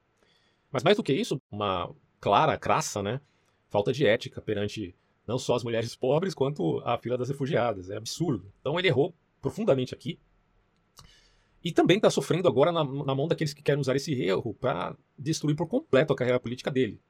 Mas 0.71 0.83
mais 0.83 0.97
do 0.97 1.03
que 1.03 1.13
isso, 1.13 1.41
uma 1.51 1.91
clara, 2.21 2.57
crassa, 2.59 3.03
né, 3.03 3.21
falta 3.69 3.93
de 3.93 4.07
ética 4.07 4.41
perante 4.41 4.95
não 5.27 5.39
só 5.39 5.55
as 5.55 5.65
mulheres 5.65 5.95
pobres, 5.95 6.35
quanto 6.35 6.81
a 6.85 6.99
fila 6.99 7.17
das 7.17 7.29
refugiadas. 7.29 7.91
É 7.91 7.97
absurdo. 7.97 8.53
Então 8.61 8.79
ele 8.79 8.89
errou 8.89 9.15
profundamente 9.41 9.95
aqui. 9.95 10.19
E 11.65 11.71
também 11.71 11.97
está 11.97 12.11
sofrendo 12.11 12.49
agora 12.49 12.73
na, 12.73 12.85
na, 12.85 13.15
mão 13.15 13.29
daqueles 13.29 13.55
que 13.55 13.63
querem 13.63 13.81
usar 13.81 13.95
esse 13.95 14.13
erro 14.13 14.53
para 14.55 14.97
destruir 15.17 15.55
por 15.55 15.69
completo 15.69 16.13
a 16.13 16.17
carreira 16.17 16.41
política 16.41 16.71
dele. 16.71 17.01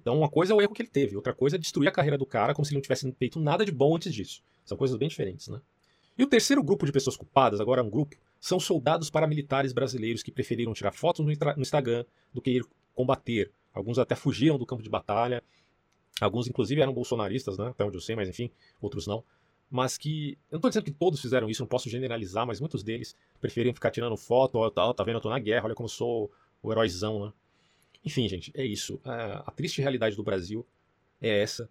Então, 0.00 0.18
uma 0.18 0.28
coisa 0.28 0.52
é 0.52 0.56
o 0.56 0.60
erro 0.60 0.74
que 0.74 0.82
ele 0.82 0.88
teve, 0.88 1.14
outra 1.14 1.34
coisa 1.34 1.56
é 1.56 1.58
destruir 1.58 1.86
a 1.88 1.92
carreira 1.92 2.16
do 2.16 2.26
cara 2.26 2.54
como 2.54 2.64
se 2.64 2.72
ele 2.72 2.78
não 2.78 2.82
tivesse 2.82 3.10
feito 3.12 3.38
nada 3.38 3.64
de 3.64 3.70
bom 3.70 3.94
antes 3.94 4.12
disso. 4.12 4.42
São 4.64 4.76
coisas 4.76 4.96
bem 4.96 5.08
diferentes, 5.08 5.46
né? 5.48 5.60
E 6.18 6.24
o 6.24 6.26
terceiro 6.26 6.62
grupo 6.62 6.86
de 6.86 6.92
pessoas 6.92 7.16
culpadas, 7.16 7.60
agora 7.60 7.82
é 7.82 7.84
um 7.84 7.90
grupo 7.90 8.16
são 8.40 8.58
soldados 8.58 9.10
paramilitares 9.10 9.72
brasileiros 9.72 10.22
que 10.22 10.32
preferiram 10.32 10.72
tirar 10.72 10.92
fotos 10.92 11.24
no, 11.24 11.30
Instagram 11.60 12.04
do 12.32 12.40
que 12.40 12.50
ir 12.52 12.64
combater. 12.94 13.52
Alguns 13.72 13.98
até 13.98 14.16
fugiram 14.16 14.58
do 14.58 14.64
campo 14.64 14.82
de 14.82 14.88
batalha, 14.88 15.42
alguns 16.20 16.48
inclusive 16.48 16.80
eram 16.80 16.92
bolsonaristas, 16.92 17.58
né? 17.58 17.68
até 17.68 17.84
onde 17.84 17.96
eu 17.96 18.00
sei, 18.00 18.16
mas 18.16 18.28
enfim, 18.28 18.50
outros 18.80 19.06
não. 19.06 19.22
Mas 19.70 19.96
que, 19.96 20.38
eu 20.50 20.54
não 20.54 20.58
estou 20.58 20.70
dizendo 20.70 20.84
que 20.84 20.90
todos 20.90 21.20
fizeram 21.20 21.48
isso, 21.48 21.62
não 21.62 21.68
posso 21.68 21.88
generalizar, 21.88 22.44
mas 22.46 22.58
muitos 22.58 22.82
deles 22.82 23.14
preferiram 23.40 23.74
ficar 23.74 23.90
tirando 23.90 24.16
foto, 24.16 24.56
ó, 24.56 24.70
tá, 24.70 24.92
tá 24.94 25.04
vendo, 25.04 25.16
eu 25.16 25.20
tô 25.20 25.30
na 25.30 25.38
guerra, 25.38 25.66
olha 25.66 25.74
como 25.74 25.84
eu 25.84 25.90
sou 25.90 26.32
o 26.62 26.72
heróizão, 26.72 27.26
né? 27.26 27.32
Enfim, 28.04 28.26
gente, 28.26 28.50
é 28.54 28.64
isso. 28.64 28.98
A, 29.04 29.44
a 29.46 29.50
triste 29.52 29.80
realidade 29.80 30.16
do 30.16 30.22
Brasil 30.22 30.66
é 31.20 31.42
essa. 31.42 31.68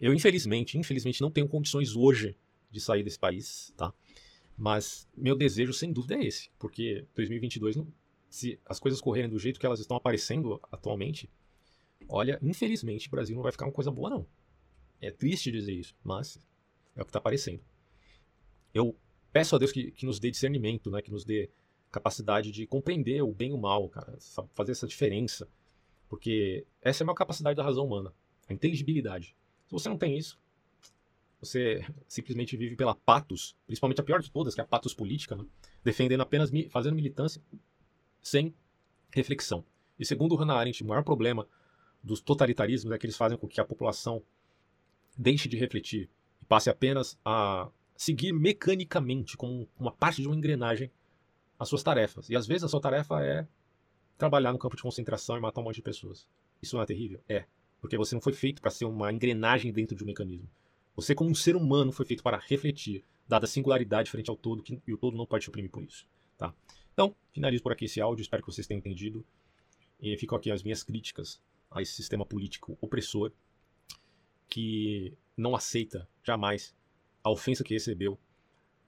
Eu, 0.00 0.12
infelizmente, 0.12 0.78
infelizmente, 0.78 1.20
não 1.20 1.30
tenho 1.30 1.46
condições 1.46 1.94
hoje 1.94 2.36
de 2.70 2.80
sair 2.80 3.02
desse 3.02 3.18
país, 3.18 3.72
tá? 3.76 3.92
Mas 4.56 5.08
meu 5.16 5.36
desejo, 5.36 5.72
sem 5.72 5.92
dúvida, 5.92 6.14
é 6.14 6.24
esse, 6.24 6.50
porque 6.58 7.06
2022, 7.14 7.76
se 8.30 8.58
as 8.64 8.78
coisas 8.78 9.00
correrem 9.00 9.28
do 9.28 9.38
jeito 9.38 9.58
que 9.58 9.66
elas 9.66 9.80
estão 9.80 9.96
aparecendo 9.96 10.60
atualmente, 10.70 11.28
olha, 12.08 12.38
infelizmente, 12.42 13.08
o 13.08 13.10
Brasil 13.10 13.34
não 13.34 13.42
vai 13.42 13.52
ficar 13.52 13.66
uma 13.66 13.72
coisa 13.72 13.90
boa, 13.90 14.10
não. 14.10 14.26
É 15.00 15.10
triste 15.10 15.50
dizer 15.50 15.72
isso, 15.72 15.94
mas 16.04 16.38
é 16.94 17.02
o 17.02 17.04
que 17.04 17.10
está 17.10 17.18
aparecendo. 17.18 17.60
Eu 18.72 18.96
peço 19.32 19.56
a 19.56 19.58
Deus 19.58 19.72
que, 19.72 19.90
que 19.90 20.06
nos 20.06 20.20
dê 20.20 20.30
discernimento, 20.30 20.90
né, 20.90 21.02
que 21.02 21.10
nos 21.10 21.24
dê 21.24 21.50
capacidade 21.90 22.50
de 22.50 22.66
compreender 22.66 23.22
o 23.22 23.32
bem 23.32 23.50
e 23.50 23.52
o 23.52 23.58
mal, 23.58 23.88
cara, 23.88 24.16
fazer 24.52 24.72
essa 24.72 24.86
diferença, 24.86 25.48
porque 26.08 26.66
essa 26.82 27.02
é 27.02 27.04
a 27.04 27.06
maior 27.06 27.16
capacidade 27.16 27.56
da 27.56 27.62
razão 27.62 27.86
humana, 27.86 28.12
a 28.48 28.52
inteligibilidade. 28.52 29.36
Se 29.66 29.72
você 29.72 29.88
não 29.88 29.98
tem 29.98 30.16
isso, 30.16 30.38
você 31.44 31.84
simplesmente 32.08 32.56
vive 32.56 32.76
pela 32.76 32.94
patos, 32.94 33.56
principalmente 33.66 34.00
a 34.00 34.04
pior 34.04 34.20
de 34.20 34.30
todas, 34.30 34.54
que 34.54 34.60
é 34.60 34.64
a 34.64 34.66
patos 34.66 34.94
política, 34.94 35.36
né? 35.36 35.44
defendendo 35.82 36.20
apenas, 36.20 36.50
fazendo 36.70 36.94
militância 36.94 37.42
sem 38.22 38.54
reflexão. 39.12 39.64
E 39.98 40.04
segundo 40.04 40.34
Hannah 40.34 40.54
Arendt, 40.54 40.82
o 40.82 40.86
maior 40.86 41.04
problema 41.04 41.46
dos 42.02 42.20
totalitarismos 42.20 42.92
é 42.92 42.98
que 42.98 43.06
eles 43.06 43.16
fazem 43.16 43.38
com 43.38 43.46
que 43.46 43.60
a 43.60 43.64
população 43.64 44.22
deixe 45.16 45.48
de 45.48 45.56
refletir 45.56 46.10
e 46.42 46.44
passe 46.44 46.68
apenas 46.68 47.18
a 47.24 47.70
seguir 47.96 48.32
mecanicamente, 48.32 49.36
como 49.36 49.68
uma 49.78 49.92
parte 49.92 50.20
de 50.20 50.26
uma 50.26 50.36
engrenagem, 50.36 50.90
as 51.58 51.68
suas 51.68 51.82
tarefas. 51.82 52.28
E 52.28 52.36
às 52.36 52.46
vezes 52.46 52.64
a 52.64 52.68
sua 52.68 52.80
tarefa 52.80 53.24
é 53.24 53.46
trabalhar 54.18 54.52
no 54.52 54.58
campo 54.58 54.76
de 54.76 54.82
concentração 54.82 55.36
e 55.36 55.40
matar 55.40 55.60
um 55.60 55.64
monte 55.64 55.76
de 55.76 55.82
pessoas. 55.82 56.26
Isso 56.60 56.76
não 56.76 56.82
é 56.82 56.86
terrível? 56.86 57.20
É. 57.28 57.44
Porque 57.80 57.96
você 57.96 58.14
não 58.14 58.22
foi 58.22 58.32
feito 58.32 58.60
para 58.60 58.70
ser 58.70 58.84
uma 58.84 59.12
engrenagem 59.12 59.72
dentro 59.72 59.96
de 59.96 60.02
um 60.02 60.06
mecanismo. 60.06 60.48
Você, 60.94 61.14
como 61.14 61.30
um 61.30 61.34
ser 61.34 61.56
humano, 61.56 61.92
foi 61.92 62.06
feito 62.06 62.22
para 62.22 62.38
refletir, 62.38 63.04
dada 63.26 63.44
a 63.44 63.48
singularidade 63.48 64.10
frente 64.10 64.30
ao 64.30 64.36
todo, 64.36 64.62
que, 64.62 64.80
e 64.86 64.92
o 64.92 64.98
todo 64.98 65.16
não 65.16 65.26
pode 65.26 65.44
te 65.44 65.48
oprimir 65.48 65.70
por 65.70 65.82
isso. 65.82 66.06
Tá? 66.38 66.54
Então, 66.92 67.14
finalizo 67.32 67.62
por 67.62 67.72
aqui 67.72 67.86
esse 67.86 68.00
áudio, 68.00 68.22
espero 68.22 68.42
que 68.42 68.52
vocês 68.52 68.66
tenham 68.66 68.78
entendido. 68.78 69.24
E 70.00 70.16
ficam 70.16 70.36
aqui 70.36 70.50
as 70.50 70.62
minhas 70.62 70.82
críticas 70.82 71.42
a 71.70 71.82
esse 71.82 71.92
sistema 71.92 72.24
político 72.24 72.78
opressor 72.80 73.32
que 74.48 75.16
não 75.36 75.56
aceita 75.56 76.08
jamais 76.22 76.74
a 77.22 77.30
ofensa 77.30 77.64
que 77.64 77.74
recebeu 77.74 78.18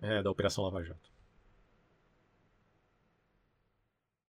é, 0.00 0.22
da 0.22 0.30
Operação 0.30 0.62
Lava 0.62 0.82
Jato. 0.84 1.15